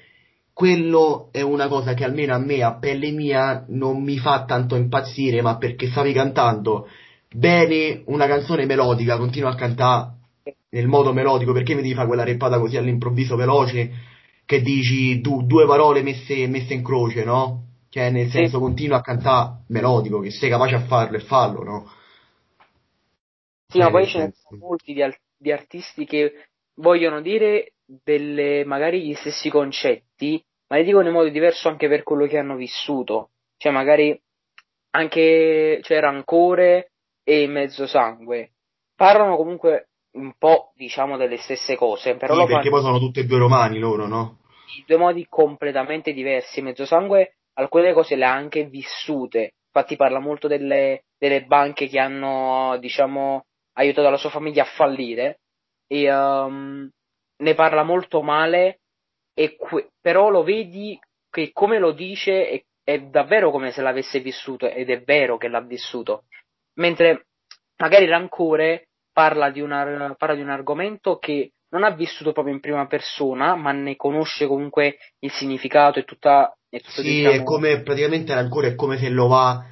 Quello 0.52 1.28
è 1.30 1.42
una 1.42 1.68
cosa 1.68 1.94
che 1.94 2.04
almeno 2.04 2.34
a 2.34 2.38
me, 2.38 2.62
a 2.62 2.76
pelle 2.76 3.12
mia, 3.12 3.64
non 3.68 4.02
mi 4.02 4.18
fa 4.18 4.44
tanto 4.44 4.74
impazzire, 4.74 5.42
ma 5.42 5.56
perché 5.58 5.86
stavi 5.86 6.12
cantando 6.12 6.88
bene 7.32 8.02
una 8.06 8.26
canzone 8.26 8.66
melodica, 8.66 9.16
continua 9.16 9.50
a 9.50 9.54
cantare 9.54 10.10
nel 10.70 10.88
modo 10.88 11.12
melodico, 11.12 11.52
perché 11.52 11.74
mi 11.74 11.82
devi 11.82 11.94
fare 11.94 12.08
quella 12.08 12.24
reppata 12.24 12.58
così 12.58 12.76
all'improvviso 12.76 13.36
veloce, 13.36 13.90
che 14.44 14.60
dici 14.60 15.20
du- 15.20 15.46
due 15.46 15.66
parole 15.66 16.02
messe, 16.02 16.48
messe, 16.48 16.74
in 16.74 16.82
croce, 16.82 17.22
no? 17.24 17.66
Cioè, 17.92 18.08
nel 18.08 18.30
senso, 18.30 18.56
sì. 18.56 18.62
continua 18.62 18.96
a 18.96 19.02
cantare 19.02 19.64
melodico, 19.68 20.20
che 20.20 20.30
sei 20.30 20.48
capace 20.48 20.76
a 20.76 20.86
farlo 20.86 21.18
e 21.18 21.20
fallo, 21.20 21.62
no? 21.62 21.90
Sì, 23.66 23.80
ma 23.80 23.90
poi 23.90 24.06
ce 24.06 24.18
ne 24.18 24.32
sono 24.32 24.66
molti 24.66 24.94
di, 24.94 25.04
di 25.36 25.52
artisti 25.52 26.06
che 26.06 26.48
vogliono 26.76 27.20
dire 27.20 27.74
delle, 27.84 28.64
magari 28.64 29.04
gli 29.04 29.12
stessi 29.12 29.50
concetti, 29.50 30.42
ma 30.68 30.78
li 30.78 30.84
dicono 30.84 31.06
in 31.06 31.12
modo 31.12 31.28
diverso 31.28 31.68
anche 31.68 31.86
per 31.86 32.02
quello 32.02 32.26
che 32.26 32.38
hanno 32.38 32.56
vissuto. 32.56 33.32
Cioè, 33.58 33.70
magari 33.70 34.18
anche 34.92 35.80
c'è 35.82 35.86
cioè, 35.86 36.00
rancore 36.00 36.92
e 37.22 37.46
mezzo 37.46 37.86
sangue. 37.86 38.52
Parlano 38.96 39.36
comunque 39.36 39.90
un 40.12 40.32
po', 40.38 40.72
diciamo, 40.76 41.18
delle 41.18 41.36
stesse 41.36 41.76
cose. 41.76 42.14
Però 42.16 42.32
sì, 42.32 42.46
perché 42.46 42.70
fanno... 42.70 42.70
poi 42.70 42.80
sono 42.80 42.98
tutti 42.98 43.20
e 43.20 43.26
due 43.26 43.36
romani 43.36 43.78
loro, 43.78 44.06
no? 44.06 44.38
In 44.78 44.84
due 44.86 44.96
modi 44.96 45.26
completamente 45.28 46.14
diversi. 46.14 46.62
Mezzo 46.62 46.86
sangue 46.86 47.34
alcune 47.54 47.92
cose 47.92 48.16
le 48.16 48.24
ha 48.24 48.32
anche 48.32 48.64
vissute. 48.64 49.54
Infatti 49.66 49.96
parla 49.96 50.18
molto 50.18 50.48
delle, 50.48 51.04
delle 51.18 51.44
banche 51.44 51.88
che 51.88 51.98
hanno, 51.98 52.76
diciamo, 52.78 53.44
aiutato 53.74 54.10
la 54.10 54.16
sua 54.16 54.30
famiglia 54.30 54.62
a 54.62 54.66
fallire. 54.66 55.40
E 55.86 56.12
um, 56.12 56.88
ne 57.42 57.54
parla 57.54 57.82
molto 57.82 58.22
male, 58.22 58.80
que- 59.56 59.90
però 60.00 60.28
lo 60.28 60.42
vedi 60.42 60.98
che 61.30 61.50
come 61.52 61.78
lo 61.78 61.92
dice 61.92 62.48
è, 62.48 62.62
è 62.84 62.98
davvero 63.00 63.50
come 63.50 63.70
se 63.70 63.80
l'avesse 63.82 64.20
vissuto 64.20 64.68
ed 64.68 64.90
è 64.90 65.02
vero 65.02 65.38
che 65.38 65.48
l'ha 65.48 65.60
vissuto. 65.60 66.24
Mentre 66.74 67.26
magari 67.78 68.06
Rancore 68.06 68.88
parla 69.12 69.50
di, 69.50 69.60
una, 69.60 70.14
parla 70.16 70.34
di 70.34 70.42
un 70.42 70.50
argomento 70.50 71.18
che 71.18 71.52
non 71.70 71.84
ha 71.84 71.90
vissuto 71.90 72.32
proprio 72.32 72.54
in 72.54 72.60
prima 72.60 72.86
persona, 72.86 73.54
ma 73.54 73.72
ne 73.72 73.96
conosce 73.96 74.46
comunque 74.46 74.98
il 75.20 75.32
significato 75.32 75.98
e 75.98 76.04
tutta. 76.04 76.54
Sì, 76.80 77.02
diciamo... 77.02 77.34
è 77.34 77.42
come 77.42 77.82
praticamente 77.82 78.32
Rancore 78.34 78.68
è 78.68 78.74
come 78.74 78.96
se 78.96 79.10
lo 79.10 79.26
va 79.26 79.66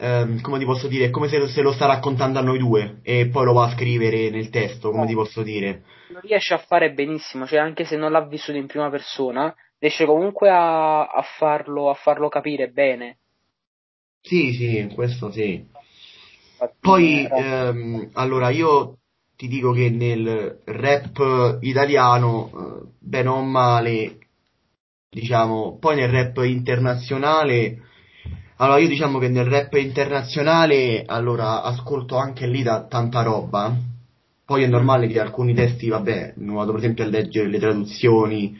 ehm, 0.00 0.40
come 0.40 0.58
ti 0.58 0.64
posso 0.64 0.88
dire, 0.88 1.06
è 1.06 1.10
come 1.10 1.28
se, 1.28 1.46
se, 1.48 1.60
lo 1.60 1.72
sta 1.72 1.86
raccontando 1.86 2.38
a 2.38 2.42
noi 2.42 2.58
due 2.58 3.00
e 3.02 3.28
poi 3.28 3.44
lo 3.44 3.52
va 3.52 3.66
a 3.66 3.74
scrivere 3.74 4.30
nel 4.30 4.48
testo, 4.48 4.90
come 4.90 5.02
no. 5.02 5.08
ti 5.08 5.14
posso 5.14 5.42
dire. 5.42 5.82
Lo 6.08 6.20
riesce 6.20 6.54
a 6.54 6.58
fare 6.58 6.92
benissimo, 6.92 7.46
cioè 7.46 7.58
anche 7.58 7.84
se 7.84 7.96
non 7.96 8.10
l'ha 8.10 8.26
vissuto 8.26 8.56
in 8.56 8.66
prima 8.66 8.88
persona, 8.88 9.54
riesce 9.78 10.06
comunque 10.06 10.48
a, 10.48 11.06
a, 11.06 11.22
farlo, 11.38 11.90
a 11.90 11.94
farlo 11.94 12.28
capire 12.28 12.68
bene. 12.68 13.18
Sì, 14.22 14.52
sì, 14.52 14.90
questo 14.94 15.30
sì. 15.30 15.66
Infatti, 16.52 16.76
poi, 16.80 17.26
eh, 17.26 17.38
ehm, 17.38 18.10
allora, 18.14 18.50
io 18.50 18.98
ti 19.36 19.48
dico 19.48 19.72
che 19.72 19.88
nel 19.88 20.60
rap 20.64 21.58
italiano, 21.60 22.50
eh, 22.52 22.88
bene 22.98 23.28
o 23.28 23.40
male, 23.42 24.18
diciamo, 25.10 25.76
poi 25.78 25.96
nel 25.96 26.08
rap 26.08 26.38
internazionale 26.44 27.82
allora, 28.60 28.78
io 28.78 28.88
diciamo 28.88 29.18
che 29.18 29.28
nel 29.28 29.46
rap 29.46 29.72
internazionale, 29.72 31.02
allora, 31.06 31.62
ascolto 31.62 32.16
anche 32.16 32.46
lì 32.46 32.62
da 32.62 32.84
tanta 32.86 33.22
roba. 33.22 33.74
Poi 34.44 34.62
è 34.62 34.66
normale 34.66 35.06
che 35.06 35.18
alcuni 35.18 35.54
testi, 35.54 35.88
vabbè, 35.88 36.34
vado 36.36 36.72
per 36.72 36.80
esempio 36.80 37.04
a 37.04 37.06
leggere 37.06 37.48
le 37.48 37.58
traduzioni, 37.58 38.54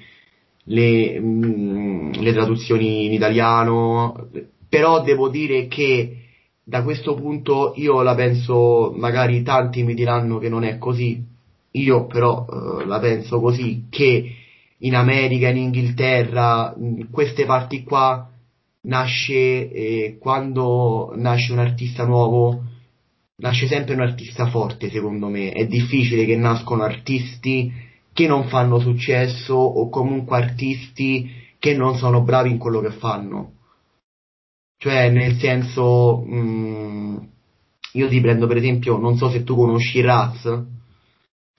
le, 0.64 1.20
mh, 1.20 1.46
mm, 1.46 2.12
le 2.12 2.32
traduzioni 2.32 3.04
in 3.04 3.12
italiano, 3.12 4.28
però 4.70 5.02
devo 5.02 5.28
dire 5.28 5.66
che 5.66 6.16
da 6.64 6.82
questo 6.82 7.12
punto 7.14 7.74
io 7.76 8.00
la 8.00 8.14
penso, 8.14 8.94
magari 8.96 9.42
tanti 9.42 9.82
mi 9.82 9.92
diranno 9.92 10.38
che 10.38 10.48
non 10.48 10.64
è 10.64 10.78
così, 10.78 11.22
io 11.72 12.06
però 12.06 12.46
eh, 12.48 12.86
la 12.86 12.98
penso 13.00 13.38
così, 13.38 13.84
che 13.90 14.36
in 14.80 14.94
America, 14.94 15.48
in 15.48 15.56
Inghilterra, 15.56 16.74
in 16.78 17.10
queste 17.10 17.44
parti 17.44 17.82
qua 17.82 18.30
nasce 18.82 19.70
eh, 19.70 20.16
quando 20.18 21.12
nasce 21.16 21.52
un 21.52 21.58
artista 21.58 22.04
nuovo, 22.04 22.62
nasce 23.36 23.66
sempre 23.66 23.94
un 23.94 24.00
artista 24.00 24.48
forte, 24.48 24.90
secondo 24.90 25.28
me. 25.28 25.52
È 25.52 25.66
difficile 25.66 26.24
che 26.24 26.36
nascono 26.36 26.82
artisti 26.82 27.72
che 28.12 28.26
non 28.26 28.48
fanno 28.48 28.78
successo 28.78 29.54
o 29.54 29.88
comunque 29.88 30.36
artisti 30.36 31.30
che 31.58 31.74
non 31.74 31.96
sono 31.96 32.22
bravi 32.22 32.50
in 32.50 32.58
quello 32.58 32.80
che 32.80 32.90
fanno. 32.90 33.52
Cioè, 34.78 35.10
nel 35.10 35.36
senso, 35.36 36.22
mh, 36.26 36.36
mm, 36.36 37.16
io 37.92 38.08
ti 38.08 38.20
prendo 38.20 38.46
per 38.46 38.56
esempio, 38.56 38.96
non 38.96 39.16
so 39.16 39.28
se 39.28 39.44
tu 39.44 39.54
conosci 39.54 40.00
Raz, 40.00 40.46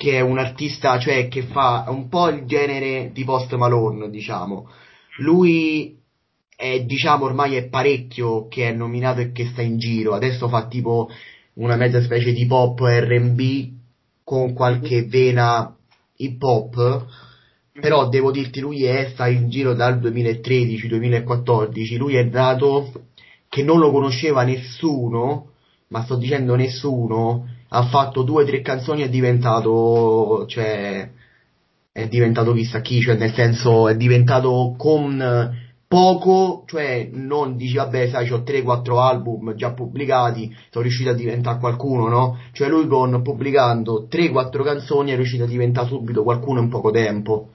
che 0.01 0.13
è 0.13 0.19
un 0.19 0.39
artista, 0.39 0.97
cioè 0.97 1.27
che 1.27 1.43
fa 1.43 1.85
un 1.89 2.07
po' 2.09 2.27
il 2.29 2.47
genere 2.47 3.11
di 3.13 3.23
Post 3.23 3.53
Malone, 3.53 4.09
diciamo. 4.09 4.67
Lui 5.17 5.95
è, 6.55 6.79
diciamo, 6.79 7.25
ormai 7.25 7.55
è 7.55 7.69
parecchio 7.69 8.47
che 8.47 8.67
è 8.67 8.71
nominato 8.73 9.19
e 9.21 9.31
che 9.31 9.45
sta 9.45 9.61
in 9.61 9.77
giro. 9.77 10.15
Adesso 10.15 10.47
fa 10.47 10.65
tipo 10.65 11.07
una 11.53 11.75
mezza 11.75 12.01
specie 12.01 12.33
di 12.33 12.47
pop 12.47 12.79
R&B 12.79 13.73
con 14.23 14.53
qualche 14.53 15.03
vena 15.03 15.71
hip 16.15 16.41
hop. 16.41 17.05
Però 17.79 18.09
devo 18.09 18.31
dirti, 18.31 18.59
lui 18.59 18.85
è, 18.85 19.07
sta 19.13 19.27
in 19.27 19.51
giro 19.51 19.75
dal 19.75 19.99
2013-2014. 19.99 21.97
Lui 21.97 22.15
è 22.15 22.23
nato 22.23 22.91
che 23.47 23.61
non 23.61 23.77
lo 23.77 23.91
conosceva 23.91 24.41
nessuno, 24.41 25.51
ma 25.89 26.03
sto 26.03 26.15
dicendo 26.15 26.55
nessuno, 26.55 27.45
ha 27.73 27.83
fatto 27.83 28.23
due 28.23 28.43
o 28.43 28.45
tre 28.45 28.61
canzoni 28.61 29.01
e 29.01 29.05
è 29.05 29.09
diventato, 29.09 30.45
cioè, 30.47 31.09
è 31.91 32.07
diventato 32.07 32.53
chissà 32.53 32.81
chi, 32.81 32.99
cioè 33.01 33.15
nel 33.15 33.33
senso 33.33 33.87
è 33.87 33.95
diventato 33.95 34.75
con 34.77 35.59
poco, 35.87 36.63
cioè 36.67 37.09
non 37.11 37.55
dici 37.55 37.75
vabbè 37.75 38.09
sai 38.09 38.29
ho 38.29 38.43
3-4 38.45 38.97
album 38.97 39.55
già 39.55 39.71
pubblicati, 39.71 40.53
sono 40.69 40.83
riuscito 40.83 41.09
a 41.09 41.13
diventare 41.13 41.59
qualcuno, 41.59 42.07
no? 42.07 42.39
Cioè 42.51 42.67
lui 42.67 42.87
con 42.87 43.21
pubblicando 43.21 44.07
3-4 44.09 44.63
canzoni 44.63 45.11
è 45.11 45.15
riuscito 45.15 45.43
a 45.43 45.47
diventare 45.47 45.87
subito 45.87 46.23
qualcuno 46.23 46.59
in 46.59 46.69
poco 46.69 46.91
tempo. 46.91 47.51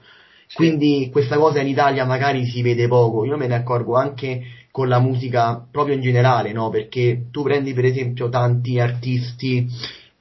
Sì. 0.47 0.55
Quindi 0.55 1.09
questa 1.11 1.37
cosa 1.37 1.59
in 1.61 1.67
Italia 1.67 2.05
magari 2.05 2.45
si 2.45 2.61
vede 2.61 2.87
poco, 2.87 3.25
io 3.25 3.37
me 3.37 3.47
ne 3.47 3.55
accorgo 3.55 3.95
anche 3.95 4.41
con 4.71 4.87
la 4.87 4.99
musica 4.99 5.65
proprio 5.71 5.95
in 5.95 6.01
generale, 6.01 6.53
no? 6.53 6.69
Perché 6.69 7.27
tu 7.31 7.41
prendi 7.43 7.73
per 7.73 7.85
esempio 7.85 8.29
tanti 8.29 8.79
artisti 8.79 9.67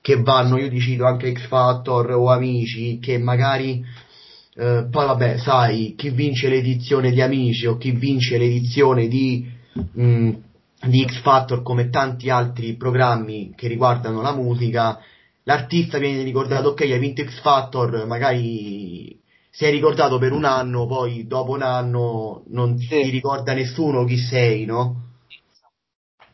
che 0.07 0.23
vanno, 0.23 0.57
io 0.57 0.69
ti 0.69 0.79
cito 0.79 1.05
anche 1.05 1.33
X 1.33 1.49
Factor 1.49 2.13
o 2.13 2.31
Amici, 2.31 3.01
che 3.01 3.19
magari 3.19 3.85
eh, 4.55 4.87
poi 4.89 5.05
vabbè, 5.05 5.37
sai, 5.39 5.95
chi 5.97 6.11
vince 6.11 6.49
l'edizione 6.49 7.11
di 7.11 7.21
Amici 7.21 7.67
o 7.67 7.77
chi 7.77 7.91
vince 7.91 8.39
l'edizione 8.39 9.09
di, 9.09 9.51
mh, 9.73 10.01
mm, 10.01 10.31
di 10.83 11.05
X 11.05 11.23
Factor 11.23 11.61
come 11.65 11.89
tanti 11.91 12.31
altri 12.31 12.77
programmi 12.77 13.53
che 13.57 13.67
riguardano 13.67 14.23
la 14.23 14.33
musica, 14.33 15.01
l'artista 15.43 15.99
viene 15.99 16.23
ricordato, 16.23 16.69
ok, 16.69 16.83
hai 16.83 17.01
vinto 17.01 17.25
X 17.25 17.41
Factor, 17.41 18.07
magari 18.07 19.21
sei 19.51 19.73
ricordato 19.73 20.19
per 20.19 20.31
un 20.31 20.45
anno, 20.45 20.87
poi 20.87 21.27
dopo 21.27 21.51
un 21.51 21.63
anno 21.63 22.45
non 22.51 22.79
sì. 22.79 23.03
ti 23.03 23.11
ricorda 23.11 23.55
nessuno 23.55 24.05
chi 24.05 24.19
sei, 24.19 24.67
no? 24.67 25.06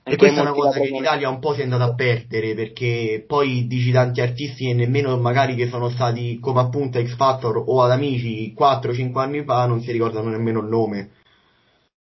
E 0.05 0.17
questa 0.17 0.41
è 0.41 0.43
una 0.43 0.53
cosa 0.53 0.81
che 0.81 0.89
in 0.89 0.97
Italia 0.97 1.29
un 1.29 1.39
po' 1.39 1.55
si 1.55 1.61
è 1.61 1.63
andata 1.63 1.85
a 1.85 1.95
perdere 1.95 2.55
perché 2.55 3.25
poi 3.25 3.69
dici 3.69 3.93
tanti 3.93 4.21
artisti 4.21 4.69
e 4.69 4.75
nemmeno 4.75 5.17
magari 5.17 5.55
che 5.55 5.69
sono 5.69 5.91
stati 5.91 6.41
come 6.41 6.61
appunto 6.61 7.01
X 7.01 7.15
Factor 7.15 7.63
o 7.65 7.83
ad 7.83 7.93
amici 7.93 8.53
4-5 8.59 9.19
anni 9.19 9.45
fa 9.45 9.67
non 9.67 9.81
si 9.81 9.93
ricordano 9.93 10.31
nemmeno 10.31 10.61
il 10.61 10.67
nome. 10.67 11.11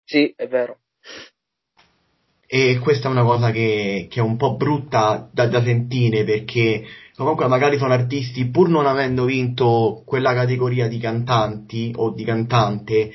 Sì, 0.05 0.31
è 0.37 0.47
vero. 0.47 0.79
E 2.47 2.79
questa 2.79 3.09
è 3.09 3.11
una 3.11 3.25
cosa 3.25 3.51
che, 3.51 4.07
che 4.11 4.21
è 4.21 4.23
un 4.23 4.37
po' 4.37 4.57
brutta 4.57 5.29
da, 5.33 5.47
da 5.47 5.63
sentire 5.63 6.25
perché 6.25 6.85
comunque 7.17 7.49
magari 7.49 7.79
sono 7.79 7.95
artisti 7.95 8.47
pur 8.51 8.69
non 8.69 8.87
avendo 8.87 9.25
vinto 9.25 10.03
quella 10.05 10.35
categoria 10.35 10.87
di 10.87 10.99
cantanti 10.99 11.93
o 11.97 12.11
di 12.11 12.25
cantante, 12.25 13.11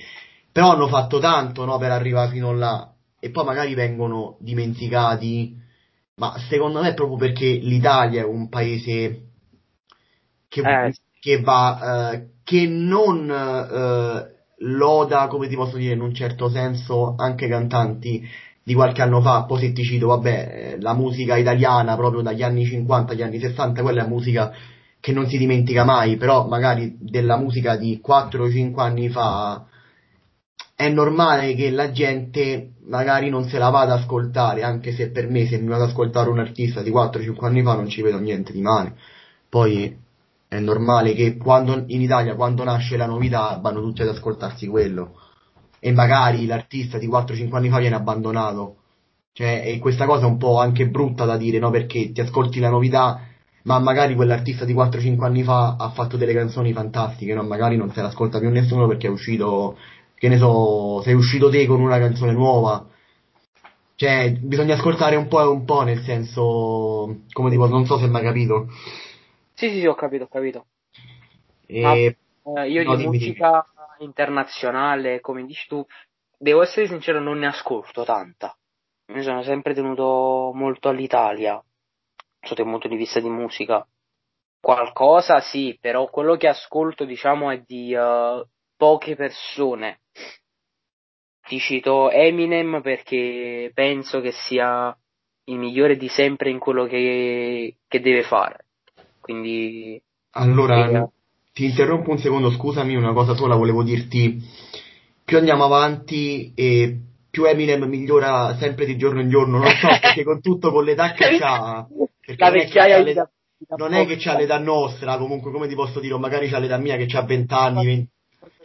però 0.51 0.71
hanno 0.71 0.87
fatto 0.87 1.19
tanto 1.19 1.65
no, 1.65 1.77
per 1.77 1.91
arrivare 1.91 2.31
fino 2.31 2.51
là 2.51 2.90
e 3.23 3.29
poi 3.29 3.45
magari 3.45 3.75
vengono 3.75 4.37
dimenticati, 4.39 5.55
ma 6.15 6.35
secondo 6.49 6.81
me 6.81 6.89
è 6.89 6.93
proprio 6.95 7.17
perché 7.17 7.45
l'Italia 7.45 8.21
è 8.21 8.25
un 8.25 8.49
paese 8.49 9.25
che, 10.47 10.61
eh. 10.61 10.95
che 11.19 11.39
va, 11.41 12.13
eh, 12.13 12.29
che 12.43 12.65
non 12.67 13.29
eh, 13.29 14.31
loda, 14.57 15.27
come 15.27 15.47
ti 15.47 15.55
posso 15.55 15.77
dire, 15.77 15.93
in 15.93 16.01
un 16.01 16.15
certo 16.15 16.49
senso 16.49 17.13
anche 17.15 17.47
cantanti 17.47 18.27
di 18.63 18.73
qualche 18.73 19.03
anno 19.03 19.21
fa, 19.21 19.43
poi 19.43 19.59
se 19.59 19.71
ti 19.71 19.83
cito, 19.83 20.07
vabbè, 20.07 20.77
la 20.79 20.95
musica 20.95 21.37
italiana 21.37 21.95
proprio 21.95 22.21
dagli 22.21 22.41
anni 22.41 22.65
50 22.65 23.13
agli 23.13 23.21
anni 23.21 23.39
60, 23.39 23.83
quella 23.83 24.03
è 24.03 24.07
musica 24.07 24.51
che 24.99 25.11
non 25.11 25.27
si 25.27 25.37
dimentica 25.37 25.83
mai, 25.83 26.17
però 26.17 26.47
magari 26.47 26.97
della 26.99 27.37
musica 27.37 27.75
di 27.75 28.01
4-5 28.03 28.79
anni 28.79 29.09
fa 29.09 29.67
è 30.75 30.89
normale 30.89 31.53
che 31.53 31.69
la 31.69 31.91
gente 31.91 32.71
magari 32.91 33.29
non 33.29 33.47
se 33.47 33.57
la 33.57 33.69
vada 33.69 33.93
ad 33.93 34.01
ascoltare, 34.01 34.63
anche 34.63 34.91
se 34.93 35.11
per 35.11 35.29
me 35.29 35.47
se 35.47 35.57
mi 35.57 35.67
vado 35.67 35.83
ad 35.83 35.89
ascoltare 35.89 36.29
un 36.29 36.39
artista 36.39 36.81
di 36.81 36.91
4-5 36.91 37.45
anni 37.45 37.63
fa 37.63 37.73
non 37.73 37.87
ci 37.87 38.01
vedo 38.01 38.19
niente 38.19 38.51
di 38.51 38.61
male. 38.61 38.95
Poi 39.47 39.97
è 40.49 40.59
normale 40.59 41.13
che 41.13 41.37
quando, 41.37 41.85
in 41.87 42.01
Italia 42.01 42.35
quando 42.35 42.65
nasce 42.65 42.97
la 42.97 43.05
novità 43.05 43.57
vanno 43.61 43.81
tutti 43.81 44.01
ad 44.01 44.09
ascoltarsi 44.09 44.67
quello. 44.67 45.17
E 45.79 45.93
magari 45.93 46.45
l'artista 46.45 46.97
di 46.97 47.07
4-5 47.07 47.55
anni 47.55 47.69
fa 47.69 47.79
viene 47.79 47.95
abbandonato. 47.95 48.75
Cioè, 49.31 49.63
e 49.65 49.79
questa 49.79 50.05
cosa 50.05 50.25
è 50.25 50.29
un 50.29 50.37
po' 50.37 50.59
anche 50.59 50.89
brutta 50.89 51.23
da 51.23 51.37
dire, 51.37 51.59
no? 51.59 51.69
Perché 51.69 52.11
ti 52.11 52.19
ascolti 52.19 52.59
la 52.59 52.69
novità, 52.69 53.21
ma 53.63 53.79
magari 53.79 54.15
quell'artista 54.15 54.65
di 54.65 54.73
4-5 54.73 55.23
anni 55.23 55.43
fa 55.43 55.77
ha 55.79 55.91
fatto 55.91 56.17
delle 56.17 56.33
canzoni 56.33 56.73
fantastiche, 56.73 57.33
no? 57.33 57.43
Magari 57.43 57.77
non 57.77 57.89
se 57.93 58.01
l'ascolta 58.01 58.39
più 58.39 58.49
nessuno 58.49 58.85
perché 58.87 59.07
è 59.07 59.09
uscito 59.09 59.77
che 60.21 60.29
ne 60.29 60.37
so, 60.37 61.01
sei 61.01 61.15
uscito 61.15 61.49
te 61.49 61.65
con 61.65 61.81
una 61.81 61.97
canzone 61.97 62.31
nuova. 62.31 62.87
Cioè, 63.95 64.33
bisogna 64.33 64.75
ascoltare 64.75 65.15
un 65.15 65.27
po' 65.27 65.41
e 65.41 65.47
un 65.47 65.65
po', 65.65 65.81
nel 65.81 66.03
senso, 66.03 67.21
come 67.31 67.49
tipo, 67.49 67.65
non 67.65 67.85
so 67.87 67.97
se 67.97 68.03
hai 68.03 68.11
mai 68.11 68.21
capito. 68.21 68.67
Sì, 69.55 69.69
sì, 69.69 69.79
sì, 69.79 69.87
ho 69.87 69.95
capito, 69.95 70.25
ho 70.25 70.27
capito. 70.27 70.65
E... 71.65 71.81
Ma, 72.43 72.61
eh, 72.61 72.69
io 72.69 72.83
no, 72.83 72.91
di 72.91 73.01
dimmi, 73.01 73.17
musica 73.17 73.65
dimmi. 73.97 74.05
internazionale, 74.09 75.21
come 75.21 75.43
dici 75.43 75.67
tu, 75.67 75.83
devo 76.37 76.61
essere 76.61 76.85
sincero, 76.85 77.19
non 77.19 77.39
ne 77.39 77.47
ascolto 77.47 78.03
tanta. 78.03 78.55
Mi 79.07 79.23
sono 79.23 79.41
sempre 79.41 79.73
tenuto 79.73 80.51
molto 80.53 80.87
all'Italia, 80.87 81.59
sotto 82.39 82.61
il 82.61 82.69
punto 82.69 82.87
di 82.87 82.95
vista 82.95 83.19
di 83.19 83.29
musica. 83.29 83.83
Qualcosa 84.59 85.39
sì, 85.39 85.75
però 85.81 86.11
quello 86.11 86.35
che 86.35 86.47
ascolto, 86.47 87.05
diciamo, 87.05 87.49
è 87.49 87.63
di 87.65 87.95
uh, 87.95 88.45
poche 88.77 89.15
persone. 89.15 90.00
Ti 91.47 91.59
cito 91.59 92.09
Eminem 92.09 92.81
perché 92.81 93.71
penso 93.73 94.21
che 94.21 94.31
sia 94.31 94.95
il 95.45 95.57
migliore 95.57 95.97
di 95.97 96.07
sempre 96.07 96.49
in 96.49 96.59
quello 96.59 96.85
che, 96.85 97.75
che 97.87 97.99
deve 97.99 98.23
fare. 98.23 98.65
Quindi. 99.19 100.01
Allora, 100.31 100.89
eh, 100.89 101.09
ti 101.53 101.65
interrompo 101.65 102.11
un 102.11 102.17
secondo, 102.17 102.51
scusami, 102.51 102.95
una 102.95 103.13
cosa 103.13 103.35
sola 103.35 103.55
volevo 103.55 103.83
dirti. 103.83 104.39
Più 105.23 105.37
andiamo 105.37 105.65
avanti 105.65 106.53
e 106.55 106.97
più 107.29 107.45
Eminem 107.45 107.83
migliora 107.85 108.55
sempre 108.57 108.85
di 108.85 108.97
giorno 108.97 109.21
in 109.21 109.29
giorno, 109.29 109.59
non 109.59 109.69
so, 109.69 109.87
perché 110.01 110.23
con 110.23 110.41
tutto 110.41 110.71
con 110.71 110.83
l'età 110.83 111.13
che 111.13 111.37
ha, 111.41 111.87
perché 112.25 112.43
non 112.43 112.57
è 112.57 112.67
che 112.67 112.79
ha 112.79 112.97
l'età, 112.99 113.31
non 113.77 113.93
è 113.93 114.05
che 114.05 114.17
c'ha 114.17 114.37
l'età 114.37 114.59
nostra, 114.59 115.17
comunque 115.17 115.51
come 115.51 115.67
ti 115.67 115.75
posso 115.75 115.99
dire, 115.99 116.17
magari 116.17 116.49
c'ha 116.49 116.59
l'età 116.59 116.77
mia 116.77 116.97
che 116.97 117.07
ha 117.15 117.23
20 117.23 117.53
anni, 117.53 117.85
20, 117.85 118.09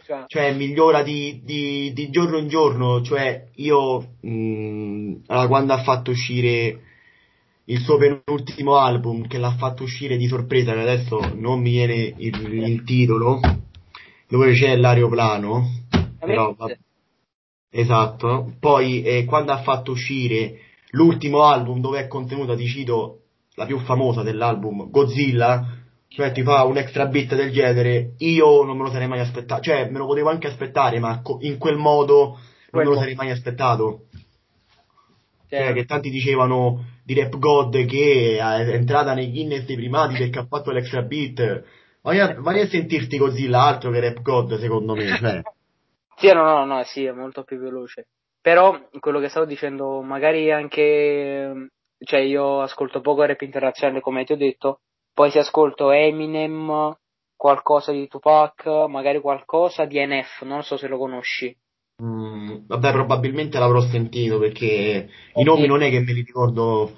cioè, 0.07 0.23
cioè 0.27 0.53
migliora 0.53 1.03
di, 1.03 1.41
di, 1.43 1.91
di, 1.91 2.09
giorno 2.09 2.37
in 2.37 2.47
giorno, 2.47 3.01
cioè 3.01 3.49
io 3.55 4.13
mh, 4.21 4.29
mm, 4.29 5.15
allora, 5.27 5.47
quando 5.47 5.73
ha 5.73 5.83
fatto 5.83 6.11
uscire 6.11 6.79
il 7.65 7.79
suo 7.81 7.97
penultimo 7.97 8.77
album 8.77 9.27
che 9.27 9.37
l'ha 9.37 9.55
fatto 9.57 9.83
uscire 9.83 10.15
di 10.15 10.27
sorpresa, 10.27 10.71
che 10.71 10.79
adesso 10.79 11.19
non 11.35 11.59
mi 11.59 11.71
viene 11.71 12.13
il, 12.15 12.53
il 12.53 12.83
titolo, 12.85 13.41
dove 14.29 14.53
c'è 14.53 14.77
l'aeroplano, 14.77 15.81
però, 16.17 16.55
esatto, 17.69 18.53
poi 18.61 19.01
eh, 19.01 19.25
quando 19.25 19.51
ha 19.51 19.61
fatto 19.61 19.91
uscire 19.91 20.59
l'ultimo 20.91 21.43
album 21.43 21.81
dove 21.81 21.99
è 21.99 22.07
contenuta, 22.07 22.55
ti 22.55 22.65
cito, 22.65 23.23
la 23.55 23.65
più 23.65 23.77
famosa 23.79 24.21
dell'album, 24.21 24.89
Godzilla, 24.89 25.76
cioè 26.07 26.31
ti 26.31 26.43
fa 26.43 26.63
un 26.63 26.77
extra 26.77 27.05
bit 27.05 27.35
del 27.35 27.51
genere, 27.51 28.13
io 28.17 28.63
non 28.63 28.77
me 28.77 28.83
lo 28.83 28.91
sarei 28.91 29.07
mai 29.07 29.19
aspettato, 29.19 29.61
cioè 29.61 29.89
me 29.89 29.97
lo 29.97 30.05
potevo 30.05 30.29
anche 30.29 30.47
aspettare, 30.47 30.99
ma 30.99 31.21
in 31.41 31.57
quel 31.57 31.77
modo 31.77 32.39
non 32.71 32.83
me 32.83 32.89
lo 32.89 32.95
sarei 32.95 33.15
mai 33.15 33.31
aspettato. 33.31 34.05
Cioè, 35.49 35.63
cioè 35.63 35.73
che 35.73 35.85
tanti 35.85 36.09
dicevano 36.09 36.85
di 37.03 37.13
Rap 37.13 37.37
God 37.37 37.85
che 37.85 38.37
è 38.37 38.73
entrata 38.73 39.13
nei 39.13 39.31
Guinness 39.31 39.65
dei 39.65 39.77
primati 39.77 40.17
perché 40.17 40.39
ha 40.39 40.45
fatto 40.45 40.71
l'extra 40.71 41.01
beat. 41.03 41.63
Vai 42.01 42.19
a, 42.19 42.35
vai 42.39 42.61
a 42.61 42.67
sentirti 42.67 43.17
così 43.17 43.47
l'altro 43.47 43.91
che 43.91 43.99
Rap 43.99 44.21
God, 44.21 44.59
secondo 44.59 44.93
me. 44.93 45.07
Cioè. 45.07 45.41
sì, 46.17 46.33
no, 46.33 46.43
no, 46.43 46.65
no, 46.65 46.83
sì, 46.83 47.05
è 47.05 47.11
molto 47.11 47.43
più 47.43 47.59
veloce. 47.59 48.07
Però 48.41 48.77
quello 48.99 49.19
che 49.19 49.29
stavo 49.29 49.45
dicendo, 49.45 50.01
magari 50.01 50.51
anche, 50.51 51.69
cioè 51.99 52.19
io 52.19 52.61
ascolto 52.61 53.01
poco 53.01 53.23
rap 53.23 53.41
internazionale 53.41 53.99
come 53.99 54.23
ti 54.23 54.31
ho 54.31 54.37
detto, 54.37 54.79
poi 55.17 55.31
se 55.31 55.39
ascolto 55.39 55.89
Eminem, 55.89 56.95
qualcosa 57.35 57.91
di 57.91 58.07
Tupac, 58.07 58.67
magari 58.87 59.19
qualcosa 59.19 59.85
di 59.85 59.97
NF, 60.05 60.43
non 60.43 60.61
so 60.61 60.77
se 60.77 60.87
lo 60.87 60.99
conosci. 60.99 61.57
Mm, 62.03 62.67
vabbè, 62.67 62.91
probabilmente 62.91 63.57
l'avrò 63.57 63.81
sentito 63.81 64.37
perché 64.37 65.09
i 65.33 65.43
nomi 65.43 65.65
non 65.65 65.81
è 65.81 65.89
che 65.89 66.01
me 66.01 66.13
li 66.13 66.21
ricordo. 66.21 66.91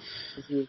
Sì. 0.45 0.67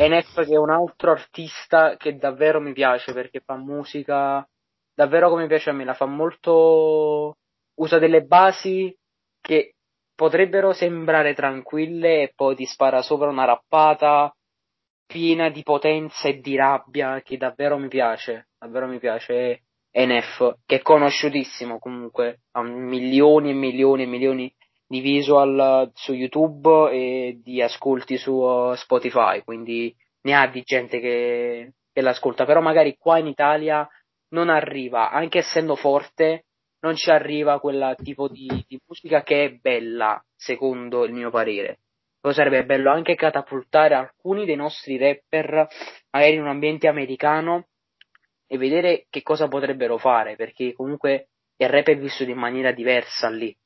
NF 0.00 0.44
che 0.44 0.52
è 0.52 0.58
un 0.58 0.70
altro 0.70 1.12
artista 1.12 1.96
che 1.96 2.16
davvero 2.16 2.60
mi 2.60 2.72
piace 2.72 3.12
perché 3.12 3.38
fa 3.38 3.54
musica 3.54 4.44
davvero 4.92 5.28
come 5.28 5.46
piace 5.46 5.70
a 5.70 5.72
me, 5.72 5.84
la 5.84 5.94
fa 5.94 6.06
molto 6.06 7.36
usa 7.74 8.00
delle 8.00 8.22
basi 8.22 8.92
che 9.40 9.74
potrebbero 10.12 10.72
sembrare 10.72 11.34
tranquille 11.34 12.22
e 12.22 12.32
poi 12.34 12.56
ti 12.56 12.66
spara 12.66 13.00
sopra 13.00 13.28
una 13.28 13.44
rappata 13.44 14.34
piena 15.10 15.48
di 15.48 15.64
potenza 15.64 16.28
e 16.28 16.38
di 16.38 16.54
rabbia 16.54 17.20
che 17.20 17.36
davvero 17.36 17.76
mi 17.78 17.88
piace, 17.88 18.50
davvero 18.56 18.86
mi 18.86 19.00
piace 19.00 19.62
NF, 19.92 20.58
che 20.64 20.76
è 20.76 20.82
conosciutissimo 20.82 21.80
comunque, 21.80 22.42
ha 22.52 22.62
milioni 22.62 23.50
e 23.50 23.54
milioni 23.54 24.04
e 24.04 24.06
milioni 24.06 24.54
di 24.86 25.00
visual 25.00 25.90
su 25.94 26.12
YouTube 26.12 26.92
e 26.92 27.40
di 27.42 27.60
ascolti 27.60 28.16
su 28.16 28.34
uh, 28.34 28.74
Spotify, 28.74 29.42
quindi 29.42 29.92
ne 30.22 30.34
ha 30.36 30.46
di 30.46 30.62
gente 30.62 31.00
che, 31.00 31.72
che 31.92 32.00
l'ascolta, 32.02 32.44
però 32.44 32.60
magari 32.60 32.96
qua 32.96 33.18
in 33.18 33.26
Italia 33.26 33.88
non 34.28 34.48
arriva, 34.48 35.10
anche 35.10 35.38
essendo 35.38 35.74
forte, 35.74 36.44
non 36.82 36.94
ci 36.94 37.10
arriva 37.10 37.58
quel 37.58 37.96
tipo 38.00 38.28
di, 38.28 38.48
di 38.68 38.80
musica 38.86 39.24
che 39.24 39.44
è 39.44 39.50
bella, 39.50 40.24
secondo 40.36 41.04
il 41.04 41.12
mio 41.12 41.30
parere. 41.30 41.80
Poi 42.20 42.34
sarebbe 42.34 42.64
bello 42.64 42.90
anche 42.90 43.14
catapultare 43.14 43.94
alcuni 43.94 44.44
dei 44.44 44.56
nostri 44.56 44.98
rapper 44.98 45.66
magari 46.10 46.34
in 46.34 46.42
un 46.42 46.48
ambiente 46.48 46.86
americano 46.86 47.68
e 48.46 48.58
vedere 48.58 49.06
che 49.08 49.22
cosa 49.22 49.48
potrebbero 49.48 49.96
fare, 49.96 50.36
perché 50.36 50.74
comunque 50.74 51.28
il 51.56 51.68
rap 51.68 51.86
è 51.86 51.96
vissuto 51.96 52.30
in 52.30 52.36
maniera 52.36 52.72
diversa 52.72 53.28
lì. 53.28 53.56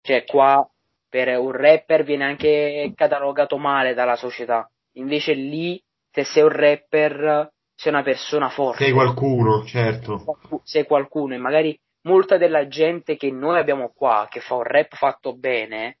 Cioè 0.00 0.24
qua 0.24 0.68
per 1.08 1.36
un 1.38 1.52
rapper 1.52 2.04
viene 2.04 2.24
anche 2.24 2.92
catalogato 2.94 3.58
male 3.58 3.94
dalla 3.94 4.16
società, 4.16 4.70
invece 4.92 5.32
lì 5.32 5.82
se 6.10 6.24
sei 6.24 6.42
un 6.42 6.50
rapper 6.50 7.52
sei 7.74 7.92
una 7.92 8.02
persona 8.02 8.48
forte. 8.48 8.84
Sei 8.84 8.92
qualcuno, 8.92 9.64
certo. 9.64 10.24
Sei 10.62 10.84
qualcuno 10.84 11.34
e 11.34 11.38
magari 11.38 11.78
molta 12.02 12.36
della 12.36 12.68
gente 12.68 13.16
che 13.16 13.30
noi 13.30 13.58
abbiamo 13.58 13.92
qua, 13.92 14.28
che 14.30 14.40
fa 14.40 14.54
un 14.54 14.62
rap 14.62 14.94
fatto 14.94 15.36
bene, 15.36 15.98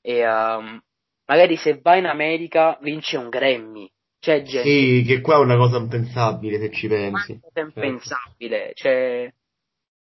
e 0.00 0.26
um, 0.26 0.80
magari 1.26 1.56
se 1.56 1.78
va 1.80 1.96
in 1.96 2.06
America 2.06 2.78
vince 2.80 3.16
un 3.16 3.28
Grammy. 3.28 3.90
C'è 4.18 4.42
gente. 4.42 4.68
Sì, 4.68 5.04
che 5.06 5.20
qua 5.20 5.36
è 5.36 5.38
una 5.38 5.56
cosa 5.56 5.76
impensabile 5.78 6.58
se 6.58 6.70
ci 6.70 6.88
pensi. 6.88 7.32
Una 7.32 7.40
cosa 7.42 7.60
impensabile, 7.60 8.72
certo. 8.74 8.76
cioè, 8.76 9.34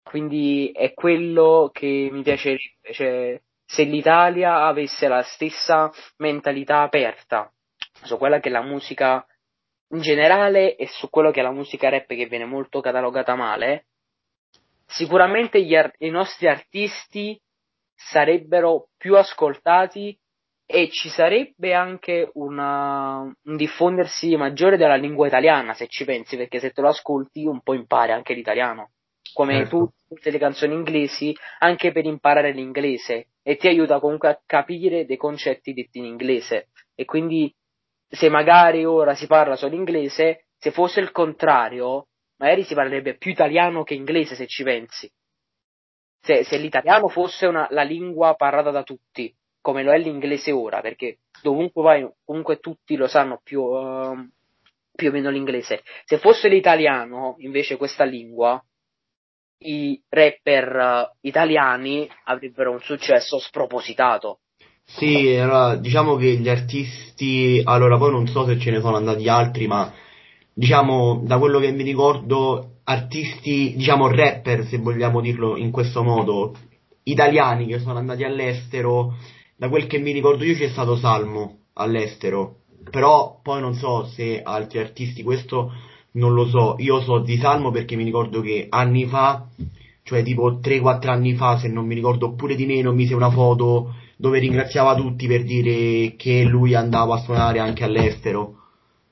quindi 0.02 0.70
è 0.74 0.92
quello 0.92 1.70
che 1.72 2.08
mi 2.10 2.22
piacerebbe, 2.22 2.92
cioè, 2.92 3.40
se 3.64 3.84
l'Italia 3.84 4.66
avesse 4.66 5.08
la 5.08 5.22
stessa 5.22 5.90
mentalità 6.16 6.82
aperta 6.82 7.50
su 8.02 8.18
quella 8.18 8.40
che 8.40 8.48
è 8.48 8.52
la 8.52 8.62
musica 8.62 9.24
in 9.92 10.00
generale 10.00 10.76
e 10.76 10.86
su 10.88 11.08
quello 11.08 11.30
che 11.30 11.40
è 11.40 11.42
la 11.42 11.52
musica 11.52 11.88
rap 11.88 12.06
che 12.06 12.26
viene 12.26 12.44
molto 12.44 12.80
catalogata 12.80 13.34
male, 13.34 13.86
sicuramente 14.86 15.58
ar- 15.76 15.94
i 15.98 16.10
nostri 16.10 16.48
artisti 16.48 17.40
sarebbero 17.94 18.88
più 18.96 19.16
ascoltati 19.16 20.18
e 20.72 20.88
ci 20.88 21.08
sarebbe 21.08 21.74
anche 21.74 22.30
una, 22.34 23.22
un 23.22 23.56
diffondersi 23.56 24.36
maggiore 24.36 24.76
della 24.76 24.94
lingua 24.94 25.26
italiana, 25.26 25.74
se 25.74 25.88
ci 25.88 26.04
pensi, 26.04 26.36
perché 26.36 26.60
se 26.60 26.70
te 26.70 26.80
lo 26.80 26.88
ascolti 26.88 27.44
un 27.44 27.60
po' 27.60 27.74
impari 27.74 28.12
anche 28.12 28.34
l'italiano. 28.34 28.92
Come 29.32 29.54
certo. 29.54 29.94
tutte 30.08 30.30
le 30.30 30.38
canzoni 30.38 30.74
inglesi, 30.74 31.36
anche 31.58 31.90
per 31.90 32.04
imparare 32.04 32.52
l'inglese 32.52 33.30
e 33.42 33.56
ti 33.56 33.66
aiuta 33.66 33.98
comunque 33.98 34.28
a 34.28 34.40
capire 34.46 35.06
dei 35.06 35.16
concetti 35.16 35.72
detti 35.72 35.98
in 35.98 36.04
inglese. 36.04 36.68
E 36.94 37.04
quindi 37.04 37.52
se 38.08 38.28
magari 38.28 38.84
ora 38.84 39.14
si 39.14 39.26
parla 39.26 39.56
solo 39.56 39.74
inglese, 39.74 40.46
se 40.56 40.70
fosse 40.70 41.00
il 41.00 41.10
contrario, 41.10 42.06
magari 42.36 42.62
si 42.62 42.74
parlerebbe 42.74 43.16
più 43.16 43.32
italiano 43.32 43.82
che 43.82 43.94
inglese 43.94 44.36
se 44.36 44.46
ci 44.46 44.62
pensi. 44.62 45.10
Se, 46.22 46.44
se 46.44 46.58
l'italiano 46.58 47.08
fosse 47.08 47.46
una, 47.46 47.66
la 47.70 47.82
lingua 47.82 48.34
parlata 48.34 48.70
da 48.70 48.84
tutti, 48.84 49.34
come 49.60 49.82
lo 49.82 49.92
è 49.92 49.98
l'inglese 49.98 50.52
ora, 50.52 50.80
perché 50.80 51.18
dovunque 51.42 51.82
vai, 51.82 52.08
comunque 52.24 52.58
tutti 52.58 52.96
lo 52.96 53.06
sanno 53.06 53.40
più, 53.42 53.62
uh, 53.62 54.28
più 54.94 55.08
o 55.08 55.12
meno 55.12 55.30
l'inglese. 55.30 55.82
Se 56.04 56.18
fosse 56.18 56.48
l'italiano, 56.48 57.36
invece, 57.38 57.76
questa 57.76 58.04
lingua, 58.04 58.62
i 59.62 60.00
rapper 60.08 60.76
uh, 60.76 61.16
italiani 61.20 62.08
avrebbero 62.24 62.70
un 62.70 62.80
successo 62.80 63.38
spropositato. 63.38 64.40
Sì, 64.84 65.36
allora, 65.36 65.76
diciamo 65.76 66.16
che 66.16 66.36
gli 66.36 66.48
artisti, 66.48 67.60
allora 67.64 67.96
poi 67.96 68.10
non 68.10 68.26
so 68.26 68.44
se 68.44 68.58
ce 68.58 68.70
ne 68.70 68.80
sono 68.80 68.96
andati 68.96 69.28
altri, 69.28 69.66
ma 69.66 69.92
diciamo, 70.52 71.22
da 71.24 71.38
quello 71.38 71.60
che 71.60 71.70
mi 71.70 71.84
ricordo, 71.84 72.80
artisti, 72.84 73.74
diciamo 73.76 74.08
rapper, 74.08 74.64
se 74.64 74.78
vogliamo 74.78 75.20
dirlo 75.20 75.56
in 75.56 75.70
questo 75.70 76.02
modo, 76.02 76.56
italiani 77.04 77.66
che 77.66 77.78
sono 77.78 77.98
andati 77.98 78.24
all'estero, 78.24 79.14
da 79.60 79.68
quel 79.68 79.86
che 79.86 79.98
mi 79.98 80.12
ricordo 80.12 80.42
io 80.42 80.54
c'è 80.54 80.70
stato 80.70 80.96
Salmo 80.96 81.64
all'estero, 81.74 82.60
però 82.90 83.40
poi 83.42 83.60
non 83.60 83.74
so 83.74 84.06
se 84.06 84.40
altri 84.42 84.78
artisti, 84.78 85.22
questo 85.22 85.70
non 86.12 86.32
lo 86.32 86.48
so, 86.48 86.76
io 86.78 87.02
so 87.02 87.18
di 87.18 87.36
Salmo 87.36 87.70
perché 87.70 87.94
mi 87.94 88.04
ricordo 88.04 88.40
che 88.40 88.68
anni 88.70 89.04
fa, 89.04 89.48
cioè 90.02 90.22
tipo 90.22 90.60
3-4 90.60 91.10
anni 91.10 91.34
fa, 91.34 91.58
se 91.58 91.68
non 91.68 91.84
mi 91.84 91.94
ricordo, 91.94 92.28
oppure 92.28 92.54
di 92.54 92.64
meno, 92.64 92.92
mise 92.92 93.14
una 93.14 93.30
foto 93.30 93.96
dove 94.16 94.38
ringraziava 94.38 94.94
tutti 94.94 95.26
per 95.26 95.42
dire 95.42 96.14
che 96.16 96.42
lui 96.44 96.74
andava 96.74 97.16
a 97.16 97.20
suonare 97.20 97.58
anche 97.58 97.84
all'estero. 97.84 98.54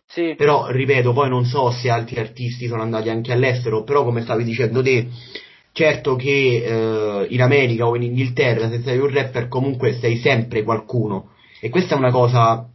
Sì. 0.07 0.35
Però, 0.35 0.71
ripeto, 0.71 1.13
poi 1.13 1.29
non 1.29 1.45
so 1.45 1.71
se 1.71 1.91
altri 1.91 2.21
artisti 2.21 2.69
sono 2.69 2.81
andati 2.81 3.11
anche 3.11 3.33
all'estero, 3.33 3.83
però 3.85 4.03
come 4.03 4.23
stavi 4.23 4.45
dicendo 4.45 4.81
te, 4.81 5.09
certo 5.79 6.17
che 6.17 6.65
eh, 6.65 7.27
in 7.31 7.41
America 7.41 7.87
o 7.87 7.95
in 7.95 8.03
Inghilterra, 8.03 8.69
se 8.69 8.83
sei 8.83 8.99
un 8.99 9.13
rapper, 9.15 9.47
comunque 9.47 9.93
sei 10.01 10.17
sempre 10.17 10.65
qualcuno. 10.65 11.35
E 11.61 11.69
questa 11.69 11.95
è 11.95 11.99
una 11.99 12.11
cosa 12.11 12.69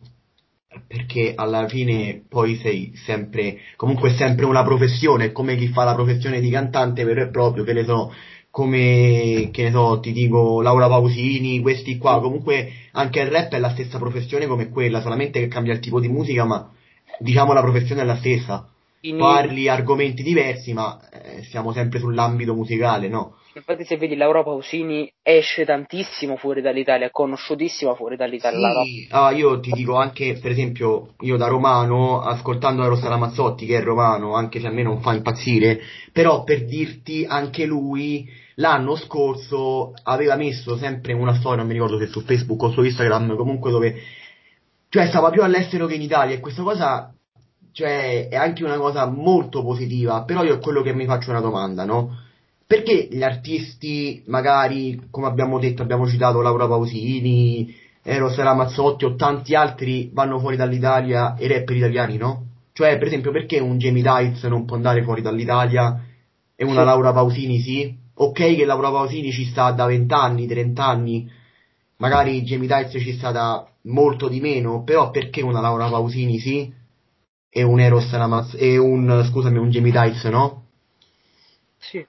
perché 0.88 1.34
alla 1.36 1.68
fine 1.68 2.24
poi 2.30 2.56
sei 2.56 2.94
sempre, 2.96 3.58
comunque 3.76 4.12
sempre 4.12 4.46
una 4.46 4.64
professione, 4.64 5.34
come 5.34 5.58
chi 5.58 5.68
fa 5.68 5.84
la 5.84 5.96
professione 5.96 6.40
di 6.40 6.50
cantante 6.50 7.04
vero 7.04 7.24
e 7.24 7.30
proprio, 7.30 7.66
che 7.66 7.74
ne 7.74 7.84
so, 7.84 8.14
come, 8.50 9.50
che 9.52 9.64
ne 9.64 9.72
so, 9.72 10.00
ti 10.00 10.14
dico 10.14 10.62
Laura 10.62 10.88
Pausini, 10.88 11.60
questi 11.60 11.98
qua, 11.98 12.22
comunque 12.22 12.72
anche 12.94 13.20
il 13.20 13.28
rap 13.28 13.52
è 13.52 13.60
la 13.60 13.72
stessa 13.72 13.98
professione 14.00 14.48
come 14.48 14.70
quella, 14.70 15.02
solamente 15.02 15.42
che 15.42 15.50
cambia 15.50 15.74
il 15.74 15.80
tipo 15.80 16.00
di 16.00 16.08
musica, 16.08 16.46
ma 16.46 16.72
diciamo 17.20 17.52
la 17.52 17.62
professione 17.62 18.02
è 18.02 18.06
la 18.06 18.18
stessa. 18.18 18.73
In... 19.06 19.18
Parli 19.18 19.68
argomenti 19.68 20.24
diversi, 20.24 20.72
ma 20.72 20.98
eh, 21.12 21.44
siamo 21.44 21.74
sempre 21.74 22.00
sull'ambito 22.00 22.54
musicale, 22.54 23.10
no? 23.10 23.36
Infatti 23.56 23.84
se 23.84 23.98
vedi 23.98 24.16
Laura 24.16 24.44
Pausini 24.44 25.12
esce 25.22 25.66
tantissimo 25.66 26.38
fuori 26.38 26.62
dall'Italia, 26.62 27.08
è 27.08 27.12
conosciutissima 27.12 27.96
fuori 27.96 28.16
dall'Italia. 28.16 28.82
Sì, 28.84 29.08
ah, 29.12 29.32
io 29.32 29.60
ti 29.60 29.72
dico 29.72 29.96
anche, 29.96 30.40
per 30.42 30.52
esempio, 30.52 31.16
io 31.20 31.36
da 31.36 31.48
romano, 31.48 32.22
ascoltando 32.22 32.88
Rosa 32.88 33.10
Ramazzotti, 33.10 33.66
che 33.66 33.78
è 33.78 33.84
romano, 33.84 34.36
anche 34.36 34.60
se 34.60 34.68
a 34.68 34.72
me 34.72 34.84
non 34.84 35.02
fa 35.02 35.14
impazzire, 35.14 35.82
però 36.12 36.44
per 36.44 36.66
dirti 36.66 37.26
anche 37.28 37.66
lui 37.66 38.26
l'anno 38.56 38.96
scorso 38.96 39.94
aveva 40.04 40.36
messo 40.36 40.78
sempre 40.78 41.14
una 41.14 41.36
storia, 41.36 41.58
non 41.58 41.68
mi 41.68 41.74
ricordo 41.74 42.00
se 42.00 42.08
su 42.08 42.22
Facebook 42.22 42.62
o 42.64 42.72
su 42.72 42.82
Instagram, 42.82 43.36
comunque 43.36 43.70
dove, 43.70 43.96
cioè 44.90 45.08
stava 45.08 45.30
più 45.30 45.44
all'estero 45.44 45.88
che 45.88 45.96
in 45.96 46.02
Italia 46.02 46.36
e 46.36 46.40
questa 46.40 46.64
cosa, 46.64 47.14
cioè, 47.74 48.28
è 48.30 48.36
anche 48.36 48.64
una 48.64 48.78
cosa 48.78 49.08
molto 49.08 49.64
positiva, 49.64 50.24
però 50.24 50.44
io 50.44 50.56
è 50.56 50.60
quello 50.60 50.82
che 50.82 50.94
mi 50.94 51.06
faccio 51.06 51.32
una 51.32 51.42
domanda, 51.42 51.84
no? 51.86 52.18
Perché 52.66 53.08
gli 53.12 53.24
artisti, 53.24 54.24
magari, 54.28 55.08
come 55.10 55.28
abbiamo 55.28 55.60
detto, 55.60 55.82
abbiamo 55.82 56.08
citato 56.08 56.42
Laura 56.42 56.68
Pausini, 56.68 57.76
Eros 58.04 58.36
Ramazzotti 58.38 59.06
o 59.06 59.16
tanti 59.16 59.56
altri 59.56 60.10
vanno 60.14 60.40
fuori 60.40 60.56
dall'Italia 60.56 61.36
e 61.36 61.48
rapper 61.48 61.76
italiani 61.76 62.18
no? 62.18 62.46
Cioè, 62.74 62.98
per 62.98 63.08
esempio, 63.08 63.32
perché 63.32 63.60
un 63.60 63.78
Jamie 63.78 64.04
Dice 64.04 64.48
non 64.50 64.66
può 64.66 64.76
andare 64.76 65.04
fuori 65.04 65.22
dall'Italia 65.22 66.04
e 66.56 66.64
una 66.64 66.82
sì. 66.82 66.86
Laura 66.86 67.12
Pausini 67.12 67.60
sì? 67.60 68.02
ok 68.16 68.56
che 68.56 68.66
Laura 68.66 68.92
Pausini 68.92 69.32
ci 69.32 69.46
sta 69.46 69.72
da 69.72 69.86
20 69.86 70.14
anni, 70.14 70.48
30 70.48 70.86
anni, 70.86 71.30
magari 71.98 72.44
Jamie 72.44 72.68
Tights 72.68 73.02
ci 73.02 73.14
sta 73.14 73.32
da 73.32 73.68
molto 73.84 74.28
di 74.28 74.40
meno, 74.40 74.84
però 74.84 75.10
perché 75.10 75.42
una 75.42 75.60
Laura 75.60 75.90
Pausini 75.90 76.38
sì 76.40 76.82
e 77.54 77.62
un 77.62 77.80
Eros 77.80 78.12
Ramaz- 78.12 78.56
e 78.60 78.78
un, 78.78 79.24
scusami, 79.30 79.60
un 79.60 79.70
Jamie 79.70 79.92
Tights 79.92 80.24
no? 80.26 80.66
Sì, 81.78 82.06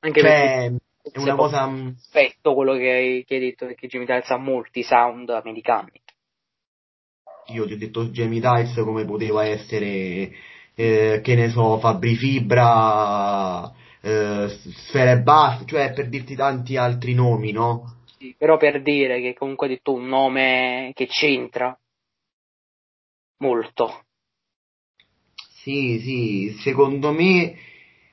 anche 0.00 0.20
cioè, 0.20 0.72
è 1.02 1.18
una 1.18 1.36
cosa... 1.36 1.66
Rispetto 1.66 2.54
quello 2.54 2.74
che 2.74 2.90
hai, 2.90 3.24
che 3.24 3.34
hai 3.34 3.40
detto, 3.40 3.66
perché 3.66 3.86
Jamie 3.86 4.06
Tights 4.06 4.30
ha 4.30 4.38
molti 4.38 4.82
sound 4.82 5.30
americani. 5.30 5.92
Io 7.52 7.66
ti 7.66 7.74
ho 7.74 7.78
detto 7.78 8.06
Jamie 8.06 8.40
Tights 8.40 8.74
come 8.82 9.04
poteva 9.04 9.46
essere, 9.46 10.32
eh, 10.74 11.20
che 11.22 11.34
ne 11.34 11.48
so, 11.48 11.78
Fabri 11.78 12.16
Fibra 12.16 13.72
eh, 14.00 14.48
Sfere 14.48 15.20
Buff, 15.20 15.64
cioè 15.64 15.92
per 15.92 16.08
dirti 16.08 16.34
tanti 16.34 16.76
altri 16.76 17.14
nomi, 17.14 17.52
no? 17.52 17.96
Sì, 18.18 18.34
però 18.36 18.56
per 18.56 18.82
dire 18.82 19.20
che 19.20 19.34
comunque 19.34 19.68
hai 19.68 19.74
detto 19.74 19.92
un 19.92 20.08
nome 20.08 20.90
che 20.94 21.06
c'entra 21.06 21.78
molto. 23.38 24.06
Sì, 25.68 25.98
sì, 26.00 26.56
secondo 26.62 27.12
me, 27.12 27.54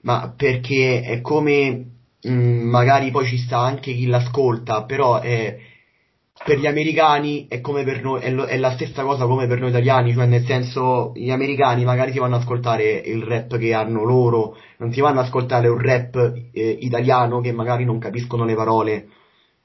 ma 0.02 0.34
perché 0.36 1.02
è 1.02 1.22
come, 1.22 1.86
mh, 2.22 2.30
magari 2.30 3.12
poi 3.12 3.26
ci 3.28 3.38
sta 3.38 3.60
anche 3.60 3.94
chi 3.94 4.08
l'ascolta, 4.08 4.84
però 4.84 5.22
è, 5.22 5.58
per 6.44 6.60
gli 6.60 6.68
americani 6.68 7.46
è 7.48 7.62
come 7.62 7.84
per 7.86 8.02
noi, 8.04 8.20
è, 8.22 8.30
lo- 8.30 8.44
è 8.44 8.58
la 8.58 8.72
stessa 8.74 9.04
cosa 9.04 9.26
come 9.26 9.48
per 9.48 9.60
noi 9.62 9.70
italiani, 9.70 10.12
cioè 10.12 10.26
nel 10.26 10.44
senso 10.46 11.14
gli 11.16 11.32
americani 11.32 11.86
magari 11.86 12.12
si 12.12 12.20
vanno 12.20 12.36
ad 12.36 12.42
ascoltare 12.42 12.92
il 13.06 13.24
rap 13.24 13.58
che 13.58 13.74
hanno 13.74 14.04
loro, 14.04 14.58
non 14.80 14.92
si 14.92 15.00
vanno 15.00 15.22
ad 15.22 15.26
ascoltare 15.28 15.70
un 15.70 15.78
rap 15.80 16.16
eh, 16.52 16.70
italiano 16.82 17.40
che 17.40 17.54
magari 17.54 17.86
non 17.86 18.00
capiscono 18.00 18.44
le 18.44 18.56
parole. 18.56 19.08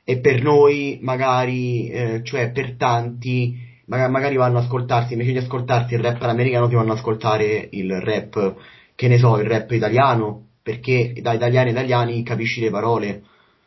E 0.04 0.18
per 0.20 0.42
noi 0.42 0.98
magari, 1.02 1.88
eh, 1.88 2.20
cioè 2.24 2.52
per 2.52 2.76
tanti, 2.76 3.68
magari 4.08 4.36
vanno 4.36 4.58
ad 4.58 4.64
ascoltarsi, 4.64 5.12
invece 5.12 5.32
di 5.32 5.38
ascoltarsi 5.38 5.94
il 5.94 6.00
rap 6.00 6.22
americano 6.22 6.68
si 6.68 6.74
vanno 6.74 6.92
ad 6.92 6.98
ascoltare 6.98 7.68
il 7.72 8.00
rap, 8.00 8.54
che 8.94 9.08
ne 9.08 9.18
so, 9.18 9.38
il 9.38 9.48
rap 9.48 9.70
italiano, 9.72 10.48
perché 10.62 11.14
da 11.20 11.32
italiani 11.32 11.70
italiani 11.70 12.22
capisci 12.22 12.60
le 12.60 12.70
parole. 12.70 13.22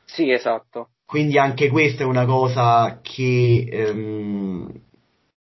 Sì, 0.05 0.31
esatto. 0.31 0.89
Quindi 1.05 1.37
anche 1.37 1.69
questa 1.69 2.03
è 2.03 2.05
una 2.05 2.25
cosa 2.25 2.99
che 3.01 3.67
ehm, 3.69 4.71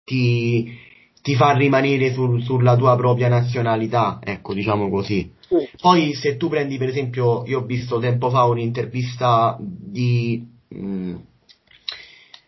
ti, 0.04 0.78
ti 1.22 1.36
fa 1.36 1.54
rimanere 1.54 2.12
sul- 2.12 2.44
sulla 2.44 2.76
tua 2.76 2.96
propria 2.96 3.30
nazionalità, 3.30 4.20
ecco, 4.22 4.54
diciamo 4.54 4.90
così. 4.90 5.32
Sì. 5.48 5.70
Poi 5.80 6.14
se 6.14 6.38
tu 6.38 6.50
prendi 6.50 6.78
per 6.78 6.90
esempio, 6.90 7.46
io 7.46 7.60
ho 7.60 7.66
visto 7.66 8.00
tempo 8.00 8.30
fa 8.30 8.44
un'intervista 8.44 9.58
di, 9.60 10.46
mh, 10.68 11.16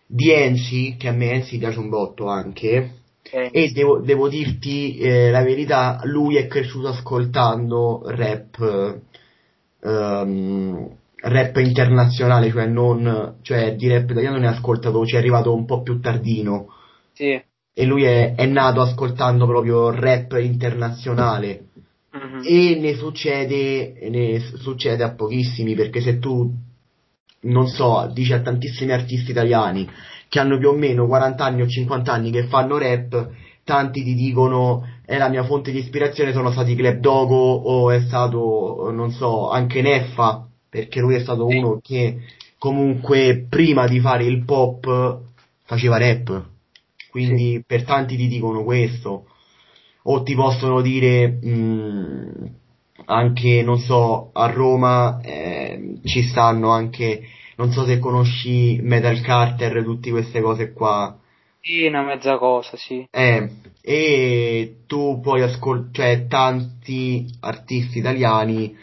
di 0.08 0.32
Enzi, 0.32 0.95
che 0.97 1.10
a 1.10 1.12
me 1.12 1.32
Enzi 1.32 1.58
piace 1.58 1.80
un 1.80 1.89
botto 1.89 2.28
anche, 2.28 2.93
Eh, 3.30 3.49
e 3.51 3.72
devo, 3.74 3.99
devo 3.99 4.30
dirti 4.30 4.97
eh, 4.97 5.30
la 5.32 5.43
verità, 5.43 5.99
lui 6.03 6.38
è 6.38 6.47
cresciuto 6.47 6.88
ascoltando 6.88 8.03
rap, 8.05 9.01
ehm, 9.84 10.89
rap 11.20 11.58
internazionale, 11.58 12.49
cioè 12.49 12.68
non, 12.68 13.36
cioè 13.41 13.76
di 13.76 13.89
rap 13.89 14.10
italiano 14.10 14.38
ne 14.38 14.47
ha 14.47 14.51
ascoltato, 14.51 15.05
ci 15.05 15.16
è 15.16 15.18
arrivato 15.18 15.53
un 15.53 15.66
po' 15.66 15.82
più 15.82 15.99
tardino, 15.99 16.68
sì. 17.12 17.38
e 17.74 17.86
lui 17.86 18.03
è, 18.03 18.34
è 18.36 18.45
nato 18.45 18.80
ascoltando 18.80 19.45
proprio 19.45 19.89
rap 19.91 20.38
internazionale. 20.39 21.66
Mhm. 22.14 22.41
E 22.45 22.78
ne 22.80 22.95
succede, 22.95 24.08
ne 24.10 24.39
succede 24.39 25.03
a 25.03 25.14
pochissimi, 25.14 25.76
perché 25.76 25.99
se 26.01 26.18
tu, 26.18 26.49
non 27.42 27.68
so, 27.68 28.10
dici 28.14 28.34
a 28.34 28.42
tantissimi 28.42 28.92
artisti 28.92 29.32
italiani 29.32 29.90
che 30.30 30.40
hanno 30.40 30.58
più 30.58 30.70
o 30.70 30.74
meno 30.74 31.08
40 31.08 31.44
anni 31.44 31.62
o 31.62 31.68
50 31.68 32.12
anni 32.12 32.32
che 32.32 32.48
fanno 32.48 32.78
rap, 32.78 33.30
tanti 33.64 34.04
ti 34.04 34.14
dicono 34.14 34.86
è 35.06 35.18
la 35.18 35.30
mia 35.30 35.46
fonte 35.46 35.72
di 35.72 35.80
ispirazione 35.80 36.34
sono 36.34 36.52
stati 36.52 36.76
Club 36.76 36.98
Dogo 37.00 37.36
o 37.36 37.92
è 37.92 38.02
stato, 38.02 38.92
non 38.92 39.12
so, 39.12 39.50
anche 39.50 39.82
Neffa, 39.82 40.46
perché 40.70 41.00
lui 41.00 41.16
è 41.16 41.20
stato 41.20 41.46
uno 41.46 41.80
che 41.82 42.20
comunque 42.58 43.46
prima 43.50 43.88
di 43.88 44.02
fare 44.02 44.26
il 44.26 44.44
pop 44.44 45.22
faceva 45.64 45.98
rap. 45.98 46.44
Quindi 47.10 47.64
per 47.66 47.84
tanti 47.84 48.18
ti 48.18 48.28
dicono 48.28 48.64
questo. 48.64 49.28
O 50.10 50.24
ti 50.24 50.36
possono 50.36 50.82
dire 50.82 51.40
mh, 51.42 52.50
anche, 53.10 53.62
non 53.64 53.80
so, 53.80 54.32
a 54.34 54.47
Roma 54.47 55.20
eh, 55.22 55.99
ci 56.03 56.24
stanno 56.24 56.70
anche, 56.70 57.22
non 57.55 57.72
so 57.72 57.86
se 57.86 57.99
conosci 57.99 58.80
Metal 58.82 59.20
Carter, 59.22 59.84
tutte 59.84 60.12
queste 60.12 60.41
cose 60.41 60.74
qua. 60.74 61.18
Sì, 61.62 61.86
una 61.86 62.03
mezza 62.03 62.38
cosa, 62.38 62.76
sì. 62.78 63.05
Eh, 63.10 63.49
e 63.82 64.76
tu 64.88 65.20
puoi 65.22 65.41
ascoltare, 65.41 65.91
cioè 65.91 66.28
tanti 66.28 67.26
artisti 67.41 67.99
italiani, 67.99 68.76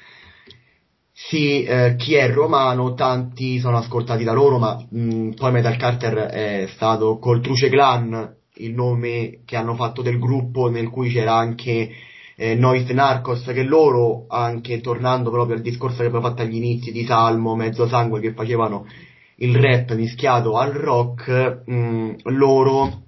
sì, 1.12 1.62
eh, 1.62 1.94
chi 1.96 2.14
è 2.14 2.28
romano, 2.30 2.94
tanti 2.94 3.58
sono 3.58 3.76
ascoltati 3.76 4.24
da 4.24 4.32
loro, 4.32 4.58
ma 4.58 4.84
mh, 4.88 5.30
poi 5.36 5.52
Metal 5.52 5.76
Carter 5.76 6.14
è 6.14 6.66
stato 6.74 7.18
col 7.18 7.40
Truce 7.40 7.68
Clan, 7.68 8.34
il 8.56 8.72
nome 8.72 9.40
che 9.44 9.56
hanno 9.56 9.74
fatto 9.74 10.02
del 10.02 10.18
gruppo 10.18 10.68
nel 10.68 10.88
cui 10.88 11.10
c'era 11.10 11.34
anche 11.34 11.90
eh, 12.36 12.54
Noise 12.54 12.92
Narcos, 12.92 13.42
che 13.44 13.62
loro, 13.62 14.26
anche 14.28 14.80
tornando 14.80 15.30
proprio 15.30 15.56
al 15.56 15.62
discorso 15.62 15.98
che 15.98 16.06
abbiamo 16.06 16.26
fatto 16.26 16.42
agli 16.42 16.56
inizi 16.56 16.92
di 16.92 17.04
Salmo, 17.04 17.54
Mezzo 17.54 17.86
Sangue, 17.86 18.20
che 18.20 18.32
facevano 18.32 18.86
il 19.36 19.56
rap 19.56 19.94
mischiato 19.94 20.56
al 20.56 20.72
rock, 20.72 21.62
mh, 21.66 22.16
loro 22.24 23.02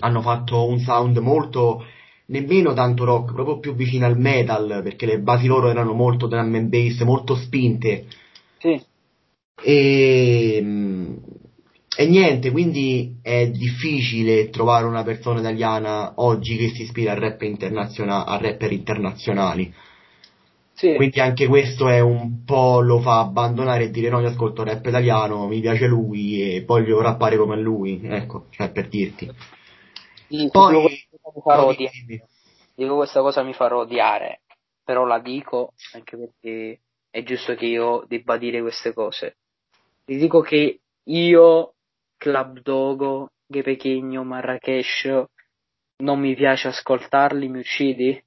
hanno 0.00 0.20
fatto 0.20 0.66
un 0.66 0.78
sound 0.78 1.18
molto 1.18 1.84
nemmeno 2.26 2.74
tanto 2.74 3.04
rock, 3.04 3.32
proprio 3.32 3.58
più 3.58 3.74
vicino 3.74 4.06
al 4.06 4.18
metal, 4.18 4.80
perché 4.82 5.06
le 5.06 5.20
basi 5.20 5.46
loro 5.46 5.68
erano 5.68 5.92
molto 5.92 6.26
drum 6.26 6.54
and 6.54 6.68
bass, 6.68 7.00
molto 7.02 7.34
spinte. 7.34 8.06
Sì. 8.58 8.80
E, 9.60 10.60
mm, 10.62 11.16
e 12.00 12.06
niente, 12.06 12.52
quindi 12.52 13.18
è 13.22 13.48
difficile 13.48 14.50
trovare 14.50 14.84
una 14.84 15.02
persona 15.02 15.40
italiana 15.40 16.12
oggi 16.18 16.56
che 16.56 16.68
si 16.68 16.82
ispira 16.82 17.10
al 17.10 17.18
rap 17.18 17.42
internazionale, 17.42 18.30
a 18.30 18.38
rapper 18.38 18.70
internazionali. 18.70 19.74
Sì. 20.74 20.94
Quindi 20.94 21.18
anche 21.18 21.48
questo 21.48 21.88
è 21.88 21.98
un 21.98 22.44
po' 22.44 22.82
lo 22.82 23.00
fa 23.00 23.18
abbandonare 23.18 23.86
e 23.86 23.90
dire 23.90 24.10
no, 24.10 24.20
io 24.20 24.28
ascolto 24.28 24.62
rap 24.62 24.86
italiano, 24.86 25.48
mi 25.48 25.60
piace 25.60 25.88
lui 25.88 26.40
e 26.40 26.64
voglio 26.64 27.00
rappare 27.02 27.36
come 27.36 27.60
lui, 27.60 28.00
ecco, 28.04 28.44
cioè 28.50 28.70
per 28.70 28.86
dirti. 28.86 29.28
Dico, 30.28 30.50
Poi, 30.50 31.08
dimmi. 31.76 32.22
Dico 32.76 32.94
questa 32.94 33.22
cosa 33.22 33.42
mi 33.42 33.54
farà 33.54 33.76
odiare, 33.76 34.42
però 34.84 35.04
la 35.04 35.18
dico 35.18 35.72
anche 35.94 36.16
perché 36.16 36.78
è 37.10 37.24
giusto 37.24 37.56
che 37.56 37.66
io 37.66 38.04
debba 38.06 38.36
dire 38.36 38.60
queste 38.60 38.92
cose. 38.92 39.38
Ti 40.04 40.16
dico 40.16 40.42
che 40.42 40.78
io, 41.02 41.72
Club 42.18 42.60
Dogo, 42.62 43.30
Ghe 43.46 43.62
Pechegno, 43.62 44.24
Marrakesh, 44.24 45.08
non 46.02 46.18
mi 46.20 46.34
piace 46.34 46.68
ascoltarli, 46.68 47.48
mi 47.48 47.60
uccidi? 47.60 48.20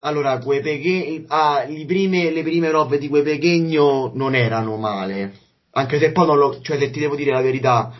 Allora, 0.00 0.38
Gue 0.38 0.60
Peghe- 0.60 1.24
ah, 1.28 1.64
le 1.68 1.84
prime, 1.84 2.30
le 2.30 2.42
prime 2.42 2.70
robe 2.70 2.98
di 2.98 3.08
Gue 3.08 3.22
Pechegno 3.22 4.10
non 4.14 4.34
erano 4.34 4.76
male, 4.76 5.32
anche 5.72 5.98
se 5.98 6.12
poi 6.12 6.26
non 6.26 6.38
lo, 6.38 6.60
cioè 6.62 6.78
se 6.78 6.90
ti 6.90 7.00
devo 7.00 7.14
dire 7.16 7.32
la 7.32 7.42
verità, 7.42 7.92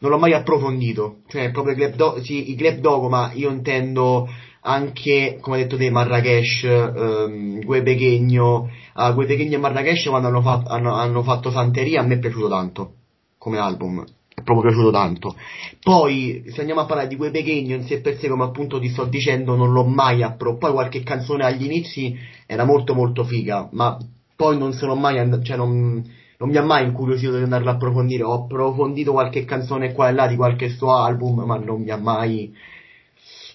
non 0.00 0.10
l'ho 0.10 0.18
mai 0.18 0.34
approfondito, 0.34 1.22
cioè 1.26 1.50
proprio 1.50 1.74
i 1.74 1.76
Club, 1.76 1.94
Do- 1.94 2.22
sì, 2.22 2.50
i 2.52 2.54
Club 2.54 2.78
Dogo, 2.78 3.08
ma 3.08 3.32
io 3.34 3.50
intendo 3.50 4.28
anche, 4.60 5.38
come 5.40 5.56
hai 5.56 5.62
detto 5.62 5.76
te, 5.76 5.90
Marrakesh, 5.90 6.62
ehm, 6.64 7.64
Gue 7.64 7.82
Pechegno, 7.82 8.70
ah, 8.94 9.10
Gue 9.12 9.26
Pechegno 9.26 9.56
e 9.56 9.58
Marrakesh 9.58 10.06
quando 10.08 10.28
hanno, 10.28 10.42
fa- 10.42 10.62
hanno- 10.66 10.94
hanno 10.94 11.22
fatto 11.22 11.50
Santeria 11.50 12.00
a 12.00 12.04
me 12.04 12.14
è 12.14 12.18
piaciuto 12.18 12.48
tanto, 12.48 12.92
come 13.38 13.58
album, 13.58 14.04
è 14.38 14.42
proprio 14.42 14.70
piaciuto 14.70 14.90
tanto. 14.90 15.34
Poi, 15.82 16.44
se 16.48 16.60
andiamo 16.60 16.80
a 16.80 16.86
parlare 16.86 17.08
di 17.08 17.16
quei 17.16 17.30
Pechegno 17.30 17.74
in 17.74 17.84
sé 17.84 18.00
per 18.00 18.18
sé, 18.18 18.28
come 18.28 18.44
appunto 18.44 18.78
ti 18.78 18.88
sto 18.88 19.04
dicendo, 19.04 19.56
non 19.56 19.72
l'ho 19.72 19.84
mai 19.84 20.22
approvato. 20.22 20.58
Poi 20.58 20.72
qualche 20.72 21.02
canzone 21.02 21.44
agli 21.44 21.64
inizi 21.64 22.16
era 22.46 22.64
molto 22.64 22.94
molto 22.94 23.24
figa, 23.24 23.68
ma 23.72 23.98
poi 24.36 24.56
non 24.56 24.72
sono 24.72 24.94
mai 24.94 25.18
and- 25.18 25.42
cioè 25.42 25.56
non, 25.56 26.04
non 26.38 26.48
mi 26.48 26.56
ha 26.56 26.62
mai 26.62 26.84
incuriosito 26.84 27.36
di 27.36 27.42
andarla 27.42 27.72
a 27.72 27.74
approfondire. 27.74 28.22
Ho 28.22 28.44
approfondito 28.44 29.12
qualche 29.12 29.44
canzone 29.44 29.92
qua 29.92 30.08
e 30.08 30.12
là 30.12 30.26
di 30.28 30.36
qualche 30.36 30.68
suo 30.68 30.94
album, 30.94 31.40
ma 31.44 31.56
non 31.56 31.82
mi 31.82 31.90
ha 31.90 31.96
mai, 31.96 32.54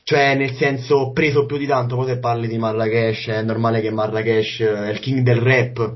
cioè 0.04 0.36
nel 0.36 0.54
senso, 0.56 1.12
preso 1.14 1.46
più 1.46 1.58
di 1.58 1.66
tanto. 1.66 1.96
Poi 1.96 2.08
se 2.08 2.20
parli 2.20 2.48
di 2.48 2.58
Marrakesh, 2.58 3.28
è 3.28 3.42
normale 3.42 3.80
che 3.80 3.92
Marrakesh 3.92 4.60
è 4.60 4.90
il 4.90 5.00
king 5.00 5.22
del 5.22 5.40
rap. 5.40 5.96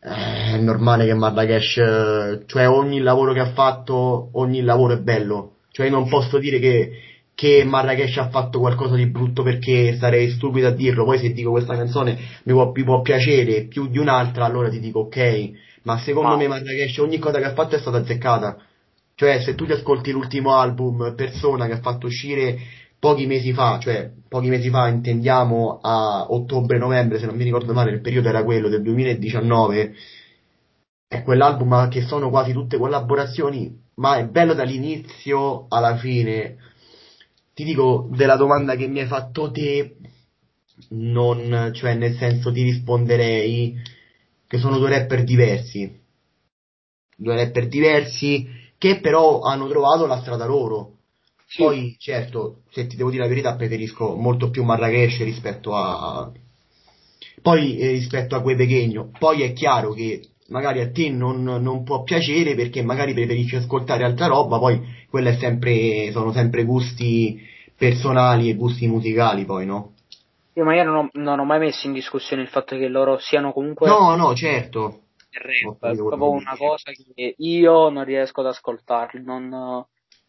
Eh, 0.00 0.54
È 0.54 0.58
normale 0.58 1.06
che 1.06 1.14
Marrakesh, 1.14 1.76
eh, 1.78 2.42
cioè 2.46 2.68
ogni 2.68 3.00
lavoro 3.00 3.32
che 3.32 3.40
ha 3.40 3.52
fatto, 3.52 4.30
ogni 4.32 4.62
lavoro 4.62 4.94
è 4.94 4.98
bello. 4.98 5.56
Cioè 5.70 5.86
io 5.86 5.92
non 5.92 6.08
posso 6.08 6.38
dire 6.38 6.58
che, 6.58 6.90
che 7.34 7.64
Marrakesh 7.64 8.16
ha 8.18 8.28
fatto 8.28 8.58
qualcosa 8.60 8.94
di 8.94 9.06
brutto 9.06 9.42
perché 9.42 9.96
sarei 9.98 10.30
stupido 10.30 10.68
a 10.68 10.70
dirlo. 10.70 11.04
Poi 11.04 11.18
se 11.18 11.32
dico 11.32 11.50
questa 11.50 11.74
canzone 11.76 12.16
mi 12.44 12.52
può, 12.52 12.72
mi 12.74 12.84
può 12.84 13.00
piacere 13.02 13.66
più 13.66 13.88
di 13.88 13.98
un'altra, 13.98 14.44
allora 14.44 14.68
ti 14.68 14.80
dico 14.80 15.00
ok. 15.00 15.50
Ma 15.82 15.98
secondo 15.98 16.30
Ma- 16.30 16.36
me 16.36 16.48
Marrakesh 16.48 16.98
ogni 16.98 17.18
cosa 17.18 17.38
che 17.38 17.44
ha 17.44 17.52
fatto 17.52 17.76
è 17.76 17.78
stata 17.78 17.98
azzeccata. 17.98 18.56
Cioè 19.14 19.40
se 19.40 19.54
tu 19.54 19.64
ti 19.66 19.72
ascolti 19.72 20.10
l'ultimo 20.12 20.54
album, 20.56 21.14
Persona, 21.14 21.66
che 21.66 21.72
ha 21.72 21.80
fatto 21.80 22.06
uscire 22.06 22.58
pochi 23.06 23.26
mesi 23.26 23.52
fa, 23.52 23.78
cioè 23.78 24.10
pochi 24.28 24.48
mesi 24.48 24.68
fa 24.68 24.88
intendiamo 24.88 25.78
a 25.80 26.26
ottobre-novembre, 26.28 27.20
se 27.20 27.26
non 27.26 27.36
mi 27.36 27.44
ricordo 27.44 27.72
male, 27.72 27.92
il 27.92 28.00
periodo 28.00 28.28
era 28.28 28.42
quello 28.42 28.68
del 28.68 28.82
2019, 28.82 29.94
è 31.06 31.22
quell'album 31.22 31.88
che 31.88 32.02
sono 32.02 32.30
quasi 32.30 32.52
tutte 32.52 32.76
collaborazioni, 32.76 33.80
ma 33.94 34.16
è 34.16 34.26
bello 34.26 34.54
dall'inizio 34.54 35.66
alla 35.68 35.96
fine. 35.98 36.56
Ti 37.54 37.62
dico, 37.62 38.08
della 38.10 38.34
domanda 38.34 38.74
che 38.74 38.88
mi 38.88 38.98
hai 38.98 39.06
fatto 39.06 39.52
te, 39.52 39.98
non, 40.88 41.70
cioè 41.74 41.94
nel 41.94 42.16
senso 42.16 42.50
ti 42.50 42.64
risponderei 42.64 43.76
che 44.48 44.58
sono 44.58 44.78
due 44.78 44.90
rapper 44.90 45.22
diversi. 45.22 46.00
Due 47.16 47.36
rapper 47.36 47.68
diversi 47.68 48.48
che 48.76 48.98
però 48.98 49.42
hanno 49.42 49.68
trovato 49.68 50.06
la 50.06 50.20
strada 50.20 50.44
loro. 50.44 50.95
Sì. 51.46 51.62
Poi, 51.62 51.96
certo, 51.98 52.62
se 52.70 52.86
ti 52.86 52.96
devo 52.96 53.10
dire 53.10 53.22
la 53.22 53.28
verità, 53.28 53.54
preferisco 53.54 54.16
molto 54.16 54.50
più 54.50 54.64
Marrakesh 54.64 55.22
rispetto 55.22 55.74
a... 55.74 56.30
Poi 57.40 57.78
eh, 57.78 57.90
rispetto 57.90 58.34
a 58.34 58.42
quei 58.42 58.56
Pechegno. 58.56 59.10
Poi 59.16 59.42
è 59.42 59.52
chiaro 59.52 59.92
che 59.92 60.20
magari 60.48 60.80
a 60.80 60.90
te 60.90 61.08
non, 61.08 61.42
non, 61.42 61.84
può 61.84 62.02
piacere 62.02 62.54
perché 62.54 62.82
magari 62.82 63.14
preferisci 63.14 63.56
ascoltare 63.56 64.04
altra 64.04 64.26
roba, 64.26 64.58
poi 64.58 64.80
quella 65.08 65.30
è 65.30 65.36
sempre, 65.36 66.10
sono 66.10 66.32
sempre 66.32 66.64
gusti 66.64 67.40
personali 67.76 68.48
e 68.48 68.54
gusti 68.54 68.86
musicali 68.86 69.44
poi, 69.44 69.66
no? 69.66 69.92
Io 70.54 70.64
ma 70.64 70.74
io 70.74 70.84
non 70.84 70.96
ho, 70.96 71.10
non 71.12 71.38
ho 71.38 71.44
mai 71.44 71.58
messo 71.58 71.86
in 71.86 71.92
discussione 71.92 72.42
il 72.42 72.48
fatto 72.48 72.76
che 72.76 72.88
loro 72.88 73.18
siano 73.18 73.52
comunque... 73.52 73.88
No, 73.88 74.16
no, 74.16 74.34
certo. 74.34 75.02
Rap, 75.30 75.84
è 75.84 75.96
proprio 75.96 76.30
una 76.30 76.56
cosa 76.56 76.90
che 77.14 77.34
io 77.36 77.90
non 77.90 78.04
riesco 78.04 78.40
ad 78.40 78.46
ascoltarli, 78.46 79.22
non, 79.22 79.84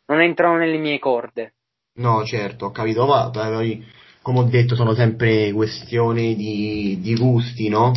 non 0.08 0.22
entrano 0.22 0.58
nelle 0.58 0.78
mie 0.78 1.00
corde. 1.00 1.54
No, 1.96 2.24
certo, 2.26 2.66
ho 2.66 2.72
capito, 2.72 3.06
ma 3.06 3.30
poi, 3.30 3.86
come 4.22 4.40
ho 4.40 4.44
detto, 4.44 4.76
sono 4.76 4.94
sempre 4.94 5.52
questioni 5.52 6.36
di, 6.36 7.00
di 7.02 7.16
gusti, 7.16 7.70
no? 7.70 7.92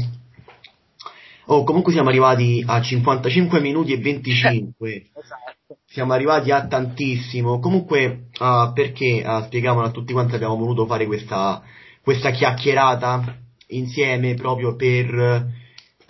Oh, 1.46 1.64
comunque 1.64 1.92
siamo 1.92 2.08
arrivati 2.08 2.62
a 2.64 2.80
55 2.80 3.61
minuti 3.61 3.92
e 3.92 3.98
25. 3.98 4.94
esatto. 5.14 5.78
Siamo 5.84 6.12
arrivati 6.12 6.52
a 6.52 6.66
tantissimo. 6.66 7.58
Comunque, 7.58 8.28
uh, 8.38 8.72
perché, 8.72 9.22
uh, 9.26 9.42
spieghiamolo 9.44 9.86
a 9.86 9.90
tutti 9.90 10.12
quanti, 10.12 10.36
abbiamo 10.36 10.56
voluto 10.56 10.86
fare 10.86 11.06
questa, 11.06 11.61
questa 12.02 12.30
chiacchierata 12.30 13.36
insieme 13.68 14.34
proprio 14.34 14.76
per 14.76 15.48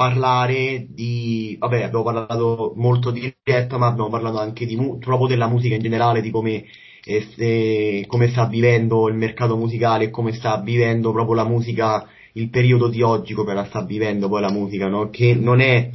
parlare 0.00 0.86
di... 0.88 1.56
Vabbè, 1.58 1.82
abbiamo 1.82 2.02
parlato 2.02 2.72
molto 2.76 3.10
di 3.10 3.30
rap, 3.42 3.76
ma 3.76 3.88
abbiamo 3.88 4.08
parlato 4.08 4.38
anche 4.38 4.64
di, 4.64 4.74
proprio 4.98 5.26
della 5.26 5.46
musica 5.46 5.74
in 5.74 5.82
generale, 5.82 6.22
di 6.22 6.30
come, 6.30 6.64
eh, 7.04 8.04
come 8.06 8.28
sta 8.28 8.46
vivendo 8.46 9.08
il 9.08 9.14
mercato 9.14 9.58
musicale 9.58 10.04
e 10.04 10.10
come 10.10 10.32
sta 10.32 10.58
vivendo 10.62 11.12
proprio 11.12 11.34
la 11.34 11.44
musica 11.44 12.08
il 12.34 12.48
periodo 12.48 12.88
di 12.88 13.02
oggi 13.02 13.34
come 13.34 13.52
la 13.52 13.66
sta 13.66 13.82
vivendo 13.82 14.28
poi 14.30 14.40
la 14.40 14.50
musica, 14.50 14.88
no? 14.88 15.10
Che 15.10 15.34
non 15.34 15.60
è, 15.60 15.90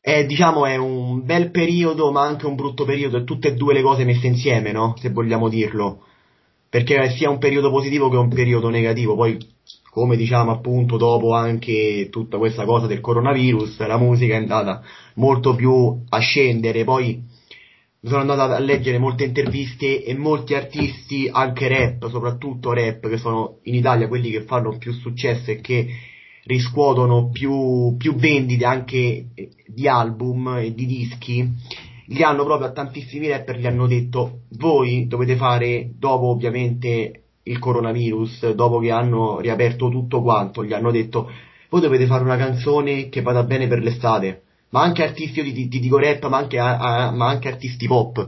è, 0.00 0.24
diciamo, 0.26 0.66
è 0.66 0.74
un 0.74 1.24
bel 1.24 1.52
periodo 1.52 2.10
ma 2.10 2.22
anche 2.22 2.46
un 2.46 2.56
brutto 2.56 2.84
periodo, 2.84 3.18
è 3.18 3.24
tutte 3.24 3.48
e 3.48 3.54
due 3.54 3.72
le 3.72 3.82
cose 3.82 4.04
messe 4.04 4.26
insieme, 4.26 4.72
no? 4.72 4.96
Se 4.98 5.10
vogliamo 5.10 5.48
dirlo. 5.48 6.06
Perché 6.68 6.96
è 6.96 7.10
sia 7.10 7.30
un 7.30 7.38
periodo 7.38 7.70
positivo 7.70 8.08
che 8.08 8.16
un 8.16 8.30
periodo 8.30 8.68
negativo, 8.68 9.14
poi 9.14 9.38
come 9.92 10.16
diciamo 10.16 10.52
appunto 10.52 10.96
dopo 10.96 11.34
anche 11.34 12.08
tutta 12.10 12.38
questa 12.38 12.64
cosa 12.64 12.86
del 12.86 13.02
coronavirus, 13.02 13.86
la 13.86 13.98
musica 13.98 14.32
è 14.32 14.38
andata 14.38 14.82
molto 15.16 15.54
più 15.54 16.02
a 16.08 16.18
scendere, 16.18 16.82
poi 16.82 17.22
sono 18.02 18.22
andato 18.22 18.40
a 18.40 18.58
leggere 18.58 18.96
molte 18.96 19.24
interviste 19.24 20.02
e 20.02 20.16
molti 20.16 20.54
artisti, 20.54 21.28
anche 21.30 21.68
rap, 21.68 22.08
soprattutto 22.08 22.72
rap, 22.72 23.06
che 23.06 23.18
sono 23.18 23.58
in 23.64 23.74
Italia 23.74 24.08
quelli 24.08 24.30
che 24.30 24.44
fanno 24.44 24.78
più 24.78 24.92
successo 24.92 25.50
e 25.50 25.60
che 25.60 25.86
riscuotono 26.44 27.28
più, 27.28 27.94
più 27.98 28.14
vendite 28.14 28.64
anche 28.64 29.26
eh, 29.34 29.50
di 29.66 29.86
album 29.88 30.56
e 30.56 30.72
di 30.72 30.86
dischi, 30.86 31.46
gli 32.06 32.22
hanno 32.22 32.44
proprio 32.44 32.68
a 32.68 32.72
tantissimi 32.72 33.28
rapper 33.28 33.58
gli 33.58 33.66
hanno 33.66 33.86
detto 33.86 34.40
voi 34.56 35.06
dovete 35.06 35.36
fare 35.36 35.90
dopo 35.98 36.28
ovviamente 36.28 37.21
il 37.44 37.58
coronavirus, 37.58 38.52
dopo 38.52 38.78
che 38.78 38.90
hanno 38.90 39.40
riaperto 39.40 39.88
tutto 39.88 40.22
quanto, 40.22 40.64
gli 40.64 40.72
hanno 40.72 40.90
detto 40.90 41.30
voi 41.70 41.80
dovete 41.80 42.06
fare 42.06 42.22
una 42.22 42.36
canzone 42.36 43.08
che 43.08 43.22
vada 43.22 43.42
bene 43.44 43.66
per 43.66 43.80
l'estate 43.80 44.42
ma 44.72 44.80
anche 44.82 45.02
artisti, 45.02 45.40
io 45.40 45.52
ti, 45.52 45.68
dico 45.68 45.98
rap, 45.98 46.26
ma 46.28 46.38
anche, 46.38 46.58
a, 46.58 46.78
a, 46.78 47.10
ma 47.10 47.28
anche 47.28 47.48
artisti 47.48 47.86
pop. 47.86 48.26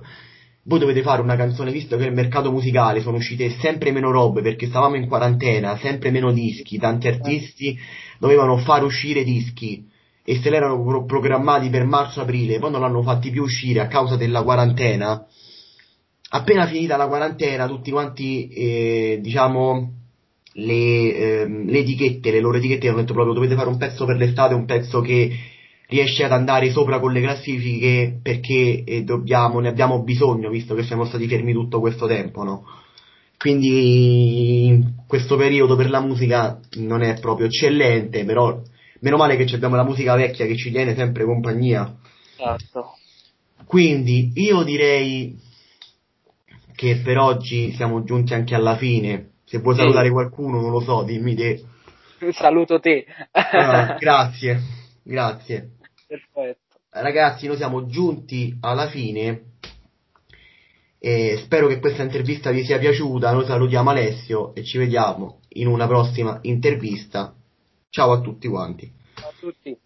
Voi 0.64 0.78
dovete 0.78 1.02
fare 1.02 1.22
una 1.22 1.36
canzone, 1.36 1.72
visto 1.72 1.96
che 1.96 2.04
nel 2.04 2.12
mercato 2.12 2.50
musicale 2.50 3.00
sono 3.00 3.16
uscite 3.16 3.50
sempre 3.60 3.92
meno 3.92 4.10
robe 4.10 4.42
perché 4.42 4.66
stavamo 4.66 4.96
in 4.96 5.08
quarantena, 5.08 5.76
sempre 5.78 6.10
meno 6.10 6.32
dischi, 6.32 6.78
tanti 6.78 7.08
artisti 7.08 7.78
dovevano 8.18 8.58
far 8.58 8.82
uscire 8.82 9.24
dischi 9.24 9.86
e 10.22 10.40
se 10.40 10.48
l'erano 10.50 10.82
pro- 10.82 11.04
programmati 11.04 11.68
per 11.68 11.84
marzo-aprile, 11.84 12.58
poi 12.58 12.70
non 12.70 12.80
l'hanno 12.80 13.02
fatti 13.02 13.30
più 13.30 13.42
uscire 13.42 13.80
a 13.80 13.88
causa 13.88 14.16
della 14.16 14.42
quarantena. 14.42 15.26
Appena 16.30 16.66
finita 16.66 16.96
la 16.96 17.06
quarantena, 17.06 17.68
tutti 17.68 17.90
quanti, 17.90 18.48
eh, 18.48 19.18
diciamo, 19.22 19.92
le, 20.54 20.74
eh, 21.14 21.46
le 21.46 21.78
etichette, 21.78 22.30
le 22.30 22.40
loro 22.40 22.58
etichette 22.58 22.88
hanno 22.88 23.00
detto 23.00 23.12
proprio 23.12 23.34
dovete 23.34 23.54
fare 23.54 23.68
un 23.68 23.76
pezzo 23.76 24.04
per 24.04 24.16
l'estate, 24.16 24.54
un 24.54 24.64
pezzo 24.64 25.00
che 25.00 25.30
riesce 25.88 26.24
ad 26.24 26.32
andare 26.32 26.70
sopra 26.70 26.98
con 26.98 27.12
le 27.12 27.20
classifiche 27.20 28.18
perché 28.22 28.84
eh, 28.84 29.02
dobbiamo, 29.02 29.60
ne 29.60 29.68
abbiamo 29.68 30.02
bisogno 30.02 30.48
visto 30.50 30.74
che 30.74 30.82
siamo 30.82 31.04
stati 31.04 31.28
fermi 31.28 31.52
tutto 31.52 31.80
questo 31.80 32.06
tempo, 32.06 32.42
no? 32.42 32.64
Quindi 33.36 34.82
questo 35.06 35.36
periodo 35.36 35.76
per 35.76 35.90
la 35.90 36.00
musica 36.00 36.58
non 36.76 37.02
è 37.02 37.18
proprio 37.20 37.46
eccellente, 37.46 38.24
però 38.24 38.60
meno 39.00 39.16
male 39.16 39.36
che 39.36 39.54
abbiamo 39.54 39.76
la 39.76 39.84
musica 39.84 40.14
vecchia 40.14 40.46
che 40.46 40.56
ci 40.56 40.70
tiene 40.70 40.94
sempre 40.94 41.24
compagnia. 41.24 41.94
Esatto. 42.36 42.96
Quindi 43.66 44.30
io 44.36 44.62
direi 44.62 45.36
che 46.74 47.00
per 47.02 47.18
oggi 47.18 47.72
siamo 47.72 48.04
giunti 48.04 48.34
anche 48.34 48.54
alla 48.54 48.76
fine. 48.76 49.30
Se 49.44 49.58
vuoi 49.58 49.74
sì. 49.74 49.80
salutare 49.80 50.10
qualcuno, 50.10 50.60
non 50.60 50.70
lo 50.70 50.80
so, 50.80 51.02
dimmi 51.02 51.34
te. 51.34 51.64
Saluto 52.32 52.80
te. 52.80 53.04
Ah, 53.32 53.96
grazie, 54.00 54.60
grazie. 55.02 55.70
Perfetto. 56.06 56.78
Ragazzi, 56.90 57.46
noi 57.46 57.56
siamo 57.56 57.86
giunti 57.86 58.56
alla 58.60 58.88
fine. 58.88 59.52
E 60.98 61.38
spero 61.42 61.66
che 61.66 61.80
questa 61.80 62.02
intervista 62.02 62.50
vi 62.50 62.64
sia 62.64 62.78
piaciuta. 62.78 63.32
Noi 63.32 63.44
salutiamo 63.44 63.90
Alessio 63.90 64.54
e 64.54 64.64
ci 64.64 64.78
vediamo 64.78 65.40
in 65.50 65.66
una 65.66 65.86
prossima 65.86 66.38
intervista. 66.42 67.34
Ciao 67.90 68.12
a 68.12 68.20
tutti 68.20 68.48
quanti. 68.48 68.90
Ciao 69.14 69.28
a 69.28 69.34
tutti. 69.38 69.78